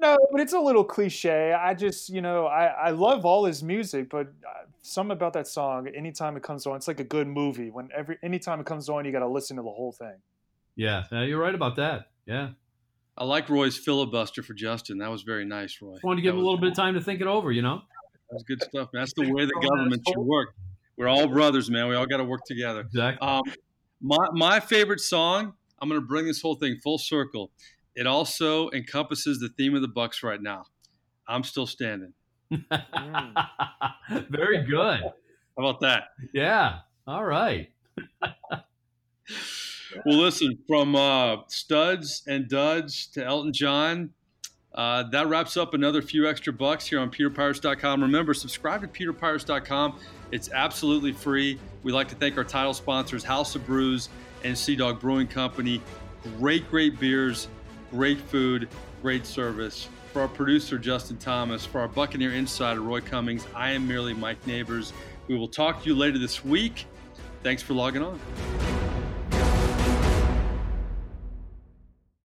No, 0.00 0.16
but 0.30 0.40
it's 0.40 0.52
a 0.52 0.60
little 0.60 0.84
cliche. 0.84 1.52
I 1.52 1.74
just, 1.74 2.08
you 2.08 2.22
know, 2.22 2.46
I, 2.46 2.66
I 2.66 2.90
love 2.90 3.24
all 3.24 3.44
his 3.44 3.62
music, 3.62 4.08
but 4.08 4.28
uh, 4.28 4.66
some 4.82 5.10
about 5.10 5.32
that 5.32 5.48
song, 5.48 5.88
anytime 5.88 6.36
it 6.36 6.44
comes 6.44 6.64
on, 6.66 6.76
it's 6.76 6.86
like 6.86 7.00
a 7.00 7.04
good 7.04 7.26
movie. 7.26 7.70
When 7.70 7.88
every 7.92 8.16
anytime 8.22 8.60
it 8.60 8.66
comes 8.66 8.88
on, 8.88 9.04
you 9.04 9.10
got 9.10 9.20
to 9.20 9.28
listen 9.28 9.56
to 9.56 9.62
the 9.62 9.70
whole 9.70 9.90
thing. 9.90 10.14
Yeah, 10.76 11.02
you're 11.10 11.40
right 11.40 11.54
about 11.54 11.74
that. 11.76 12.10
Yeah. 12.24 12.50
I 13.16 13.24
like 13.24 13.48
Roy's 13.48 13.76
filibuster 13.76 14.42
for 14.42 14.54
Justin. 14.54 14.98
That 14.98 15.10
was 15.10 15.22
very 15.22 15.44
nice, 15.44 15.78
Roy. 15.80 15.92
Just 15.92 16.04
wanted 16.04 16.16
to 16.16 16.22
give 16.22 16.34
him 16.34 16.40
a 16.40 16.42
little 16.42 16.58
bit 16.58 16.70
of 16.70 16.76
time 16.76 16.94
to 16.94 17.00
think 17.00 17.20
it 17.20 17.26
over, 17.26 17.52
you 17.52 17.62
know? 17.62 17.82
That's 18.30 18.42
good 18.42 18.62
stuff. 18.62 18.88
That's 18.92 19.12
the 19.14 19.32
way 19.32 19.44
the 19.44 19.58
government 19.62 20.02
should 20.06 20.18
work. 20.18 20.54
We're 20.96 21.08
all 21.08 21.28
brothers, 21.28 21.70
man. 21.70 21.88
We 21.88 21.94
all 21.94 22.06
got 22.06 22.16
to 22.16 22.24
work 22.24 22.44
together. 22.44 22.80
Exactly. 22.80 23.26
Um, 23.26 23.42
my, 24.00 24.28
my 24.32 24.60
favorite 24.60 25.00
song, 25.00 25.54
I'm 25.80 25.88
going 25.88 26.00
to 26.00 26.06
bring 26.06 26.26
this 26.26 26.42
whole 26.42 26.56
thing 26.56 26.78
full 26.82 26.98
circle. 26.98 27.52
It 27.94 28.06
also 28.06 28.70
encompasses 28.70 29.38
the 29.38 29.48
theme 29.48 29.76
of 29.76 29.82
the 29.82 29.88
Bucs 29.88 30.24
right 30.24 30.42
now. 30.42 30.64
I'm 31.28 31.44
still 31.44 31.66
standing. 31.66 32.12
Very 32.50 34.64
good. 34.64 35.00
How 35.00 35.12
about 35.56 35.80
that? 35.80 36.08
Yeah. 36.32 36.80
All 37.06 37.24
right. 37.24 37.70
well, 40.04 40.18
listen, 40.18 40.58
from 40.66 40.96
uh, 40.96 41.38
studs 41.48 42.22
and 42.26 42.48
duds 42.48 43.06
to 43.08 43.24
Elton 43.24 43.52
John, 43.52 44.10
uh, 44.74 45.04
that 45.10 45.28
wraps 45.28 45.56
up 45.56 45.74
another 45.74 46.02
few 46.02 46.28
extra 46.28 46.52
bucks 46.52 46.86
here 46.86 46.98
on 46.98 47.10
PeterPirates.com. 47.10 48.02
Remember, 48.02 48.34
subscribe 48.34 48.80
to 48.80 48.88
PeterPirates.com. 48.88 49.98
It's 50.32 50.50
absolutely 50.52 51.12
free. 51.12 51.58
We'd 51.84 51.92
like 51.92 52.08
to 52.08 52.16
thank 52.16 52.36
our 52.36 52.44
title 52.44 52.74
sponsors, 52.74 53.22
House 53.22 53.54
of 53.54 53.64
Brews 53.66 54.08
and 54.42 54.56
Sea 54.58 54.74
Dog 54.74 55.00
Brewing 55.00 55.28
Company. 55.28 55.80
Great, 56.38 56.68
great 56.70 56.98
beers, 56.98 57.48
great 57.90 58.18
food, 58.18 58.68
great 59.00 59.26
service. 59.26 59.88
For 60.12 60.22
our 60.22 60.28
producer, 60.28 60.78
Justin 60.78 61.18
Thomas, 61.18 61.64
for 61.64 61.80
our 61.80 61.88
Buccaneer 61.88 62.32
insider, 62.32 62.80
Roy 62.80 63.00
Cummings, 63.00 63.46
I 63.54 63.70
am 63.70 63.86
merely 63.86 64.14
Mike 64.14 64.44
Nabors. 64.46 64.92
We 65.28 65.36
will 65.36 65.48
talk 65.48 65.82
to 65.82 65.88
you 65.88 65.94
later 65.94 66.18
this 66.18 66.44
week. 66.44 66.86
Thanks 67.42 67.62
for 67.62 67.74
logging 67.74 68.02
on. 68.02 68.20